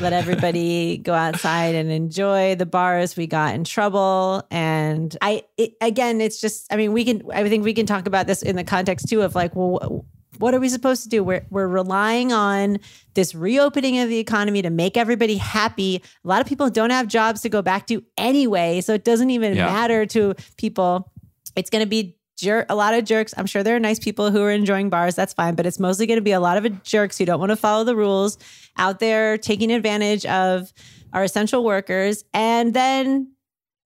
let 0.00 0.12
everybody 0.12 0.98
go 1.02 1.14
outside 1.14 1.74
and 1.74 1.90
enjoy 1.90 2.54
the 2.54 2.66
bars 2.66 3.16
we 3.16 3.26
got 3.26 3.54
in 3.54 3.64
trouble 3.64 4.46
and 4.50 5.16
i 5.22 5.42
it, 5.56 5.72
again 5.80 6.20
it's 6.20 6.38
just 6.38 6.70
i 6.70 6.76
mean 6.76 6.92
we 6.92 7.02
can 7.02 7.22
i 7.32 7.48
think 7.48 7.64
we 7.64 7.72
can 7.72 7.86
talk 7.86 8.06
about 8.06 8.26
this 8.26 8.42
in 8.42 8.56
the 8.56 8.62
context 8.62 9.08
too 9.08 9.22
of 9.22 9.34
like 9.34 9.56
well 9.56 10.04
what 10.40 10.54
are 10.54 10.60
we 10.60 10.68
supposed 10.68 11.02
to 11.04 11.08
do 11.08 11.22
we're, 11.22 11.46
we're 11.50 11.68
relying 11.68 12.32
on 12.32 12.78
this 13.14 13.34
reopening 13.34 13.98
of 13.98 14.08
the 14.08 14.18
economy 14.18 14.62
to 14.62 14.70
make 14.70 14.96
everybody 14.96 15.36
happy 15.36 16.02
a 16.24 16.28
lot 16.28 16.40
of 16.40 16.46
people 16.46 16.68
don't 16.70 16.90
have 16.90 17.06
jobs 17.06 17.40
to 17.42 17.48
go 17.48 17.62
back 17.62 17.86
to 17.86 18.02
anyway 18.16 18.80
so 18.80 18.92
it 18.94 19.04
doesn't 19.04 19.30
even 19.30 19.54
Yeah. 19.56 19.66
matter 19.66 20.06
to 20.06 20.34
people 20.56 21.10
it's 21.56 21.70
going 21.70 21.82
to 21.82 21.88
be 21.88 22.16
jer- 22.38 22.64
a 22.70 22.74
lot 22.74 22.94
of 22.94 23.04
jerks. 23.04 23.34
I'm 23.36 23.44
sure 23.44 23.62
there 23.62 23.76
are 23.76 23.80
nice 23.80 23.98
people 23.98 24.30
who 24.30 24.40
are 24.40 24.50
enjoying 24.52 24.88
bars. 24.88 25.14
That's 25.14 25.34
fine, 25.34 25.56
but 25.56 25.66
it's 25.66 25.78
mostly 25.78 26.06
going 26.06 26.16
to 26.16 26.22
be 26.22 26.32
a 26.32 26.40
lot 26.40 26.56
of 26.56 26.82
jerks 26.84 27.18
who 27.18 27.26
don't 27.26 27.38
want 27.40 27.50
to 27.50 27.56
follow 27.56 27.84
the 27.84 27.94
rules 27.96 28.38
out 28.78 28.98
there 29.00 29.36
taking 29.36 29.70
advantage 29.70 30.24
of 30.24 30.72
our 31.12 31.22
essential 31.24 31.62
workers. 31.64 32.24
And 32.32 32.72
then 32.72 33.32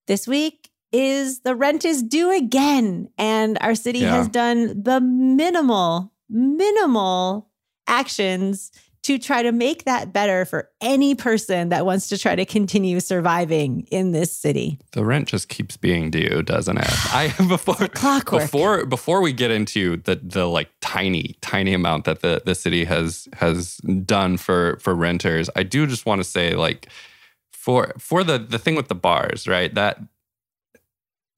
this 0.06 0.28
week 0.28 0.68
is 0.92 1.40
the 1.40 1.56
rent 1.56 1.84
is 1.84 2.02
due 2.04 2.30
again, 2.36 3.08
and 3.18 3.58
our 3.60 3.74
city 3.74 4.00
Yeah. 4.00 4.14
has 4.18 4.28
done 4.28 4.80
the 4.84 5.00
minimal, 5.00 6.12
minimal 6.28 7.50
actions 7.86 8.70
to 9.04 9.18
try 9.18 9.42
to 9.42 9.52
make 9.52 9.84
that 9.84 10.14
better 10.14 10.46
for 10.46 10.70
any 10.80 11.14
person 11.14 11.68
that 11.68 11.84
wants 11.84 12.08
to 12.08 12.16
try 12.16 12.34
to 12.34 12.46
continue 12.46 13.00
surviving 13.00 13.86
in 13.90 14.12
this 14.12 14.32
city. 14.32 14.78
The 14.92 15.04
rent 15.04 15.28
just 15.28 15.50
keeps 15.50 15.76
being 15.76 16.10
due, 16.10 16.42
doesn't 16.42 16.78
it? 16.78 16.86
I 17.14 17.34
before 17.48 17.88
clockwork. 17.88 18.44
before 18.44 18.86
before 18.86 19.20
we 19.20 19.32
get 19.32 19.50
into 19.50 19.98
the 19.98 20.16
the 20.16 20.46
like 20.46 20.70
tiny 20.80 21.36
tiny 21.42 21.74
amount 21.74 22.04
that 22.04 22.22
the 22.22 22.42
the 22.44 22.54
city 22.54 22.84
has 22.84 23.28
has 23.34 23.76
done 23.76 24.38
for 24.38 24.78
for 24.80 24.94
renters, 24.94 25.50
I 25.54 25.64
do 25.64 25.86
just 25.86 26.06
want 26.06 26.20
to 26.20 26.24
say 26.24 26.54
like 26.54 26.88
for 27.52 27.92
for 27.98 28.24
the 28.24 28.38
the 28.38 28.58
thing 28.58 28.74
with 28.74 28.88
the 28.88 28.94
bars, 28.94 29.46
right? 29.46 29.74
That 29.74 29.98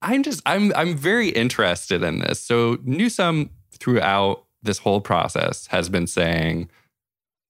I'm 0.01 0.23
just 0.23 0.41
I'm 0.45 0.71
I'm 0.73 0.95
very 0.95 1.29
interested 1.29 2.01
in 2.01 2.19
this. 2.19 2.39
So 2.39 2.77
Newsom 2.83 3.49
throughout 3.71 4.46
this 4.63 4.79
whole 4.79 5.01
process 5.01 5.67
has 5.67 5.89
been 5.89 6.07
saying 6.07 6.69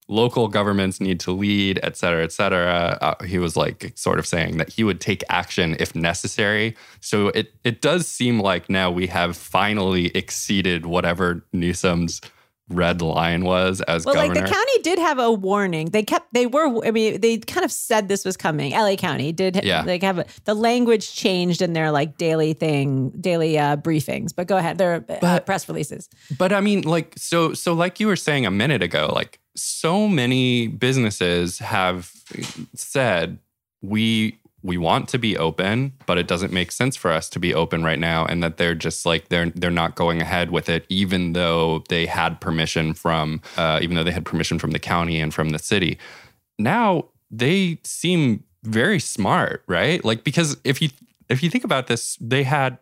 local 0.10 0.48
governments 0.48 1.02
need 1.02 1.20
to 1.20 1.32
lead, 1.32 1.80
et 1.84 1.98
cetera, 1.98 2.24
et 2.24 2.32
cetera. 2.32 2.98
Uh, 3.02 3.24
he 3.26 3.38
was 3.38 3.58
like 3.58 3.92
sort 3.96 4.20
of 4.20 4.26
saying 4.26 4.58
that 4.58 4.70
he 4.70 4.84
would 4.84 5.02
take 5.02 5.24
action 5.30 5.76
if 5.80 5.96
necessary. 5.96 6.76
So 7.02 7.28
it 7.30 7.54
it 7.64 7.82
does 7.82 8.08
seem 8.08 8.40
like 8.40 8.70
now 8.70 8.90
we 8.90 9.08
have 9.08 9.36
finally 9.36 10.08
exceeded 10.16 10.86
whatever 10.86 11.46
Newsom's 11.52 12.22
red 12.70 13.02
line 13.02 13.46
was 13.46 13.80
as 13.82 14.06
Well, 14.06 14.16
governor. 14.16 14.36
like 14.36 14.44
the 14.46 14.52
county 14.54 14.82
did 14.84 15.00
have 15.00 15.20
a 15.20 15.32
warning. 15.32 15.88
They 15.92 16.04
kept, 16.04 16.34
they 16.34 16.48
were, 16.48 16.86
I 16.86 16.92
mean, 16.92 17.22
they 17.22 17.38
kind 17.38 17.64
of 17.64 17.72
said 17.72 18.10
this 18.10 18.26
was 18.26 18.36
coming. 18.36 18.74
LA 18.74 18.96
County 18.98 19.32
did, 19.32 19.64
Yeah. 19.64 19.84
like 19.84 20.04
have 20.04 20.20
a, 20.20 20.26
the 20.44 20.54
language 20.54 21.14
changed 21.16 21.62
in 21.62 21.74
their 21.74 21.92
like 21.92 22.18
daily 22.18 22.54
thing, 22.54 23.12
daily 23.22 23.58
uh, 23.58 23.78
briefings. 23.78 24.36
But 24.36 24.48
go 24.48 24.58
ahead, 24.58 24.78
their 24.78 25.06
uh, 25.08 25.18
But- 25.22 25.46
press 25.46 25.68
releases. 25.70 26.10
But 26.38 26.52
I 26.52 26.60
mean, 26.62 26.82
like, 26.82 27.14
so, 27.18 27.54
so, 27.54 27.74
like 27.74 28.00
you 28.00 28.08
were 28.08 28.16
saying 28.18 28.46
a 28.46 28.52
minute 28.52 28.84
ago, 28.84 29.12
like, 29.16 29.40
so 29.56 30.08
many 30.08 30.68
businesses 30.68 31.60
have 31.60 32.12
said 32.76 33.40
we 33.82 34.38
we 34.64 34.78
want 34.78 35.08
to 35.10 35.20
be 35.20 35.38
open, 35.38 35.94
but 36.06 36.18
it 36.18 36.28
doesn't 36.28 36.52
make 36.52 36.72
sense 36.72 36.96
for 36.96 37.12
us 37.12 37.30
to 37.30 37.40
be 37.40 37.54
open 37.54 37.84
right 37.84 38.00
now, 38.00 38.26
and 38.26 38.42
that 38.44 38.58
they're 38.58 38.76
just 38.76 39.06
like 39.06 39.30
they're 39.30 39.50
they're 39.52 39.72
not 39.72 39.96
going 39.96 40.22
ahead 40.22 40.52
with 40.52 40.68
it, 40.68 40.86
even 40.90 41.34
though 41.34 41.84
they 41.90 42.06
had 42.06 42.42
permission 42.42 42.94
from, 42.94 43.42
uh, 43.56 43.80
even 43.82 43.96
though 43.96 44.04
they 44.04 44.12
had 44.12 44.26
permission 44.26 44.58
from 44.60 44.72
the 44.72 44.80
county 44.80 45.20
and 45.20 45.34
from 45.34 45.50
the 45.50 45.60
city. 45.60 45.98
Now 46.58 47.06
they 47.30 47.80
seem 47.84 48.44
very 48.64 49.00
smart, 49.00 49.64
right? 49.68 50.04
Like 50.04 50.24
because 50.24 50.58
if 50.64 50.82
you 50.82 50.90
if 51.30 51.44
you 51.44 51.50
think 51.50 51.64
about 51.64 51.88
this, 51.88 52.18
they 52.20 52.44
had 52.44 52.80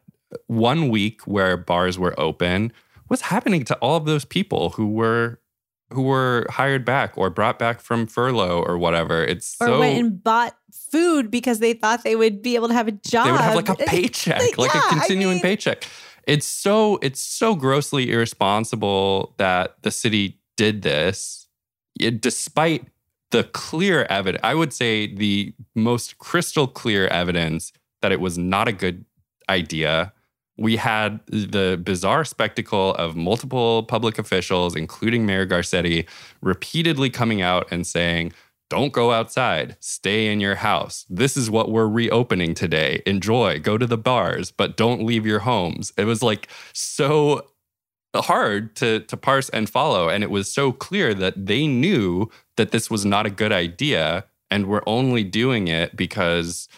one 0.48 0.90
week 0.90 1.22
where 1.28 1.58
bars 1.58 2.00
were 2.00 2.18
open. 2.20 2.72
What's 3.08 3.24
happening 3.24 3.64
to 3.66 3.76
all 3.76 3.98
of 3.98 4.06
those 4.06 4.26
people 4.26 4.72
who 4.72 4.88
were 4.88 5.40
who 5.94 6.02
were 6.04 6.46
hired 6.50 6.84
back 6.86 7.18
or 7.18 7.30
brought 7.30 7.60
back 7.60 7.80
from 7.80 8.08
furlough 8.08 8.62
or 8.64 8.78
whatever? 8.78 9.24
It's 9.24 9.56
Or 9.62 9.68
so 9.68 9.80
went 9.80 10.00
and 10.00 10.24
bought 10.24 10.58
food 10.92 11.30
because 11.32 11.60
they 11.60 11.74
thought 11.74 12.04
they 12.04 12.16
would 12.16 12.42
be 12.42 12.56
able 12.56 12.68
to 12.70 12.74
have 12.74 12.88
a 12.88 12.92
job. 12.92 13.26
they 13.26 13.32
would 13.32 13.42
have 13.42 13.56
like 13.56 13.70
a 13.70 13.76
paycheck, 13.88 14.40
like, 14.40 14.58
like, 14.58 14.74
yeah, 14.74 14.82
a 14.82 14.86
I 14.86 14.90
continuing 14.90 15.34
mean- 15.36 15.42
paycheck. 15.42 15.86
It's 16.28 16.48
so 16.48 16.98
it's 17.04 17.20
so 17.20 17.54
grossly 17.54 18.12
irresponsible 18.12 19.36
that 19.38 19.76
the 19.84 19.92
city 19.92 20.40
did 20.58 20.82
this, 20.82 21.48
it- 22.00 22.20
despite 22.22 22.86
the 23.32 23.44
clear 23.44 24.08
evidence. 24.10 24.42
I 24.44 24.56
would 24.56 24.74
say 24.74 25.14
the 25.14 25.54
most 25.76 26.18
crystal 26.18 26.68
clear 26.68 27.08
evidence 27.08 27.74
that 28.02 28.12
it 28.12 28.20
was 28.20 28.38
not 28.38 28.68
a 28.68 28.72
good 28.72 29.06
idea. 29.50 30.14
We 30.58 30.78
had 30.78 31.20
the 31.28 31.80
bizarre 31.84 32.24
spectacle 32.24 32.94
of 32.96 33.16
multiple 33.16 33.84
public 33.84 34.18
officials, 34.18 34.76
including 34.76 35.26
Mayor 35.26 35.46
Garcetti, 35.46 36.08
repeatedly 36.42 37.10
coming 37.10 37.42
out 37.42 37.68
and 37.72 37.86
saying, 37.86 38.32
don't 38.70 38.94
go 38.94 39.12
outside. 39.12 39.78
Stay 39.80 40.32
in 40.32 40.40
your 40.40 40.56
house. 40.56 41.06
This 41.10 41.38
is 41.38 41.52
what 41.52 41.72
we're 41.72 41.88
reopening 41.88 42.56
today. 42.56 43.02
Enjoy. 43.06 43.60
Go 43.60 43.78
to 43.78 43.86
the 43.86 43.98
bars, 43.98 44.52
but 44.52 44.76
don't 44.76 45.06
leave 45.06 45.26
your 45.26 45.40
homes. 45.40 45.94
It 45.98 46.06
was 46.06 46.24
like 46.24 46.48
so 46.74 47.48
hard 48.16 48.76
to 48.78 49.02
to 49.02 49.18
parse 49.18 49.50
and 49.50 49.70
follow 49.70 50.08
and 50.08 50.24
it 50.24 50.30
was 50.30 50.50
so 50.50 50.72
clear 50.72 51.14
that 51.14 51.48
they 51.48 51.68
knew 51.68 52.30
that 52.56 52.72
this 52.72 52.90
was 52.90 53.04
not 53.04 53.26
a 53.26 53.30
good 53.30 53.52
idea 53.52 54.24
and 54.50 54.68
were 54.68 54.88
only 54.88 55.24
doing 55.24 55.68
it 55.68 55.96
because 55.98 56.70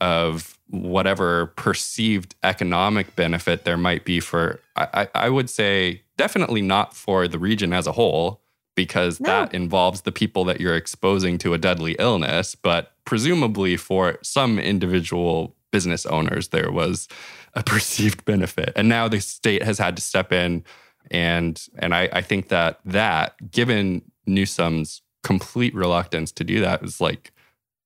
of 0.00 0.56
whatever 0.70 1.46
perceived 1.56 2.34
economic 2.42 3.16
benefit 3.16 3.64
there 3.64 3.76
might 3.76 4.04
be 4.04 4.20
for 4.20 4.60
I, 4.76 5.08
I 5.14 5.28
would 5.28 5.50
say 5.50 6.02
definitely 6.16 6.62
not 6.62 6.94
for 6.94 7.26
the 7.26 7.38
region 7.38 7.72
as 7.72 7.86
a 7.86 7.92
whole 7.92 8.40
because 8.76 9.18
No. 9.20 9.26
that 9.28 9.52
involves 9.52 10.02
the 10.02 10.12
people 10.12 10.44
that 10.44 10.60
you're 10.60 10.76
exposing 10.76 11.38
to 11.38 11.54
a 11.54 11.58
deadly 11.58 11.96
illness 11.98 12.54
but 12.54 12.92
presumably 13.04 13.76
for 13.76 14.18
some 14.22 14.58
individual 14.60 15.56
business 15.72 16.06
owners 16.06 16.48
there 16.48 16.70
was 16.70 17.08
a 17.54 17.62
perceived 17.72 18.24
benefit 18.24 18.72
and 18.76 18.88
now 18.88 19.08
the 19.08 19.20
state 19.20 19.62
has 19.64 19.78
had 19.78 19.96
to 19.96 20.02
step 20.02 20.32
in 20.32 20.62
and 21.10 21.66
and 21.78 21.94
I, 21.94 22.08
I 22.12 22.22
think 22.22 22.48
that 22.48 22.78
that 22.84 23.50
given 23.50 24.02
Newsom's 24.26 25.02
complete 25.24 25.74
reluctance 25.74 26.30
to 26.32 26.44
do 26.44 26.60
that 26.60 26.82
is 26.84 27.00
like 27.00 27.32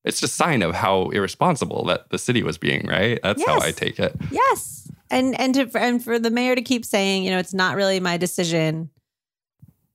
it's 0.04 0.20
just 0.20 0.34
a 0.34 0.36
sign 0.36 0.62
of 0.62 0.74
how 0.74 1.08
irresponsible 1.08 1.84
that 1.86 2.10
the 2.10 2.18
city 2.18 2.42
was 2.42 2.58
being, 2.58 2.86
right? 2.86 3.18
That's 3.22 3.40
yes. 3.40 3.48
how 3.48 3.66
I 3.66 3.72
take 3.72 3.98
it. 3.98 4.14
Yes. 4.30 4.90
And 5.10 5.38
and 5.40 5.54
to 5.54 5.70
and 5.78 6.02
for 6.02 6.18
the 6.18 6.30
mayor 6.30 6.54
to 6.54 6.62
keep 6.62 6.84
saying, 6.84 7.24
you 7.24 7.30
know, 7.30 7.38
it's 7.38 7.54
not 7.54 7.76
really 7.76 8.00
my 8.00 8.16
decision. 8.16 8.90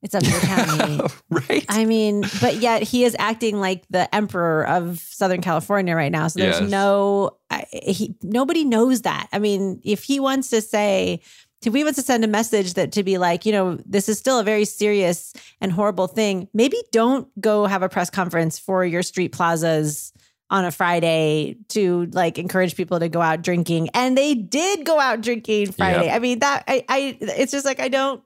It's 0.01 0.15
up 0.15 0.23
to 0.23 0.31
the 0.31 0.39
county. 0.39 0.99
right. 1.49 1.65
I 1.67 1.83
mean, 1.83 2.23
but 2.39 2.55
yet 2.55 2.83
he 2.83 3.03
is 3.03 3.17
acting 3.19 3.59
like 3.59 3.83
the 3.89 4.13
emperor 4.15 4.65
of 4.65 4.99
Southern 4.99 5.41
California 5.41 5.93
right 5.93 6.11
now. 6.11 6.29
So 6.29 6.39
there's 6.39 6.61
yes. 6.61 6.69
no, 6.69 7.37
I, 7.49 7.65
he, 7.69 8.15
nobody 8.23 8.63
knows 8.63 9.01
that. 9.01 9.27
I 9.33 9.39
mean, 9.39 9.81
if 9.83 10.03
he 10.03 10.21
wants 10.21 10.51
to 10.51 10.61
say, 10.61 11.19
if 11.65 11.73
we 11.73 11.83
want 11.83 11.95
to 11.97 12.01
send 12.01 12.23
a 12.23 12.27
message 12.27 12.75
that 12.75 12.93
to 12.93 13.03
be 13.03 13.17
like, 13.17 13.45
you 13.45 13.51
know, 13.51 13.77
this 13.85 14.07
is 14.07 14.17
still 14.17 14.39
a 14.39 14.43
very 14.43 14.65
serious 14.65 15.33
and 15.59 15.71
horrible 15.71 16.07
thing, 16.07 16.47
maybe 16.53 16.77
don't 16.91 17.27
go 17.41 17.65
have 17.65 17.83
a 17.83 17.89
press 17.89 18.09
conference 18.09 18.57
for 18.57 18.85
your 18.85 19.03
street 19.03 19.33
plazas 19.33 20.13
on 20.49 20.65
a 20.65 20.71
Friday 20.71 21.57
to 21.69 22.05
like 22.07 22.39
encourage 22.39 22.75
people 22.75 22.99
to 22.99 23.09
go 23.09 23.21
out 23.21 23.41
drinking. 23.41 23.89
And 23.93 24.17
they 24.17 24.33
did 24.33 24.85
go 24.85 24.99
out 24.99 25.21
drinking 25.21 25.73
Friday. 25.73 26.05
Yep. 26.05 26.15
I 26.15 26.19
mean, 26.19 26.39
that 26.39 26.63
I, 26.67 26.85
I 26.87 27.17
it's 27.21 27.51
just 27.51 27.65
like 27.65 27.79
I 27.79 27.89
don't 27.89 28.23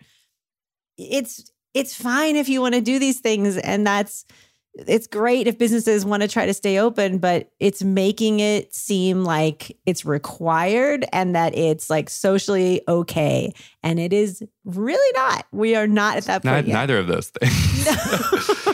it's 0.97 1.51
it's 1.73 1.95
fine 1.95 2.35
if 2.35 2.47
you 2.49 2.61
want 2.61 2.75
to 2.75 2.81
do 2.81 2.99
these 2.99 3.19
things 3.19 3.57
and 3.57 3.85
that's 3.85 4.25
it's 4.75 5.05
great 5.05 5.47
if 5.47 5.57
businesses 5.57 6.05
want 6.05 6.23
to 6.23 6.27
try 6.27 6.45
to 6.45 6.53
stay 6.53 6.79
open, 6.79 7.19
but 7.19 7.51
it's 7.59 7.83
making 7.83 8.39
it 8.39 8.73
seem 8.73 9.23
like 9.23 9.77
it's 9.85 10.03
required 10.03 11.05
and 11.13 11.35
that 11.35 11.55
it's 11.55 11.89
like 11.89 12.09
socially 12.09 12.81
okay. 12.87 13.53
And 13.83 13.99
it 13.99 14.13
is 14.13 14.43
really 14.65 15.19
not. 15.19 15.45
We 15.51 15.75
are 15.75 15.87
not 15.87 16.17
at 16.17 16.25
that 16.25 16.43
point. 16.43 16.67
Not, 16.67 16.73
neither 16.73 16.97
of 16.97 17.07
those 17.07 17.29
things. 17.29 17.87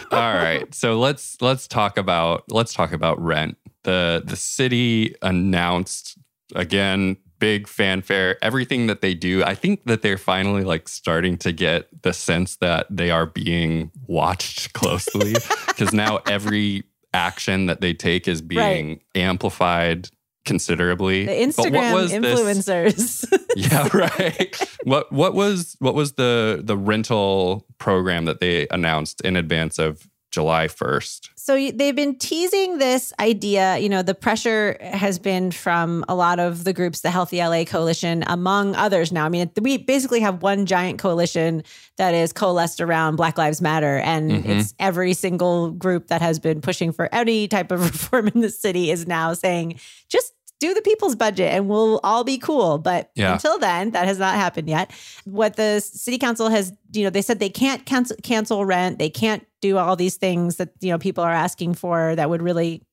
All 0.12 0.34
right. 0.34 0.74
So 0.74 0.98
let's 0.98 1.42
let's 1.42 1.68
talk 1.68 1.98
about 1.98 2.44
let's 2.50 2.74
talk 2.74 2.94
about 2.94 3.22
rent. 3.22 3.58
The 3.84 4.24
the 4.26 4.38
city 4.38 5.16
announced 5.22 6.18
again 6.56 7.18
big 7.40 7.68
fanfare, 7.68 8.38
everything 8.44 8.88
that 8.88 9.02
they 9.02 9.14
do. 9.14 9.44
I 9.44 9.56
think 9.56 9.86
that 9.86 10.02
they're 10.02 10.18
finally 10.18 10.64
like 10.64 10.88
starting 10.88 11.38
to 11.40 11.52
get 11.52 12.04
the 12.04 12.14
sense 12.14 12.58
that 12.58 12.88
they 12.90 13.12
are 13.12 13.26
being 13.26 13.92
watched 14.08 14.74
closely 14.74 15.36
because 15.68 15.94
now 15.94 16.20
every 16.28 16.84
action 17.14 17.66
that 17.66 17.82
they 17.82 17.94
take 17.94 18.28
is 18.28 18.42
being 18.42 18.90
right. 18.90 19.02
amplified 19.16 20.10
considerably. 20.46 21.26
The 21.26 21.32
Instagram 21.32 22.10
influencers. 22.10 23.26
yeah, 23.56 23.88
right. 23.94 24.78
What 24.84 25.12
what 25.12 25.34
was 25.34 25.76
what 25.80 25.94
was 25.94 26.14
the 26.14 26.62
the 26.64 26.78
rental 26.78 27.66
program 27.78 28.26
that 28.26 28.40
they 28.40 28.68
announced 28.70 29.22
in 29.22 29.36
advance 29.36 29.80
of 29.80 30.08
July 30.32 30.68
1st. 30.68 31.30
So 31.36 31.56
they've 31.72 31.96
been 31.96 32.16
teasing 32.16 32.78
this 32.78 33.12
idea. 33.20 33.78
You 33.80 33.90
know, 33.90 34.04
the 34.04 34.14
pressure 34.14 34.78
has 34.82 35.18
been 35.18 35.52
from 35.52 36.06
a 36.08 36.14
lot 36.14 36.40
of 36.40 36.64
the 36.64 36.74
groups, 36.74 37.02
the 37.02 37.10
Healthy 37.10 37.40
LA 37.40 37.64
Coalition, 37.64 38.24
among 38.28 38.76
others 38.76 39.12
now. 39.12 39.26
I 39.26 39.30
mean, 39.30 39.50
we 39.60 39.78
basically 39.78 40.20
have 40.20 40.44
one 40.44 40.68
giant 40.68 41.00
coalition 41.00 41.64
that 41.98 42.14
is 42.14 42.32
coalesced 42.32 42.80
around 42.80 43.16
Black 43.16 43.38
Lives 43.38 43.62
Matter. 43.62 43.98
And 43.98 44.32
mm-hmm. 44.32 44.50
it's 44.52 44.74
every 44.80 45.14
single 45.14 45.72
group 45.72 46.08
that 46.08 46.22
has 46.22 46.40
been 46.40 46.62
pushing 46.62 46.92
for 46.92 47.10
any 47.14 47.48
type 47.48 47.72
of 47.72 47.82
reform 47.92 48.28
in 48.28 48.42
the 48.42 48.52
city 48.52 48.92
is 48.92 49.08
now 49.08 49.34
saying, 49.34 49.80
just 50.10 50.34
do 50.60 50.74
the 50.74 50.82
people's 50.82 51.16
budget 51.16 51.54
and 51.54 51.68
we'll 51.68 52.00
all 52.04 52.24
be 52.24 52.38
cool. 52.38 52.78
But 52.78 53.12
yeah. 53.16 53.34
until 53.34 53.58
then, 53.58 53.92
that 53.92 54.06
has 54.06 54.20
not 54.20 54.36
happened 54.36 54.70
yet. 54.70 54.92
What 55.26 55.56
the 55.56 55.80
city 55.80 56.18
council 56.18 56.50
has, 56.50 56.74
you 56.92 57.04
know, 57.04 57.10
they 57.10 57.22
said 57.22 57.40
they 57.40 57.50
can't 57.50 57.86
cancel, 57.86 58.18
cancel 58.24 58.66
rent, 58.66 59.00
they 59.00 59.10
can't 59.10 59.46
do 59.62 59.78
all 59.78 59.96
these 59.96 60.18
things 60.18 60.58
that, 60.58 60.70
you 60.82 60.92
know, 60.92 60.98
people 60.98 61.24
are 61.24 61.32
asking 61.32 61.74
for 61.74 62.16
that 62.16 62.30
would 62.30 62.42
really 62.42 62.84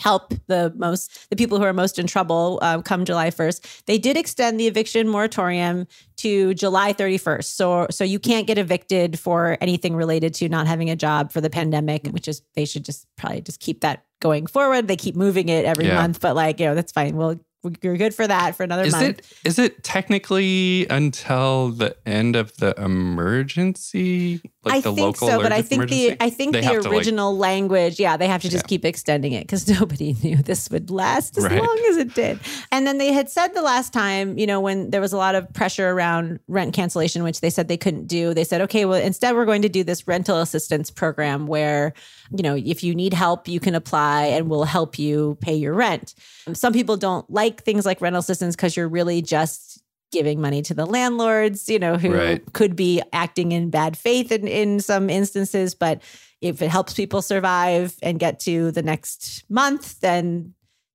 help 0.00 0.32
the 0.46 0.72
most 0.76 1.28
the 1.30 1.36
people 1.36 1.58
who 1.58 1.64
are 1.64 1.72
most 1.72 1.98
in 1.98 2.06
trouble 2.06 2.58
uh, 2.62 2.80
come 2.82 3.04
July 3.04 3.30
1st. 3.30 3.84
They 3.86 3.98
did 3.98 4.16
extend 4.16 4.58
the 4.58 4.66
eviction 4.66 5.08
moratorium 5.08 5.86
to 6.18 6.54
July 6.54 6.92
31st. 6.92 7.44
So 7.44 7.86
so 7.90 8.04
you 8.04 8.18
can't 8.18 8.46
get 8.46 8.58
evicted 8.58 9.18
for 9.18 9.58
anything 9.60 9.96
related 9.96 10.34
to 10.34 10.48
not 10.48 10.66
having 10.66 10.90
a 10.90 10.96
job 10.96 11.32
for 11.32 11.40
the 11.40 11.50
pandemic, 11.50 12.06
which 12.08 12.28
is 12.28 12.42
they 12.54 12.64
should 12.64 12.84
just 12.84 13.06
probably 13.16 13.40
just 13.40 13.60
keep 13.60 13.80
that 13.80 14.04
going 14.20 14.46
forward. 14.46 14.88
They 14.88 14.96
keep 14.96 15.16
moving 15.16 15.48
it 15.48 15.64
every 15.64 15.86
yeah. 15.86 15.94
month, 15.94 16.20
but 16.20 16.34
like, 16.34 16.60
you 16.60 16.66
know, 16.66 16.74
that's 16.74 16.92
fine. 16.92 17.16
We'll 17.16 17.40
you're 17.82 17.96
good 17.96 18.14
for 18.14 18.26
that 18.26 18.54
for 18.54 18.62
another 18.62 18.82
month. 18.82 18.94
is 18.94 19.02
month. 19.02 19.18
It, 19.18 19.48
is 19.48 19.58
it 19.58 19.82
technically 19.82 20.86
until 20.88 21.70
the 21.70 21.96
end 22.06 22.36
of 22.36 22.56
the 22.56 22.74
emergency? 22.80 24.40
Like 24.62 24.74
I 24.76 24.80
the 24.80 24.92
think 24.92 25.16
so, 25.16 25.42
but 25.42 25.52
I 25.52 25.62
think 25.62 25.82
emergency? 25.82 26.10
the 26.10 26.22
I 26.22 26.30
think 26.30 26.52
they 26.52 26.60
the 26.60 26.88
original 26.88 27.36
like, 27.36 27.40
language, 27.40 27.98
yeah, 27.98 28.16
they 28.16 28.28
have 28.28 28.42
to 28.42 28.48
just 28.48 28.64
yeah. 28.64 28.68
keep 28.68 28.84
extending 28.84 29.32
it 29.32 29.40
because 29.40 29.68
nobody 29.80 30.14
knew 30.22 30.36
this 30.36 30.70
would 30.70 30.90
last 30.90 31.36
as 31.36 31.44
right. 31.44 31.60
long 31.60 31.84
as 31.90 31.96
it 31.96 32.14
did. 32.14 32.38
And 32.70 32.86
then 32.86 32.98
they 32.98 33.12
had 33.12 33.28
said 33.28 33.48
the 33.48 33.62
last 33.62 33.92
time, 33.92 34.38
you 34.38 34.46
know, 34.46 34.60
when 34.60 34.90
there 34.90 35.00
was 35.00 35.12
a 35.12 35.16
lot 35.16 35.34
of 35.34 35.52
pressure 35.52 35.90
around 35.90 36.38
rent 36.46 36.74
cancellation, 36.74 37.24
which 37.24 37.40
they 37.40 37.50
said 37.50 37.66
they 37.66 37.76
couldn't 37.76 38.06
do, 38.06 38.34
they 38.34 38.44
said, 38.44 38.60
okay, 38.62 38.84
well, 38.84 39.02
instead 39.02 39.34
we're 39.34 39.46
going 39.46 39.62
to 39.62 39.68
do 39.68 39.82
this 39.82 40.06
rental 40.06 40.38
assistance 40.38 40.90
program 40.90 41.46
where, 41.46 41.92
you 42.30 42.42
know, 42.42 42.56
if 42.56 42.82
you 42.82 42.94
need 42.94 43.14
help, 43.14 43.48
you 43.48 43.60
can 43.60 43.74
apply 43.74 44.26
and 44.26 44.48
we'll 44.48 44.64
help 44.64 44.98
you 44.98 45.38
pay 45.40 45.54
your 45.54 45.74
rent. 45.74 46.14
Some 46.52 46.72
people 46.72 46.96
don't 46.96 47.28
like 47.30 47.62
things 47.62 47.86
like 47.86 48.00
rental 48.00 48.20
assistance 48.20 48.54
because 48.54 48.76
you're 48.76 48.88
really 48.88 49.22
just 49.22 49.82
giving 50.10 50.40
money 50.40 50.62
to 50.62 50.74
the 50.74 50.86
landlords, 50.86 51.68
you 51.68 51.78
know, 51.78 51.96
who 51.96 52.14
right. 52.14 52.52
could 52.52 52.76
be 52.76 53.02
acting 53.12 53.52
in 53.52 53.70
bad 53.70 53.96
faith 53.96 54.32
in, 54.32 54.48
in 54.48 54.80
some 54.80 55.10
instances. 55.10 55.74
But 55.74 56.02
if 56.40 56.62
it 56.62 56.70
helps 56.70 56.94
people 56.94 57.22
survive 57.22 57.94
and 58.02 58.18
get 58.18 58.40
to 58.40 58.70
the 58.70 58.82
next 58.82 59.44
month, 59.48 60.00
then 60.00 60.54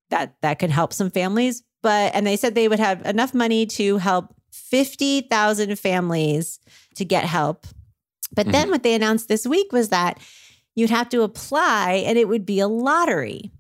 that 0.09 0.36
that 0.41 0.59
could 0.59 0.71
help 0.71 0.93
some 0.93 1.09
families. 1.09 1.63
But 1.81 2.15
and 2.15 2.25
they 2.25 2.38
said 2.38 2.55
they 2.55 2.67
would 2.67 2.79
have 2.79 3.05
enough 3.05 3.34
money 3.34 3.65
to 3.67 3.97
help 3.97 4.34
50,000 4.51 5.77
families 5.77 6.59
to 6.95 7.05
get 7.05 7.25
help. 7.25 7.67
But 8.34 8.43
mm-hmm. 8.43 8.51
then 8.51 8.71
what 8.71 8.84
they 8.84 8.95
announced 8.95 9.27
this 9.27 9.45
week 9.45 9.71
was 9.71 9.89
that 9.89 10.19
you'd 10.76 10.89
have 10.89 11.09
to 11.09 11.21
apply 11.21 12.03
and 12.05 12.17
it 12.17 12.28
would 12.28 12.45
be 12.45 12.59
a 12.59 12.67
lottery 12.67 13.51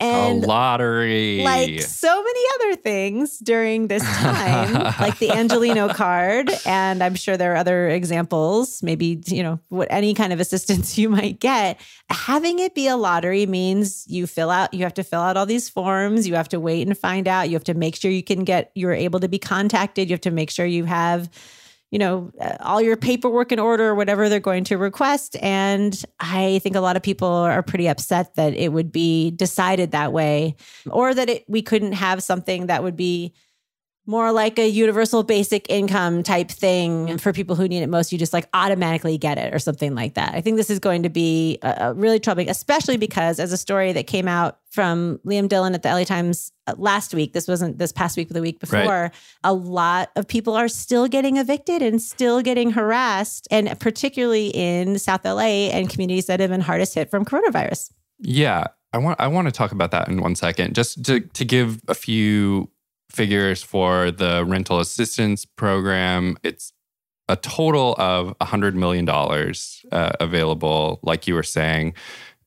and 0.00 0.42
a 0.42 0.46
lottery. 0.46 1.42
Like 1.42 1.80
so 1.82 2.22
many 2.22 2.40
other 2.54 2.76
things 2.76 3.38
during 3.38 3.88
this 3.88 4.02
time, 4.16 4.72
like 4.72 5.18
the 5.18 5.28
Angeleno 5.28 5.94
card. 5.94 6.50
And 6.64 7.02
I'm 7.02 7.14
sure 7.14 7.36
there 7.36 7.52
are 7.52 7.56
other 7.56 7.88
examples, 7.88 8.82
maybe, 8.82 9.22
you 9.26 9.42
know, 9.42 9.60
what 9.68 9.88
any 9.90 10.14
kind 10.14 10.32
of 10.32 10.40
assistance 10.40 10.96
you 10.98 11.08
might 11.08 11.38
get. 11.38 11.80
Having 12.08 12.60
it 12.60 12.74
be 12.74 12.88
a 12.88 12.96
lottery 12.96 13.46
means 13.46 14.04
you 14.08 14.26
fill 14.26 14.50
out, 14.50 14.74
you 14.74 14.84
have 14.84 14.94
to 14.94 15.04
fill 15.04 15.20
out 15.20 15.36
all 15.36 15.46
these 15.46 15.68
forms. 15.68 16.26
You 16.26 16.34
have 16.34 16.48
to 16.48 16.60
wait 16.60 16.86
and 16.86 16.96
find 16.96 17.28
out. 17.28 17.48
You 17.48 17.54
have 17.54 17.64
to 17.64 17.74
make 17.74 17.96
sure 17.96 18.10
you 18.10 18.24
can 18.24 18.44
get, 18.44 18.72
you're 18.74 18.92
able 18.92 19.20
to 19.20 19.28
be 19.28 19.38
contacted. 19.38 20.08
You 20.08 20.14
have 20.14 20.22
to 20.22 20.30
make 20.30 20.50
sure 20.50 20.66
you 20.66 20.84
have 20.84 21.28
you 21.90 21.98
know, 21.98 22.30
uh, 22.40 22.56
all 22.60 22.80
your 22.80 22.96
paperwork 22.96 23.52
in 23.52 23.58
order 23.58 23.88
or 23.88 23.94
whatever 23.94 24.28
they're 24.28 24.40
going 24.40 24.64
to 24.64 24.78
request. 24.78 25.36
And 25.42 26.00
I 26.20 26.60
think 26.62 26.76
a 26.76 26.80
lot 26.80 26.96
of 26.96 27.02
people 27.02 27.28
are 27.28 27.62
pretty 27.62 27.88
upset 27.88 28.34
that 28.36 28.54
it 28.54 28.72
would 28.72 28.92
be 28.92 29.32
decided 29.32 29.90
that 29.90 30.12
way 30.12 30.56
or 30.88 31.14
that 31.14 31.28
it, 31.28 31.44
we 31.48 31.62
couldn't 31.62 31.92
have 31.92 32.22
something 32.22 32.66
that 32.66 32.82
would 32.82 32.96
be 32.96 33.34
more 34.06 34.32
like 34.32 34.58
a 34.58 34.66
universal 34.68 35.22
basic 35.22 35.66
income 35.68 36.22
type 36.22 36.50
thing 36.50 37.18
for 37.18 37.32
people 37.32 37.54
who 37.54 37.68
need 37.68 37.82
it 37.82 37.88
most. 37.88 38.10
You 38.12 38.18
just 38.18 38.32
like 38.32 38.48
automatically 38.52 39.18
get 39.18 39.38
it 39.38 39.54
or 39.54 39.58
something 39.58 39.94
like 39.94 40.14
that. 40.14 40.34
I 40.34 40.40
think 40.40 40.56
this 40.56 40.70
is 40.70 40.78
going 40.78 41.02
to 41.02 41.08
be 41.08 41.58
a, 41.62 41.94
really 41.94 42.18
troubling, 42.18 42.48
especially 42.48 42.96
because 42.96 43.38
as 43.38 43.52
a 43.52 43.56
story 43.56 43.92
that 43.92 44.06
came 44.06 44.26
out 44.26 44.58
from 44.70 45.20
Liam 45.26 45.48
Dillon 45.48 45.74
at 45.74 45.82
the 45.82 45.90
LA 45.90 46.04
Times 46.04 46.50
uh, 46.66 46.74
last 46.78 47.14
week, 47.14 47.34
this 47.34 47.46
wasn't 47.46 47.78
this 47.78 47.92
past 47.92 48.16
week, 48.16 48.28
but 48.28 48.34
the 48.34 48.42
week 48.42 48.58
before, 48.58 48.80
right. 48.80 49.14
a 49.44 49.52
lot 49.52 50.10
of 50.16 50.26
people 50.26 50.54
are 50.54 50.68
still 50.68 51.06
getting 51.06 51.36
evicted 51.36 51.82
and 51.82 52.00
still 52.00 52.40
getting 52.40 52.70
harassed, 52.70 53.46
and 53.50 53.78
particularly 53.78 54.48
in 54.48 54.98
South 54.98 55.24
LA 55.24 55.68
and 55.70 55.90
communities 55.90 56.26
that 56.26 56.40
have 56.40 56.50
been 56.50 56.60
hardest 56.60 56.94
hit 56.94 57.10
from 57.10 57.24
coronavirus. 57.24 57.92
Yeah. 58.18 58.68
I 58.92 58.98
want 58.98 59.20
I 59.20 59.28
want 59.28 59.46
to 59.46 59.52
talk 59.52 59.72
about 59.72 59.92
that 59.92 60.08
in 60.08 60.20
one 60.20 60.34
second. 60.34 60.74
Just 60.74 61.04
to 61.04 61.20
to 61.20 61.44
give 61.44 61.80
a 61.86 61.94
few 61.94 62.69
figures 63.10 63.62
for 63.62 64.10
the 64.10 64.44
rental 64.46 64.80
assistance 64.80 65.44
program. 65.44 66.36
It's 66.42 66.72
a 67.30 67.36
total 67.36 67.94
of 67.98 68.36
$100 68.40 68.74
million 68.74 69.08
uh, 69.08 70.12
available, 70.20 70.98
like 71.02 71.26
you 71.26 71.34
were 71.34 71.42
saying. 71.44 71.94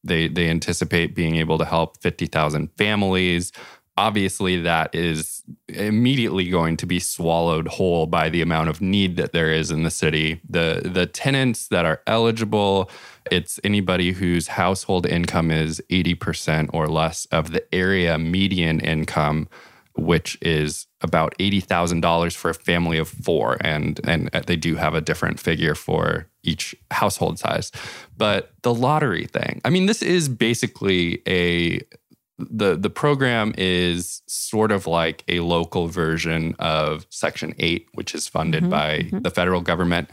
They, 0.03 0.27
they 0.27 0.49
anticipate 0.49 1.15
being 1.15 1.37
able 1.37 1.57
to 1.57 1.65
help 1.65 2.01
50,000 2.01 2.69
families. 2.77 3.53
Obviously, 3.95 4.59
that 4.61 4.93
is 4.93 5.43
immediately 5.69 6.49
going 6.49 6.75
to 6.77 6.85
be 6.85 6.99
swallowed 6.99 7.67
whole 7.67 8.07
by 8.07 8.27
the 8.27 8.41
amount 8.41 8.67
of 8.67 8.81
need 8.81 9.15
that 9.15 9.31
there 9.31 9.51
is 9.51 9.71
in 9.71 9.83
the 9.83 9.91
city. 9.91 10.41
The, 10.49 10.81
the 10.83 11.05
tenants 11.05 11.69
that 11.69 11.85
are 11.85 12.01
eligible, 12.05 12.89
it's 13.31 13.59
anybody 13.63 14.11
whose 14.11 14.47
household 14.47 15.05
income 15.05 15.51
is 15.51 15.81
80% 15.89 16.71
or 16.73 16.87
less 16.87 17.25
of 17.27 17.51
the 17.51 17.63
area 17.73 18.17
median 18.17 18.81
income 18.81 19.47
which 19.95 20.37
is 20.41 20.87
about 21.01 21.35
$80,000 21.37 22.35
for 22.35 22.49
a 22.49 22.53
family 22.53 22.97
of 22.97 23.07
four. 23.07 23.57
And, 23.61 23.99
and 24.05 24.29
they 24.47 24.55
do 24.55 24.75
have 24.75 24.95
a 24.95 25.01
different 25.01 25.39
figure 25.39 25.75
for 25.75 26.27
each 26.43 26.75
household 26.91 27.39
size. 27.39 27.71
But 28.17 28.51
the 28.63 28.73
lottery 28.73 29.25
thing, 29.25 29.61
I 29.63 29.69
mean, 29.69 29.85
this 29.85 30.01
is 30.01 30.29
basically 30.29 31.21
a 31.27 31.81
the 32.39 32.75
the 32.75 32.89
program 32.89 33.53
is 33.57 34.21
sort 34.27 34.71
of 34.71 34.87
like 34.87 35.23
a 35.27 35.39
local 35.41 35.87
version 35.87 36.55
of 36.59 37.05
Section 37.09 37.53
8, 37.59 37.87
which 37.93 38.15
is 38.15 38.27
funded 38.27 38.63
mm-hmm, 38.63 38.71
by 38.71 38.99
mm-hmm. 38.99 39.19
the 39.19 39.29
federal 39.29 39.61
government. 39.61 40.09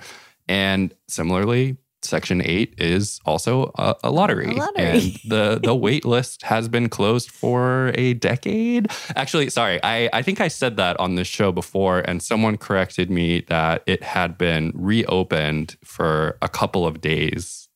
And 0.48 0.94
similarly, 1.08 1.78
Section 2.02 2.42
8 2.42 2.74
is 2.78 3.20
also 3.24 3.72
a, 3.76 3.94
a, 4.04 4.10
lottery. 4.10 4.46
a 4.46 4.58
lottery. 4.58 4.84
And 4.84 5.02
the, 5.24 5.60
the 5.62 5.74
wait 5.86 6.04
list 6.04 6.42
has 6.42 6.68
been 6.68 6.88
closed 6.88 7.30
for 7.30 7.92
a 7.94 8.14
decade. 8.14 8.90
Actually, 9.16 9.50
sorry, 9.50 9.80
I, 9.82 10.08
I 10.12 10.22
think 10.22 10.40
I 10.40 10.48
said 10.48 10.76
that 10.76 10.98
on 10.98 11.14
this 11.14 11.28
show 11.28 11.52
before, 11.52 12.00
and 12.00 12.22
someone 12.22 12.56
corrected 12.56 13.10
me 13.10 13.40
that 13.48 13.82
it 13.86 14.02
had 14.02 14.38
been 14.38 14.72
reopened 14.74 15.76
for 15.84 16.38
a 16.42 16.48
couple 16.48 16.86
of 16.86 17.00
days 17.00 17.68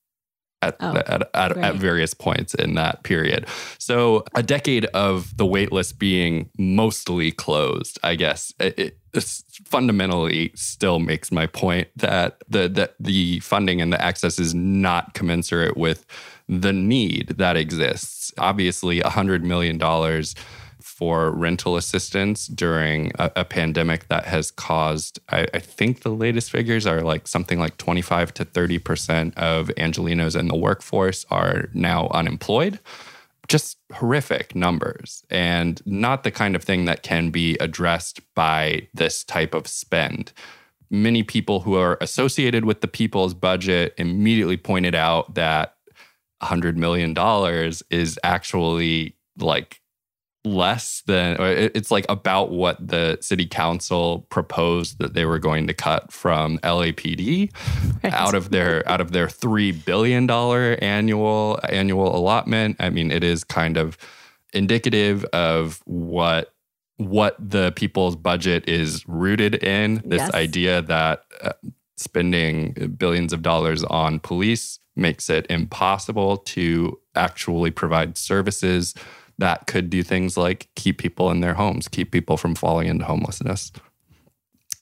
at, 0.64 0.77
oh, 0.81 0.97
at, 0.97 1.31
at, 1.35 1.57
at, 1.57 1.75
various 1.77 2.14
points 2.14 2.55
in 2.55 2.75
that 2.75 3.03
period. 3.03 3.47
So 3.79 4.25
a 4.35 4.43
decade 4.43 4.87
of 4.87 5.37
the 5.37 5.45
waitlist 5.45 5.99
being 5.99 6.51
mostly 6.59 7.31
closed, 7.33 7.99
I 8.03 8.14
guess, 8.14 8.53
it, 8.59 8.99
fundamentally 9.20 10.52
still 10.54 10.98
makes 10.98 11.30
my 11.30 11.46
point 11.46 11.88
that 11.96 12.42
the, 12.48 12.68
the 12.68 12.90
the 12.98 13.40
funding 13.40 13.80
and 13.80 13.92
the 13.92 14.00
access 14.00 14.38
is 14.38 14.54
not 14.54 15.14
commensurate 15.14 15.76
with 15.76 16.06
the 16.48 16.72
need 16.72 17.28
that 17.38 17.56
exists. 17.56 18.32
Obviously, 18.38 19.00
hundred 19.00 19.44
million 19.44 19.78
dollars 19.78 20.34
for 20.94 21.32
rental 21.32 21.76
assistance 21.76 22.46
during 22.46 23.10
a, 23.18 23.30
a 23.36 23.44
pandemic 23.44 24.06
that 24.08 24.26
has 24.26 24.50
caused, 24.50 25.18
I, 25.28 25.46
I, 25.52 25.58
think 25.58 26.02
the 26.02 26.10
latest 26.10 26.50
figures 26.50 26.86
are 26.86 27.00
like 27.00 27.26
something 27.26 27.58
like 27.58 27.78
25 27.78 28.32
to 28.34 28.44
30% 28.44 29.36
of 29.36 29.68
Angelenos 29.76 30.38
in 30.38 30.46
the 30.46 30.56
workforce 30.56 31.26
are 31.30 31.68
now 31.74 32.08
unemployed. 32.08 32.78
Just 33.49 33.78
horrific 33.92 34.55
numbers 34.55 35.24
and 35.30 35.82
not 35.84 36.22
the 36.22 36.30
kind 36.30 36.57
of 36.57 36.64
thing 36.64 36.86
that 36.86 37.03
can 37.03 37.30
be 37.30 37.57
addressed 37.59 38.20
by 38.34 38.88
this 38.95 39.22
type 39.24 39.55
of 39.55 39.66
spend. 39.66 40.32
Many 40.90 41.22
people 41.22 41.61
who 41.61 41.74
are 41.74 41.99
associated 42.01 42.64
with 42.64 42.80
the 42.80 42.88
people's 42.88 43.34
budget 43.34 43.95
immediately 43.99 44.57
pointed 44.57 44.95
out 44.95 45.34
that 45.34 45.74
$100 46.42 46.76
million 46.76 47.14
is 47.90 48.18
actually 48.22 49.16
like 49.38 49.80
less 50.45 51.03
than 51.07 51.40
or 51.40 51.49
it's 51.49 51.90
like 51.90 52.05
about 52.11 52.51
what 52.51 52.76
the 52.86 53.16
city 53.22 53.47
council 53.47 54.26
proposed 54.28 54.99
that 54.99 55.14
they 55.14 55.24
were 55.24 55.38
going 55.38 55.66
to 55.66 55.72
cut 55.72 56.12
from 56.12 56.59
LAPD 56.59 57.51
right. 58.05 58.12
out 58.12 58.34
of 58.34 58.51
their 58.51 58.86
out 58.86 59.01
of 59.01 59.12
their 59.12 59.28
3 59.28 59.72
billion 59.72 60.26
dollar 60.26 60.76
annual 60.82 61.59
annual 61.70 62.14
allotment 62.14 62.76
i 62.78 62.90
mean 62.90 63.11
it 63.11 63.24
is 63.24 63.42
kind 63.42 63.78
of 63.78 63.97
indicative 64.53 65.24
of 65.32 65.80
what 65.86 66.53
what 66.99 67.36
the 67.38 67.72
people's 67.72 68.14
budget 68.14 68.68
is 68.68 69.07
rooted 69.09 69.62
in 69.64 70.03
this 70.05 70.20
yes. 70.20 70.34
idea 70.34 70.82
that 70.82 71.24
uh, 71.40 71.53
spending 71.97 72.95
billions 72.99 73.32
of 73.32 73.40
dollars 73.40 73.82
on 73.84 74.20
police 74.20 74.78
makes 74.95 75.28
it 75.28 75.47
impossible 75.49 76.36
to 76.36 76.99
actually 77.16 77.70
provide 77.70 78.16
services 78.16 78.95
that 79.39 79.66
could 79.66 79.91
do 79.91 80.03
things 80.03 80.37
like 80.37 80.68
keep 80.76 80.99
people 80.99 81.30
in 81.30 81.41
their 81.41 81.55
homes, 81.55 81.89
keep 81.89 82.12
people 82.12 82.37
from 82.37 82.55
falling 82.55 82.89
into 82.89 83.05
homelessness. 83.05 83.72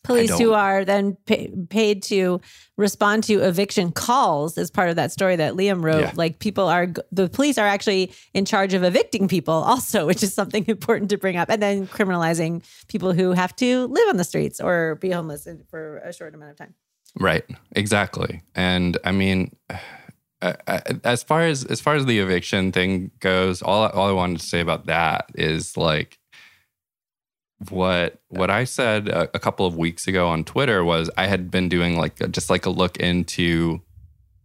Police 0.05 0.37
who 0.37 0.53
are 0.53 0.85
then 0.85 1.17
pay, 1.27 1.49
paid 1.69 2.03
to 2.05 2.41
respond 2.77 3.23
to 3.25 3.39
eviction 3.39 3.93
calls 3.93 4.59
as 4.59 4.69
part 4.69 4.91
of 4.91 4.97
that 4.97 5.13
story 5.13 5.37
that 5.37 5.55
Liam 5.55 5.85
wrote. 5.85 6.01
Yeah. 6.01 6.13
Like 6.17 6.41
people 6.41 6.67
are, 6.67 6.89
the 7.13 7.29
police 7.29 7.57
are 7.57 7.67
actually 7.69 8.13
in 8.35 8.45
charge 8.45 8.75
of 8.75 8.83
evicting 8.83 9.29
people, 9.29 9.55
also, 9.55 10.05
which 10.09 10.25
is 10.25 10.35
something 10.35 10.65
important 10.67 11.11
to 11.11 11.19
bring 11.19 11.37
up. 11.37 11.49
And 11.49 11.63
then 11.63 11.87
criminalizing 11.87 12.65
people 12.89 13.13
who 13.13 13.31
have 13.31 13.55
to 13.57 13.87
live 13.87 14.09
on 14.09 14.17
the 14.17 14.25
streets 14.25 14.61
or 14.61 14.97
be 14.97 15.11
homeless 15.11 15.47
for 15.71 15.99
a 15.99 16.13
short 16.13 16.35
amount 16.35 16.51
of 16.51 16.57
time. 16.57 16.75
Right. 17.21 17.45
Exactly. 17.77 18.43
And 18.57 18.99
I 19.05 19.13
mean, 19.13 19.55
as 20.43 21.23
far 21.23 21.43
as 21.43 21.65
as 21.65 21.81
far 21.81 21.95
as 21.95 22.07
the 22.07 22.19
eviction 22.19 22.73
thing 22.73 23.11
goes, 23.21 23.63
all 23.63 23.89
all 23.89 24.09
I 24.09 24.13
wanted 24.13 24.41
to 24.41 24.47
say 24.47 24.61
about 24.61 24.87
that 24.87 25.31
is 25.35 25.77
like 25.77 26.19
what 27.71 28.21
what 28.29 28.51
I 28.51 28.65
said 28.65 29.09
a, 29.09 29.31
a, 29.35 29.39
couple 29.39 29.67
of 29.67 29.77
weeks 29.77 30.09
ago 30.09 30.29
on 30.29 30.45
Twitter 30.45 30.83
was 30.83 31.11
I 31.17 31.27
had 31.27 31.51
been 31.51 31.69
doing 31.69 31.97
like 31.97 32.19
just 32.33 32.51
like 32.51 32.67
a 32.67 32.71
look 32.71 32.97
into 32.97 33.81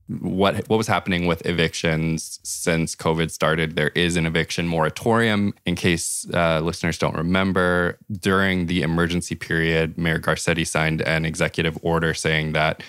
what 0.07 0.67
what 0.69 0.77
was 0.77 0.87
happening 0.87 1.25
with 1.25 1.45
evictions 1.45 2.39
since 2.43 2.95
COVID 2.95 3.31
started. 3.31 3.75
There 3.75 3.89
is 3.89 4.15
an 4.17 4.25
eviction 4.25 4.67
moratorium. 4.67 5.53
In 5.65 5.75
case 5.75 6.27
uh, 6.33 6.61
listeners 6.61 6.97
don't 6.97 7.15
remember, 7.15 7.97
during 8.11 8.67
the 8.67 8.83
emergency 8.83 9.35
period, 9.35 9.97
Mayor 9.97 10.19
Garcetti 10.19 10.65
signed 10.65 11.01
an 11.01 11.25
executive 11.25 11.77
order 11.81 12.13
saying 12.13 12.53
that 12.53 12.83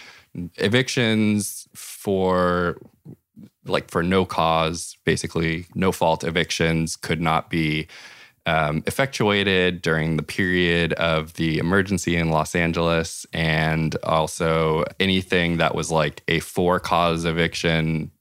evictions 0.56 1.67
for 1.98 2.78
like 3.64 3.90
for 3.90 4.04
no 4.04 4.24
cause, 4.24 4.96
basically 5.04 5.66
no 5.74 5.90
fault. 5.90 6.22
Evictions 6.22 6.94
could 6.94 7.20
not 7.20 7.50
be 7.50 7.88
um, 8.46 8.84
effectuated 8.86 9.82
during 9.82 10.16
the 10.16 10.22
period 10.22 10.92
of 10.94 11.34
the 11.34 11.58
emergency 11.58 12.16
in 12.16 12.30
Los 12.30 12.54
Angeles, 12.54 13.26
and 13.32 13.96
also 14.04 14.84
anything 15.00 15.56
that 15.56 15.74
was 15.74 15.90
like 15.90 16.22
a 16.28 16.38
for 16.38 16.78
cause 16.78 17.24
eviction 17.24 18.12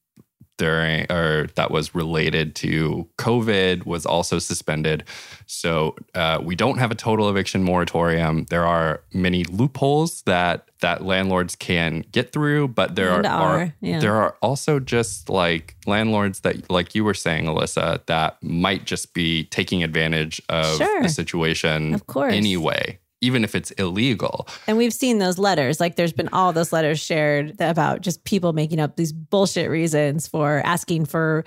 during 0.58 1.10
or 1.12 1.48
that 1.56 1.72
was 1.72 1.96
related 1.96 2.56
to 2.56 3.08
COVID 3.18 3.86
was 3.86 4.06
also 4.06 4.40
suspended. 4.40 5.04
So 5.46 5.96
uh, 6.16 6.40
we 6.44 6.56
don't 6.56 6.78
have 6.78 6.92
a 6.92 6.96
total 6.96 7.30
eviction 7.30 7.64
moratorium. 7.64 8.46
There 8.50 8.66
are 8.66 9.02
many 9.14 9.44
loopholes 9.46 10.24
that 10.24 10.68
that 10.80 11.04
landlords 11.04 11.56
can 11.56 12.06
get 12.12 12.32
through, 12.32 12.68
but 12.68 12.96
there 12.96 13.12
are, 13.12 13.26
are 13.26 13.74
yeah. 13.82 14.00
there 14.00 14.16
are 14.16 14.36
also 14.42 14.80
just 14.80 15.30
like 15.30 15.76
landlords 15.88 16.42
that, 16.42 16.70
like 16.70 16.94
you 16.94 17.04
were 17.04 17.16
saying, 17.16 17.46
Alissa, 17.46 18.06
that 18.06 18.42
might 18.44 18.86
just 18.86 19.14
be 19.14 19.46
taking 19.46 19.84
advantage 19.84 20.40
of 20.50 20.78
sure. 20.78 21.02
the 21.02 21.10
situation, 21.10 21.96
of 21.96 22.06
course, 22.06 22.34
anyway 22.34 23.00
even 23.22 23.44
if 23.44 23.56
it's 23.56 23.72
illegal. 23.72 24.48
And 24.68 24.78
we've 24.78 24.94
seen 24.94 25.18
those 25.18 25.38
letters. 25.38 25.80
Like 25.80 25.96
there's 25.96 26.14
been 26.14 26.30
all 26.30 26.54
those 26.54 26.72
letters 26.72 27.00
shared 27.00 27.60
about 27.60 28.02
just 28.02 28.24
people 28.24 28.54
making 28.54 28.80
up 28.80 28.96
these 28.96 29.12
bullshit 29.12 29.70
reasons 29.70 30.28
for 30.28 30.62
asking 30.66 31.06
for 31.06 31.44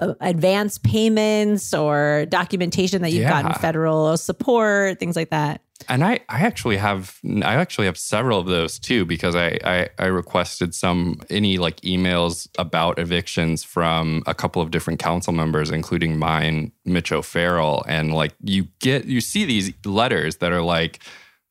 uh, 0.00 0.14
advance 0.20 0.78
payments 0.78 1.72
or 1.72 2.26
documentation 2.28 3.02
that 3.02 3.10
you've 3.10 3.22
yeah. 3.22 3.42
gotten 3.42 3.60
federal 3.60 4.16
support, 4.16 4.98
things 4.98 5.16
like 5.16 5.30
that. 5.30 5.62
And 5.88 6.04
I, 6.04 6.20
I 6.28 6.40
actually 6.40 6.76
have 6.76 7.18
I 7.24 7.54
actually 7.54 7.86
have 7.86 7.98
several 7.98 8.40
of 8.40 8.46
those 8.46 8.78
too 8.78 9.04
because 9.04 9.36
I, 9.36 9.58
I, 9.64 9.88
I 9.98 10.06
requested 10.06 10.74
some 10.74 11.20
any 11.30 11.58
like 11.58 11.80
emails 11.82 12.48
about 12.58 12.98
evictions 12.98 13.62
from 13.62 14.22
a 14.26 14.34
couple 14.34 14.62
of 14.62 14.70
different 14.70 14.98
council 14.98 15.32
members, 15.32 15.70
including 15.70 16.18
mine, 16.18 16.72
Mitch 16.84 17.12
O'Farrell, 17.12 17.84
and 17.86 18.12
like 18.14 18.34
you 18.42 18.68
get 18.80 19.04
you 19.04 19.20
see 19.20 19.44
these 19.44 19.72
letters 19.84 20.36
that 20.36 20.52
are 20.52 20.62
like, 20.62 21.00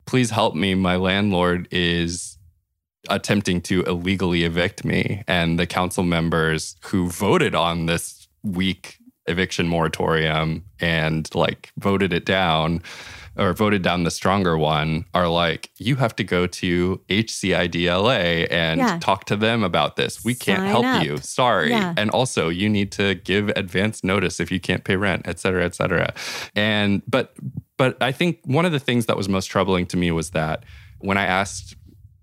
please 0.05 0.29
help 0.31 0.55
me, 0.55 0.75
my 0.75 0.95
landlord 0.95 1.67
is 1.71 2.37
attempting 3.09 3.61
to 3.61 3.83
illegally 3.83 4.43
evict 4.43 4.83
me, 4.83 5.23
and 5.27 5.59
the 5.59 5.67
council 5.67 6.03
members 6.03 6.75
who 6.85 7.09
voted 7.09 7.55
on 7.55 7.85
this 7.85 8.27
week 8.43 8.97
eviction 9.27 9.67
moratorium 9.67 10.63
and 10.79 11.33
like 11.33 11.71
voted 11.77 12.13
it 12.13 12.25
down 12.25 12.81
or 13.37 13.53
voted 13.53 13.81
down 13.81 14.03
the 14.03 14.11
stronger 14.11 14.57
one 14.57 15.05
are 15.13 15.27
like, 15.27 15.69
you 15.77 15.97
have 15.97 16.15
to 16.15 16.23
go 16.23 16.47
to 16.47 17.01
HCIDLA 17.09 18.47
and 18.49 18.79
yeah. 18.79 18.99
talk 18.99 19.25
to 19.25 19.35
them 19.35 19.63
about 19.63 19.95
this. 19.95 20.23
We 20.23 20.35
can't 20.35 20.59
Sign 20.59 20.69
help 20.69 20.85
up. 20.85 21.03
you. 21.03 21.17
Sorry. 21.17 21.71
Yeah. 21.71 21.93
And 21.97 22.09
also, 22.11 22.49
you 22.49 22.69
need 22.69 22.91
to 22.93 23.15
give 23.15 23.49
advance 23.49 24.03
notice 24.03 24.39
if 24.39 24.51
you 24.51 24.59
can't 24.59 24.83
pay 24.83 24.95
rent, 24.95 25.23
et 25.25 25.39
cetera, 25.39 25.65
et 25.65 25.75
cetera. 25.75 26.13
And, 26.55 27.01
but, 27.07 27.35
but 27.77 28.01
I 28.01 28.11
think 28.11 28.39
one 28.45 28.65
of 28.65 28.71
the 28.71 28.79
things 28.79 29.05
that 29.07 29.17
was 29.17 29.27
most 29.27 29.47
troubling 29.47 29.85
to 29.87 29.97
me 29.97 30.11
was 30.11 30.29
that 30.31 30.63
when 30.99 31.17
I 31.17 31.25
asked 31.25 31.75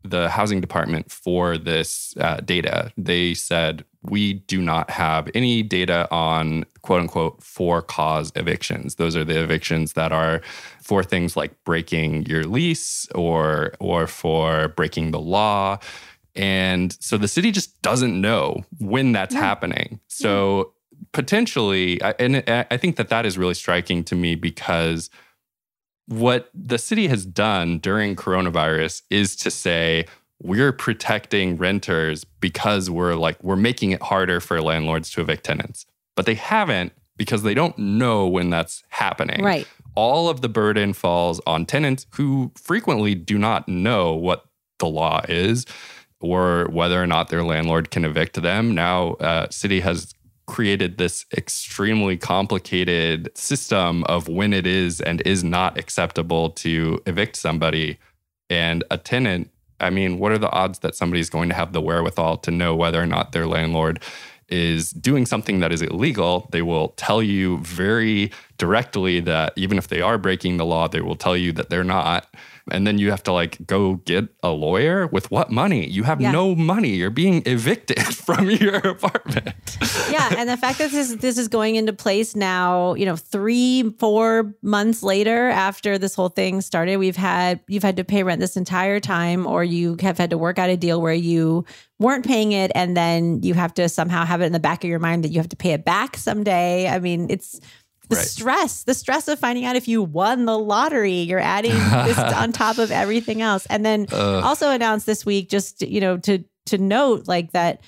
the 0.05 0.29
housing 0.29 0.61
department 0.61 1.11
for 1.11 1.57
this 1.59 2.15
uh, 2.19 2.37
data, 2.39 2.93
they 2.97 3.35
said, 3.35 3.85
we 4.03 4.35
do 4.35 4.61
not 4.61 4.91
have 4.91 5.31
any 5.35 5.63
data 5.63 6.09
on 6.11 6.65
quote 6.83 7.01
unquote 7.01 7.43
for 7.43 7.83
cause 7.83 8.33
evictions. 8.35 8.97
Those 8.97 9.15
are 9.15 9.25
the 9.25 9.41
evictions 9.41 9.93
that 9.93 10.13
are 10.13 10.41
for 10.81 11.05
things 11.05 11.37
like 11.37 11.53
breaking 11.65 12.27
your 12.27 12.45
lease 12.45 13.07
or 13.15 13.73
or 13.79 14.07
for 14.07 14.69
breaking 14.69 15.13
the 15.13 15.21
law. 15.21 15.79
And 16.35 16.97
so 17.01 17.17
the 17.17 17.29
city 17.29 17.53
just 17.53 17.81
doesn't 17.83 18.21
know 18.21 18.65
when 18.79 19.13
that's 19.13 19.35
happening. 19.35 20.01
So 20.09 20.73
potentially, 21.13 22.01
and 22.19 22.43
I 22.49 22.77
think 22.77 22.97
that 22.97 23.09
that 23.09 23.27
is 23.27 23.37
really 23.39 23.55
striking 23.55 24.03
to 24.05 24.15
me 24.15 24.35
because 24.35 25.11
what 26.07 26.51
the 26.55 26.79
city 26.79 27.09
has 27.09 27.25
done 27.25 27.79
during 27.79 28.17
coronavirus 28.17 29.03
is 29.11 29.37
to 29.37 29.51
say, 29.51 30.07
we're 30.43 30.73
protecting 30.73 31.57
renters 31.57 32.25
because 32.25 32.91
we're 32.91 33.15
like 33.15 33.43
we're 33.45 33.57
making 33.57 33.93
it 33.93 34.03
harder 34.03 34.41
for 34.41 34.61
landlords 34.61 35.11
to 35.11 35.21
evict 35.21 35.45
tenants. 35.45 35.87
But 36.17 36.27
they 36.27 36.35
haven't 36.35 36.93
because 37.17 37.43
they 37.43 37.55
don't 37.55 37.79
know 37.79 38.27
when 38.27 38.51
that's 38.51 38.83
happening. 38.89 39.45
Right. 39.45 39.67
All 39.95 40.29
of 40.29 40.41
the 40.41 40.49
burden 40.49 40.93
falls 40.95 41.41
on 41.47 41.67
tenants 41.67 42.07
who 42.15 42.51
frequently 42.57 43.15
do 43.15 43.39
not 43.39 43.69
know 43.69 44.15
what 44.15 44.47
the 44.79 44.87
law 44.87 45.21
is 45.29 45.65
or 46.21 46.67
whether 46.71 47.01
or 47.01 47.07
not 47.07 47.29
their 47.29 47.45
landlord 47.45 47.91
can 47.91 48.05
evict 48.05 48.41
them. 48.41 48.75
Now, 48.75 49.13
uh, 49.15 49.49
city 49.51 49.81
has 49.81 50.15
created 50.53 50.99
this 50.99 51.25
extremely 51.35 52.19
complicated 52.19 53.31
system 53.35 54.05
of 54.05 54.29
when 54.29 54.53
it 54.53 54.67
is 54.67 55.01
and 55.01 55.23
is 55.23 55.43
not 55.43 55.79
acceptable 55.79 56.51
to 56.51 57.01
evict 57.07 57.37
somebody. 57.37 57.99
And 58.51 58.85
a 58.91 58.99
tenant, 58.99 59.51
I 59.81 59.89
mean, 59.89 60.19
what 60.19 60.31
are 60.31 60.37
the 60.37 60.51
odds 60.51 60.81
that 60.81 60.95
somebody's 60.95 61.31
going 61.31 61.49
to 61.49 61.55
have 61.55 61.73
the 61.73 61.81
wherewithal 61.81 62.37
to 62.37 62.51
know 62.51 62.77
whether 62.77 63.01
or 63.01 63.07
not 63.07 63.33
their 63.33 63.47
landlord 63.47 64.03
is 64.51 64.91
doing 64.91 65.25
something 65.25 65.61
that 65.61 65.73
is 65.73 65.81
illegal? 65.81 66.47
They 66.53 66.61
will 66.61 66.89
tell 66.99 67.23
you 67.23 67.57
very 67.61 68.31
directly 68.59 69.21
that 69.21 69.55
even 69.57 69.79
if 69.79 69.89
they 69.89 70.03
are 70.03 70.19
breaking 70.19 70.59
the 70.59 70.67
law, 70.67 70.87
they 70.87 71.01
will 71.01 71.17
tell 71.17 71.37
you 71.37 71.53
that 71.53 71.71
they're 71.71 71.83
not 71.83 72.27
and 72.71 72.87
then 72.87 72.99
you 72.99 73.11
have 73.11 73.23
to 73.25 73.33
like 73.33 73.67
go 73.67 73.95
get 73.95 74.29
a 74.43 74.51
lawyer 74.51 75.07
with 75.09 75.31
what 75.31 75.51
money? 75.51 75.87
You 75.87 76.05
have 76.05 76.21
yeah. 76.21 76.31
no 76.31 76.55
money. 76.55 76.91
You're 76.91 77.11
being 77.11 77.43
evicted 77.47 78.03
from 78.15 78.51
your 78.51 78.77
apartment. 78.77 79.79
yeah, 80.11 80.35
and 80.37 80.49
the 80.49 80.57
fact 80.57 80.79
that 80.79 80.91
this 80.91 81.15
this 81.17 81.39
is 81.39 81.49
going 81.49 81.77
into 81.77 81.93
place 81.93 82.37
now, 82.37 82.95
you 82.95 83.07
know, 83.07 83.17
3 83.17 83.95
4 83.99 84.55
months 84.63 85.03
later 85.03 85.49
after 85.49 85.99
this 85.99 86.15
whole 86.15 86.29
thing 86.29 86.61
started, 86.61 86.99
we've 86.99 87.17
had 87.17 87.61
you've 87.69 87.83
had 87.83 87.97
to 87.97 88.05
pay 88.05 88.23
rent 88.23 88.41
this 88.41 88.57
entire 88.57 89.01
time 89.01 89.47
or 89.47 89.65
you 89.65 89.97
have 90.01 90.19
had 90.19 90.31
to 90.31 90.39
work 90.39 90.59
out 90.59 90.71
a 90.71 90.77
deal 90.77 91.01
where 91.01 91.15
you 91.15 91.65
weren't 91.99 92.27
paying 92.27 92.53
it 92.53 92.73
and 92.75 92.97
then 92.97 93.43
you 93.43 93.55
have 93.55 93.73
to 93.75 93.89
somehow 93.89 94.25
have 94.25 94.41
it 94.41 94.47
in 94.47 94.53
the 94.53 94.61
back 94.61 94.85
of 94.85 94.91
your 94.91 94.99
mind 94.99 95.25
that 95.25 95.29
you 95.29 95.39
have 95.39 95.49
to 95.49 95.57
pay 95.57 95.73
it 95.73 95.85
back 95.85 96.17
someday. 96.17 96.89
I 96.89 96.99
mean, 96.99 97.29
it's 97.31 97.61
the 98.09 98.17
right. 98.17 98.25
stress, 98.25 98.85
the 98.85 98.95
stress 98.95 99.29
of 99.29 99.39
finding 99.39 99.65
out 99.65 99.77
if 99.77 99.89
you 99.89 100.03
won 100.03 100.45
the 100.45 100.59
lottery. 100.59 101.21
You're 101.21 101.39
adding 101.39 101.73
this 101.73 102.19
on 102.37 102.53
top 102.53 102.79
of 102.79 102.91
everything 102.91 103.43
else. 103.43 103.67
And 103.67 103.85
then 103.85 104.07
also 104.13 104.71
announced 104.71 105.07
this 105.07 105.25
week, 105.25 105.49
just 105.49 105.83
you 105.83 106.01
know, 106.01 106.19
to 106.19 106.45
to 106.67 106.79
note 106.79 107.27
like 107.27 107.53
that 107.53 107.81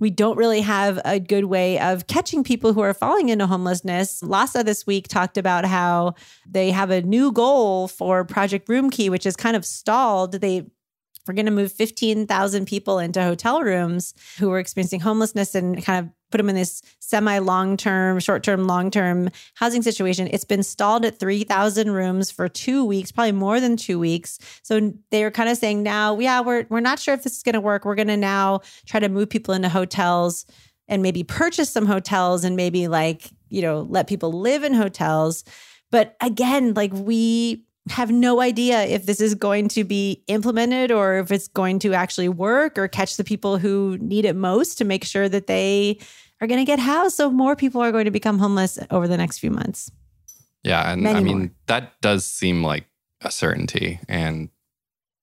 we 0.00 0.10
don't 0.10 0.36
really 0.36 0.60
have 0.60 1.00
a 1.04 1.18
good 1.18 1.46
way 1.46 1.78
of 1.80 2.06
catching 2.06 2.44
people 2.44 2.72
who 2.72 2.80
are 2.80 2.94
falling 2.94 3.30
into 3.30 3.46
homelessness. 3.46 4.22
LAHSA 4.22 4.64
this 4.64 4.86
week 4.86 5.08
talked 5.08 5.36
about 5.36 5.64
how 5.64 6.14
they 6.48 6.70
have 6.70 6.90
a 6.90 7.02
new 7.02 7.32
goal 7.32 7.88
for 7.88 8.24
Project 8.24 8.68
Room 8.68 8.90
Key, 8.90 9.10
which 9.10 9.26
is 9.26 9.36
kind 9.36 9.56
of 9.56 9.64
stalled. 9.64 10.32
They 10.40 10.66
we're 11.28 11.34
going 11.34 11.46
to 11.46 11.52
move 11.52 11.70
15,000 11.70 12.66
people 12.66 12.98
into 12.98 13.22
hotel 13.22 13.62
rooms 13.62 14.14
who 14.38 14.50
are 14.50 14.58
experiencing 14.58 15.00
homelessness 15.00 15.54
and 15.54 15.84
kind 15.84 16.06
of 16.06 16.12
put 16.30 16.38
them 16.38 16.48
in 16.48 16.54
this 16.54 16.82
semi 17.00 17.38
long 17.38 17.76
term, 17.76 18.18
short 18.18 18.42
term, 18.42 18.66
long 18.66 18.90
term 18.90 19.30
housing 19.54 19.82
situation. 19.82 20.28
It's 20.30 20.44
been 20.44 20.62
stalled 20.62 21.04
at 21.04 21.18
3,000 21.18 21.90
rooms 21.90 22.30
for 22.30 22.48
two 22.48 22.84
weeks, 22.84 23.12
probably 23.12 23.32
more 23.32 23.60
than 23.60 23.76
two 23.76 23.98
weeks. 23.98 24.38
So 24.62 24.92
they're 25.10 25.30
kind 25.30 25.48
of 25.48 25.56
saying 25.58 25.82
now, 25.82 26.18
yeah, 26.18 26.40
we're, 26.40 26.66
we're 26.68 26.80
not 26.80 26.98
sure 26.98 27.14
if 27.14 27.22
this 27.22 27.36
is 27.36 27.42
going 27.42 27.54
to 27.54 27.60
work. 27.60 27.84
We're 27.84 27.94
going 27.94 28.08
to 28.08 28.16
now 28.16 28.60
try 28.86 29.00
to 29.00 29.08
move 29.08 29.28
people 29.28 29.54
into 29.54 29.68
hotels 29.68 30.46
and 30.88 31.02
maybe 31.02 31.22
purchase 31.22 31.70
some 31.70 31.86
hotels 31.86 32.44
and 32.44 32.56
maybe 32.56 32.88
like, 32.88 33.30
you 33.50 33.62
know, 33.62 33.80
let 33.82 34.06
people 34.06 34.32
live 34.32 34.64
in 34.64 34.74
hotels. 34.74 35.44
But 35.90 36.16
again, 36.20 36.74
like 36.74 36.92
we 36.92 37.64
have 37.90 38.10
no 38.10 38.40
idea 38.40 38.82
if 38.84 39.06
this 39.06 39.20
is 39.20 39.34
going 39.34 39.68
to 39.68 39.84
be 39.84 40.22
implemented 40.26 40.90
or 40.90 41.18
if 41.18 41.30
it's 41.30 41.48
going 41.48 41.78
to 41.80 41.94
actually 41.94 42.28
work 42.28 42.78
or 42.78 42.88
catch 42.88 43.16
the 43.16 43.24
people 43.24 43.58
who 43.58 43.98
need 44.00 44.24
it 44.24 44.36
most 44.36 44.78
to 44.78 44.84
make 44.84 45.04
sure 45.04 45.28
that 45.28 45.46
they 45.46 45.98
are 46.40 46.46
going 46.46 46.60
to 46.60 46.64
get 46.64 46.78
housed. 46.78 47.16
So 47.16 47.30
more 47.30 47.56
people 47.56 47.82
are 47.82 47.92
going 47.92 48.04
to 48.04 48.10
become 48.10 48.38
homeless 48.38 48.78
over 48.90 49.08
the 49.08 49.16
next 49.16 49.38
few 49.38 49.50
months. 49.50 49.90
Yeah. 50.62 50.92
And 50.92 51.02
Many 51.02 51.18
I 51.18 51.22
mean, 51.22 51.38
more. 51.38 51.50
that 51.66 52.00
does 52.00 52.26
seem 52.26 52.62
like 52.62 52.84
a 53.22 53.30
certainty. 53.30 54.00
And 54.08 54.50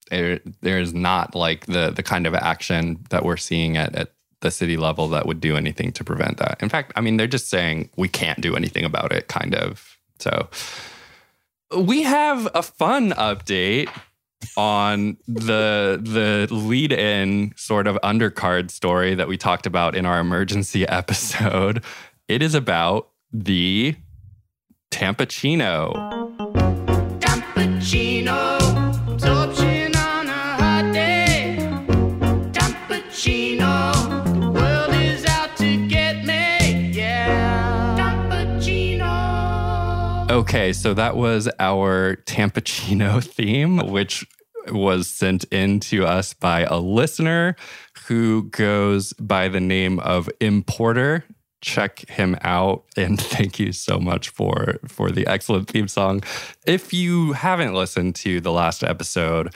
there, 0.09 0.39
there's 0.61 0.93
not 0.93 1.35
like 1.35 1.65
the 1.65 1.91
the 1.91 2.03
kind 2.03 2.27
of 2.27 2.35
action 2.35 3.03
that 3.09 3.25
we're 3.25 3.37
seeing 3.37 3.75
at, 3.75 3.95
at 3.95 4.13
the 4.41 4.51
city 4.51 4.77
level 4.77 5.07
that 5.09 5.25
would 5.25 5.41
do 5.41 5.55
anything 5.55 5.91
to 5.93 6.03
prevent 6.03 6.37
that. 6.37 6.61
In 6.61 6.69
fact, 6.69 6.93
I 6.95 7.01
mean, 7.01 7.17
they're 7.17 7.27
just 7.27 7.49
saying 7.49 7.89
we 7.97 8.07
can't 8.07 8.41
do 8.41 8.55
anything 8.55 8.85
about 8.85 9.11
it, 9.11 9.27
kind 9.27 9.55
of. 9.55 9.97
So 10.19 10.47
we 11.75 12.03
have 12.03 12.47
a 12.53 12.63
fun 12.63 13.11
update 13.11 13.89
on 14.57 15.17
the 15.27 15.99
the 16.01 16.47
lead 16.53 16.91
in 16.91 17.53
sort 17.55 17.87
of 17.87 17.97
undercard 18.03 18.71
story 18.71 19.15
that 19.15 19.27
we 19.27 19.37
talked 19.37 19.65
about 19.65 19.95
in 19.95 20.05
our 20.05 20.19
emergency 20.19 20.87
episode. 20.87 21.83
It 22.27 22.41
is 22.41 22.55
about 22.55 23.09
the 23.31 23.95
Tampachino. 24.91 26.14
Okay, 40.47 40.73
so 40.73 40.93
that 40.93 41.15
was 41.15 41.49
our 41.57 42.17
Tampachino 42.27 43.21
theme, 43.33 43.77
which 43.77 44.23
was 44.67 45.07
sent 45.07 45.43
in 45.45 45.79
to 45.79 46.05
us 46.05 46.35
by 46.35 46.59
a 46.61 46.77
listener 46.77 47.55
who 48.05 48.43
goes 48.49 49.13
by 49.13 49.47
the 49.47 49.59
name 49.59 49.99
of 50.01 50.29
Importer. 50.39 51.25
Check 51.61 52.07
him 52.07 52.37
out 52.41 52.83
and 52.95 53.19
thank 53.33 53.57
you 53.57 53.71
so 53.71 53.97
much 53.97 54.29
for 54.29 54.77
for 54.87 55.09
the 55.09 55.25
excellent 55.25 55.67
theme 55.67 55.87
song. 55.87 56.21
If 56.67 56.93
you 56.93 57.31
haven't 57.33 57.73
listened 57.73 58.13
to 58.17 58.39
the 58.39 58.51
last 58.51 58.83
episode, 58.83 59.51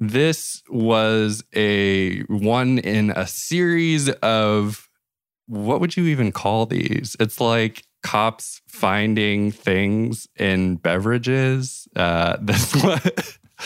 this 0.00 0.64
was 0.68 1.44
a 1.54 2.22
one 2.22 2.80
in 2.80 3.10
a 3.10 3.28
series 3.28 4.10
of 4.10 4.88
what 5.46 5.80
would 5.80 5.96
you 5.96 6.06
even 6.06 6.32
call 6.32 6.66
these? 6.66 7.16
It's 7.20 7.40
like 7.40 7.84
cops 8.02 8.60
finding 8.66 9.50
things 9.50 10.26
in 10.36 10.76
beverages. 10.76 11.88
Uh, 11.94 12.36
this 12.42 12.74
one, 12.82 13.00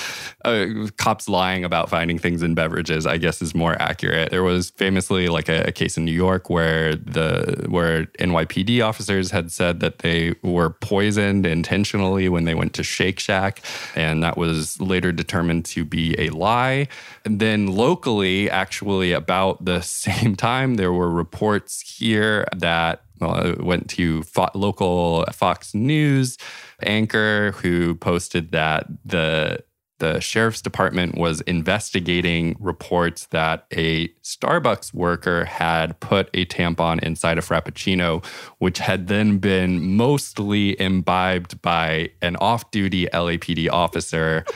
uh, 0.44 0.66
cops 0.96 1.28
lying 1.28 1.64
about 1.64 1.88
finding 1.88 2.18
things 2.18 2.42
in 2.42 2.54
beverages, 2.54 3.06
I 3.06 3.18
guess, 3.18 3.42
is 3.42 3.54
more 3.54 3.80
accurate. 3.80 4.30
There 4.30 4.42
was 4.42 4.70
famously 4.70 5.28
like 5.28 5.48
a, 5.48 5.64
a, 5.68 5.72
case 5.72 5.96
in 5.96 6.04
New 6.04 6.12
York 6.12 6.48
where 6.50 6.94
the 6.94 7.66
where 7.68 8.04
NYPD 8.20 8.84
officers 8.84 9.30
had 9.30 9.50
said 9.50 9.80
that 9.80 10.00
they 10.00 10.34
were 10.42 10.70
poisoned 10.70 11.46
intentionally 11.46 12.28
when 12.28 12.44
they 12.44 12.54
went 12.54 12.74
to 12.74 12.82
Shake 12.82 13.18
Shack, 13.18 13.60
and 13.94 14.22
that 14.22 14.36
was 14.36 14.80
later 14.80 15.12
determined 15.12 15.64
to 15.66 15.84
be 15.84 16.14
a 16.18 16.30
lie. 16.30 16.88
And 17.24 17.40
then 17.40 17.66
locally, 17.66 18.50
actually, 18.50 19.12
about 19.12 19.64
the 19.64 19.80
same 19.82 20.36
time, 20.36 20.74
there 20.74 20.92
were 20.92 21.10
reports 21.10 21.80
here 21.80 22.46
that 22.56 23.04
well, 23.20 23.34
I 23.34 23.62
went 23.62 23.88
to 23.90 24.22
fo- 24.24 24.50
local 24.54 25.24
Fox 25.32 25.74
News 25.74 26.36
anchor 26.82 27.52
who 27.52 27.94
posted 27.94 28.52
that 28.52 28.86
the 29.04 29.62
the 29.98 30.20
sheriff's 30.20 30.60
department 30.60 31.16
was 31.16 31.40
investigating 31.42 32.56
reports 32.58 33.26
that 33.26 33.66
a 33.72 34.08
Starbucks 34.22 34.92
worker 34.92 35.44
had 35.44 35.98
put 36.00 36.28
a 36.34 36.44
tampon 36.46 37.02
inside 37.02 37.38
a 37.38 37.42
Frappuccino, 37.42 38.24
which 38.58 38.78
had 38.78 39.06
then 39.06 39.38
been 39.38 39.96
mostly 39.96 40.78
imbibed 40.80 41.60
by 41.62 42.10
an 42.22 42.36
off 42.36 42.70
duty 42.70 43.06
LAPD 43.12 43.70
officer 43.70 44.44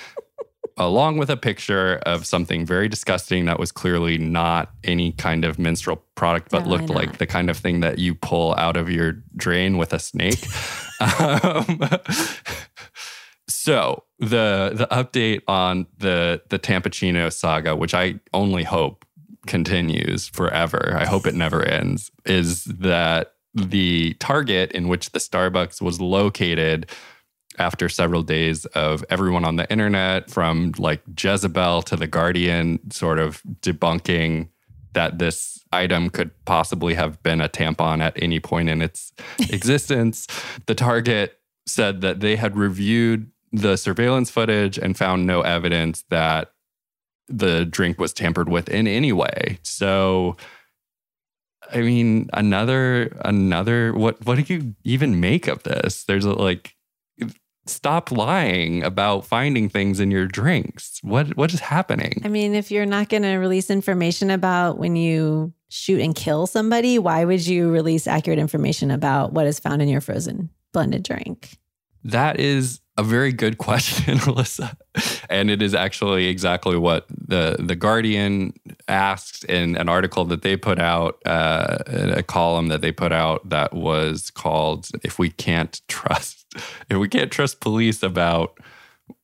along 0.79 1.19
with 1.19 1.29
a 1.29 1.37
picture 1.37 1.97
of 2.07 2.25
something 2.25 2.65
very 2.65 2.89
disgusting 2.89 3.47
that 3.47 3.59
was 3.59 3.73
clearly 3.73 4.17
not 4.17 4.71
any 4.85 5.13
kind 5.13 5.45
of 5.45 5.59
menstrual 5.59 5.97
product, 6.15 6.51
but 6.51 6.67
looked 6.67 6.89
like 6.89 7.19
the 7.19 7.27
kind 7.27 7.51
of 7.51 7.57
thing 7.57 7.81
that 7.81 7.99
you 7.99 8.15
pull 8.15 8.55
out 8.55 8.77
of 8.77 8.89
your 8.89 9.13
drain 9.37 9.77
with 9.77 9.93
a 9.93 9.99
snake. 9.99 10.39
um, 11.21 11.81
so 13.49 14.05
the 14.19 14.73
the 14.75 14.87
update 14.91 15.43
on 15.49 15.87
the 15.99 16.43
the 16.49 16.59
Tampachino 16.59 17.33
saga, 17.33 17.75
which 17.75 17.95
I 17.95 18.21
only 18.33 18.65
hope 18.65 19.05
continues 19.47 20.29
forever. 20.29 20.95
I 20.99 21.07
hope 21.07 21.27
it 21.27 21.35
never 21.35 21.63
ends. 21.63 22.11
Is 22.25 22.65
that 22.65 23.35
the 23.55 24.15
target 24.15 24.73
in 24.73 24.89
which 24.89 25.11
the 25.11 25.19
Starbucks 25.19 25.81
was 25.81 26.01
located 26.01 26.91
after 27.59 27.89
several 27.89 28.23
days 28.23 28.67
of 28.67 29.05
everyone 29.11 29.45
on 29.45 29.57
the 29.57 29.69
internet, 29.71 30.31
from 30.31 30.73
like 30.79 31.03
Jezebel 31.21 31.83
to 31.83 31.97
The 31.97 32.07
Guardian, 32.07 32.91
sort 32.91 33.19
of 33.19 33.43
debunking 33.63 34.49
that 34.93 35.19
this 35.19 35.65
item 35.73 36.09
could 36.11 36.31
possibly 36.45 36.95
have 36.95 37.23
been 37.23 37.41
a 37.41 37.49
tampon 37.49 38.01
at 38.01 38.21
any 38.23 38.41
point 38.41 38.69
in 38.69 38.81
its 38.81 39.13
existence. 39.51 40.27
The 40.67 40.75
Target 40.75 41.41
said 41.67 42.01
that 42.01 42.21
they 42.21 42.37
had 42.37 42.57
reviewed 42.57 43.31
the 43.53 43.77
surveillance 43.77 44.31
footage 44.31 44.79
and 44.79 44.97
found 44.97 45.27
no 45.27 45.43
evidence 45.43 46.05
that 46.11 46.53
the 47.29 47.65
drink 47.65 47.99
was 47.99 48.13
tampered 48.13 48.49
with 48.49 48.69
in 48.69 48.87
any 48.87 49.13
way. 49.13 49.59
So 49.63 50.37
I 51.73 51.83
mean, 51.83 52.31
another 52.33 53.17
another 53.25 53.93
what 53.93 54.25
what 54.25 54.45
do 54.45 54.55
you 54.55 54.75
even 54.85 55.21
make 55.21 55.49
of 55.49 55.63
this? 55.65 56.05
There's 56.05 56.25
a, 56.25 56.33
like 56.33 56.75
stop 57.67 58.11
lying 58.11 58.83
about 58.83 59.27
finding 59.27 59.69
things 59.69 60.01
in 60.01 60.11
your 60.11 60.27
drinks. 60.27 61.01
What 61.03 61.37
what 61.37 61.53
is 61.53 61.61
happening? 61.61 62.23
I 62.25 62.29
mean, 62.29 62.55
if 62.55 62.71
you're 62.71 62.87
not 62.87 63.09
going 63.09 63.23
to 63.23 63.37
release 63.37 63.71
information 63.71 64.31
about 64.31 64.79
when 64.79 64.97
you 64.97 65.53
shoot 65.69 66.01
and 66.01 66.15
kill 66.15 66.47
somebody, 66.47 66.99
why 66.99 67.25
would 67.25 67.47
you 67.47 67.71
release 67.71 68.07
accurate 68.07 68.39
information 68.39 68.91
about 68.91 69.33
what 69.33 69.47
is 69.47 69.61
found 69.61 69.83
in 69.83 69.89
your 69.89 70.01
frozen 70.01 70.51
blended 70.73 71.03
drink? 71.03 71.59
That 72.05 72.39
is 72.39 72.81
a 72.97 73.03
very 73.03 73.33
good 73.33 73.59
question, 73.69 74.19
Alissa. 74.19 74.77
And 75.31 75.51
it 75.51 75.63
is 75.63 75.75
actually 75.75 76.27
exactly 76.27 76.77
what 76.77 77.07
the 77.11 77.57
the 77.59 77.77
Guardian 77.77 78.55
asked 78.89 79.45
in 79.45 79.77
an 79.77 79.89
article 79.89 80.25
that 80.27 80.43
they 80.43 80.57
put 80.57 80.79
out, 80.79 81.19
uh, 81.25 81.79
a 81.87 82.23
column 82.23 82.69
that 82.69 82.81
they 82.81 82.93
put 82.93 83.13
out 83.13 83.49
that 83.49 83.73
was 83.73 84.31
called 84.31 84.89
"If 85.03 85.19
We 85.19 85.31
Can't 85.31 85.81
Trust 85.89 86.47
If 86.91 86.97
We 86.97 87.09
Can't 87.09 87.31
Trust 87.31 87.61
Police 87.61 88.03
About." 88.03 88.59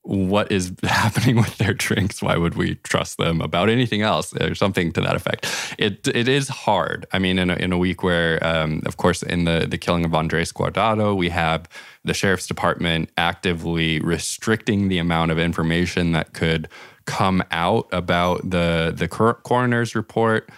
What 0.02 0.52
is 0.52 0.72
happening 0.82 1.36
with 1.36 1.56
their 1.56 1.74
drinks? 1.74 2.22
Why 2.22 2.36
would 2.36 2.54
we 2.54 2.76
trust 2.76 3.18
them 3.18 3.40
about 3.40 3.68
anything 3.68 4.02
else 4.02 4.34
or 4.36 4.54
something 4.54 4.92
to 4.92 5.00
that 5.00 5.16
effect? 5.16 5.46
It 5.78 6.06
it 6.08 6.28
is 6.28 6.48
hard. 6.48 7.06
I 7.12 7.18
mean 7.18 7.38
in 7.38 7.50
a, 7.50 7.54
in 7.54 7.72
a 7.72 7.78
week 7.78 8.02
where 8.02 8.44
um, 8.46 8.82
of 8.86 8.96
course 8.96 9.22
in 9.22 9.44
the 9.44 9.66
the 9.68 9.78
killing 9.78 10.04
of 10.04 10.14
andres 10.14 10.52
guardado 10.52 11.16
we 11.16 11.30
have 11.30 11.68
the 12.04 12.14
sheriff's 12.14 12.46
department 12.46 13.10
actively 13.16 13.98
restricting 14.00 14.88
the 14.88 14.98
amount 14.98 15.30
of 15.30 15.38
information 15.38 16.12
that 16.12 16.34
could 16.34 16.68
come 17.06 17.42
out 17.50 17.88
about 17.92 18.48
the 18.48 18.92
the 18.94 19.08
coroner's 19.08 19.94
report. 19.94 20.50